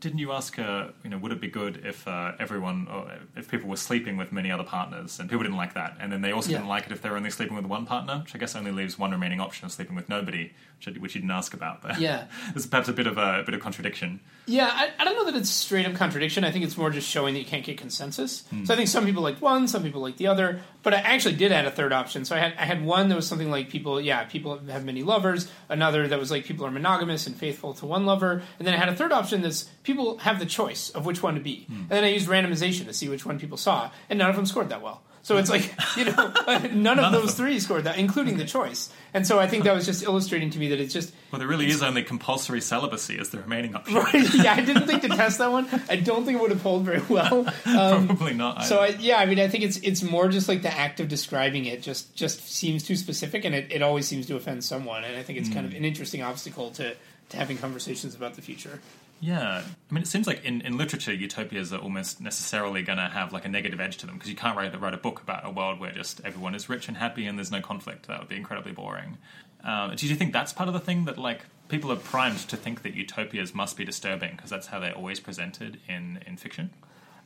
[0.00, 0.58] Didn't you ask?
[0.58, 4.16] Uh, you know, would it be good if uh, everyone, or if people were sleeping
[4.16, 6.56] with many other partners, and people didn't like that, and then they also yeah.
[6.56, 8.72] didn't like it if they were only sleeping with one partner, which I guess only
[8.72, 10.54] leaves one remaining option of sleeping with nobody,
[10.86, 11.82] which, you didn't ask about.
[11.82, 11.98] there.
[11.98, 14.20] yeah, there's perhaps a bit of a, a, bit of contradiction.
[14.46, 16.44] Yeah, I, I, don't know that it's straight up contradiction.
[16.44, 18.44] I think it's more just showing that you can't get consensus.
[18.50, 18.64] Hmm.
[18.64, 20.60] So I think some people like one, some people like the other.
[20.82, 22.24] But I actually did add a third option.
[22.24, 25.02] So I had I had one that was something like people, yeah, people have many
[25.02, 25.50] lovers.
[25.68, 28.78] Another that was like people are monogamous and faithful to one lover, and then I
[28.78, 31.66] had a third option that's people have the choice of which one to be.
[31.70, 31.82] Mm.
[31.82, 34.46] And then I used randomization to see which one people saw, and none of them
[34.46, 35.02] scored that well.
[35.22, 38.44] So it's like, you know, none, none of those of three scored that, including the
[38.44, 38.90] choice.
[39.12, 41.12] And so I think that was just illustrating to me that it's just.
[41.30, 43.96] Well, there really is only compulsory celibacy as the remaining option.
[43.96, 45.68] Right, yeah, I didn't think to test that one.
[45.88, 47.46] I don't think it would have polled very well.
[47.66, 48.58] Um, Probably not.
[48.58, 48.66] Either.
[48.66, 51.08] So I, yeah, I mean, I think it's it's more just like the act of
[51.08, 55.04] describing it just just seems too specific, and it, it always seems to offend someone.
[55.04, 55.54] And I think it's mm.
[55.54, 55.78] kind of hmm.
[55.78, 56.94] an interesting obstacle to
[57.30, 58.80] to having conversations about the future.
[59.20, 63.08] Yeah, I mean, it seems like in, in literature, utopias are almost necessarily going to
[63.08, 65.46] have like a negative edge to them because you can't write write a book about
[65.46, 68.08] a world where just everyone is rich and happy and there's no conflict.
[68.08, 69.18] That would be incredibly boring.
[69.62, 72.56] Um, do you think that's part of the thing that like people are primed to
[72.56, 76.70] think that utopias must be disturbing because that's how they're always presented in in fiction?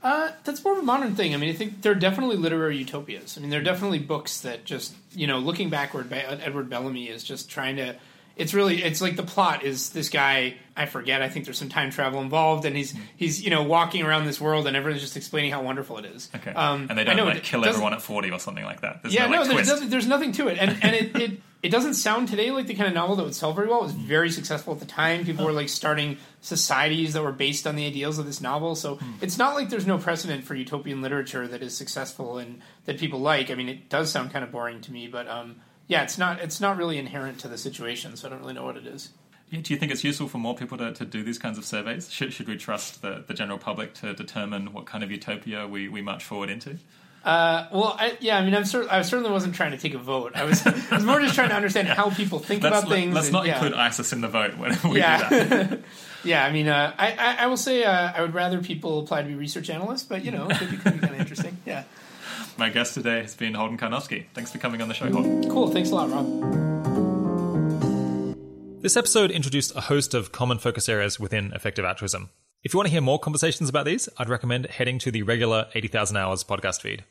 [0.02, 1.32] Uh, that's more of a modern thing.
[1.32, 3.38] I mean, I think there are definitely literary utopias.
[3.38, 7.22] I mean, there are definitely books that just you know, looking backward, Edward Bellamy is
[7.22, 7.96] just trying to
[8.36, 11.68] it's really it's like the plot is this guy I forget I think there's some
[11.68, 15.16] time travel involved and he's he's you know walking around this world and everyone's just
[15.16, 16.30] explaining how wonderful it is.
[16.34, 19.02] Okay, um, and they don't like kill everyone at forty or something like that.
[19.02, 21.94] There's yeah, no, no there's, there's, nothing to it, and and it, it it doesn't
[21.94, 23.80] sound today like the kind of novel that would sell very well.
[23.80, 25.24] It was very successful at the time.
[25.24, 28.74] People were like starting societies that were based on the ideals of this novel.
[28.74, 29.12] So hmm.
[29.22, 33.20] it's not like there's no precedent for utopian literature that is successful and that people
[33.20, 33.50] like.
[33.50, 35.56] I mean, it does sound kind of boring to me, but um,
[35.88, 38.64] yeah, it's not it's not really inherent to the situation, so I don't really know
[38.64, 39.10] what it is.
[39.50, 41.64] Yeah, do you think it's useful for more people to, to do these kinds of
[41.64, 42.10] surveys?
[42.10, 45.88] Should, should we trust the, the general public to determine what kind of utopia we,
[45.88, 46.78] we march forward into?
[47.24, 49.98] Uh, well, I, yeah, I mean, I'm cer- I certainly wasn't trying to take a
[49.98, 50.32] vote.
[50.34, 53.14] I was, I was more just trying to understand how people think let's, about things.
[53.14, 53.54] Let's and, not yeah.
[53.54, 55.28] include ISIS in the vote when we yeah.
[55.28, 55.80] do that.
[56.24, 59.22] yeah, I mean, uh, I, I, I, will say uh, I would rather people apply
[59.22, 61.56] to be research analysts, but you know, it could be, could be kind of interesting.
[61.64, 61.84] Yeah.
[62.56, 64.26] My guest today has been Holden Karnofsky.
[64.32, 65.50] Thanks for coming on the show, Holden.
[65.50, 65.70] Cool.
[65.70, 66.26] Thanks a lot, Rob.
[68.80, 72.30] This episode introduced a host of common focus areas within effective altruism.
[72.62, 75.66] If you want to hear more conversations about these, I'd recommend heading to the regular
[75.74, 77.04] 80,000 Hours podcast feed.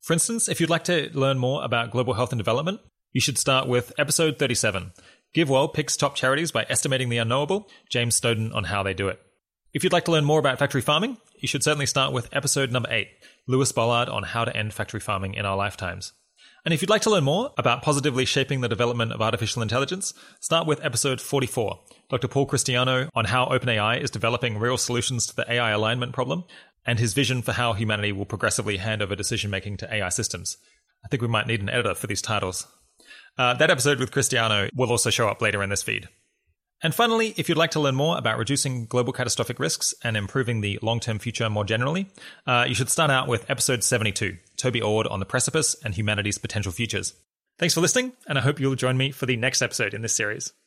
[0.00, 2.80] For instance, if you'd like to learn more about global health and development,
[3.12, 4.92] you should start with episode 37.
[5.34, 9.20] GiveWell picks top charities by estimating the unknowable, James Snowden on how they do it.
[9.74, 12.70] If you'd like to learn more about factory farming, you should certainly start with episode
[12.70, 13.08] number 8,
[13.48, 16.12] Lewis Bollard on how to end factory farming in our lifetimes.
[16.64, 20.12] And if you'd like to learn more about positively shaping the development of artificial intelligence,
[20.38, 22.28] start with episode 44, Dr.
[22.28, 26.44] Paul Christiano on how OpenAI is developing real solutions to the AI alignment problem,
[26.84, 30.58] and his vision for how humanity will progressively hand over decision making to AI systems.
[31.04, 32.66] I think we might need an editor for these titles.
[33.38, 36.08] Uh, that episode with Christiano will also show up later in this feed.
[36.82, 40.60] And finally, if you'd like to learn more about reducing global catastrophic risks and improving
[40.60, 42.08] the long term future more generally,
[42.46, 46.38] uh, you should start out with episode 72 Toby Ord on the Precipice and Humanity's
[46.38, 47.14] Potential Futures.
[47.58, 50.14] Thanks for listening, and I hope you'll join me for the next episode in this
[50.14, 50.52] series.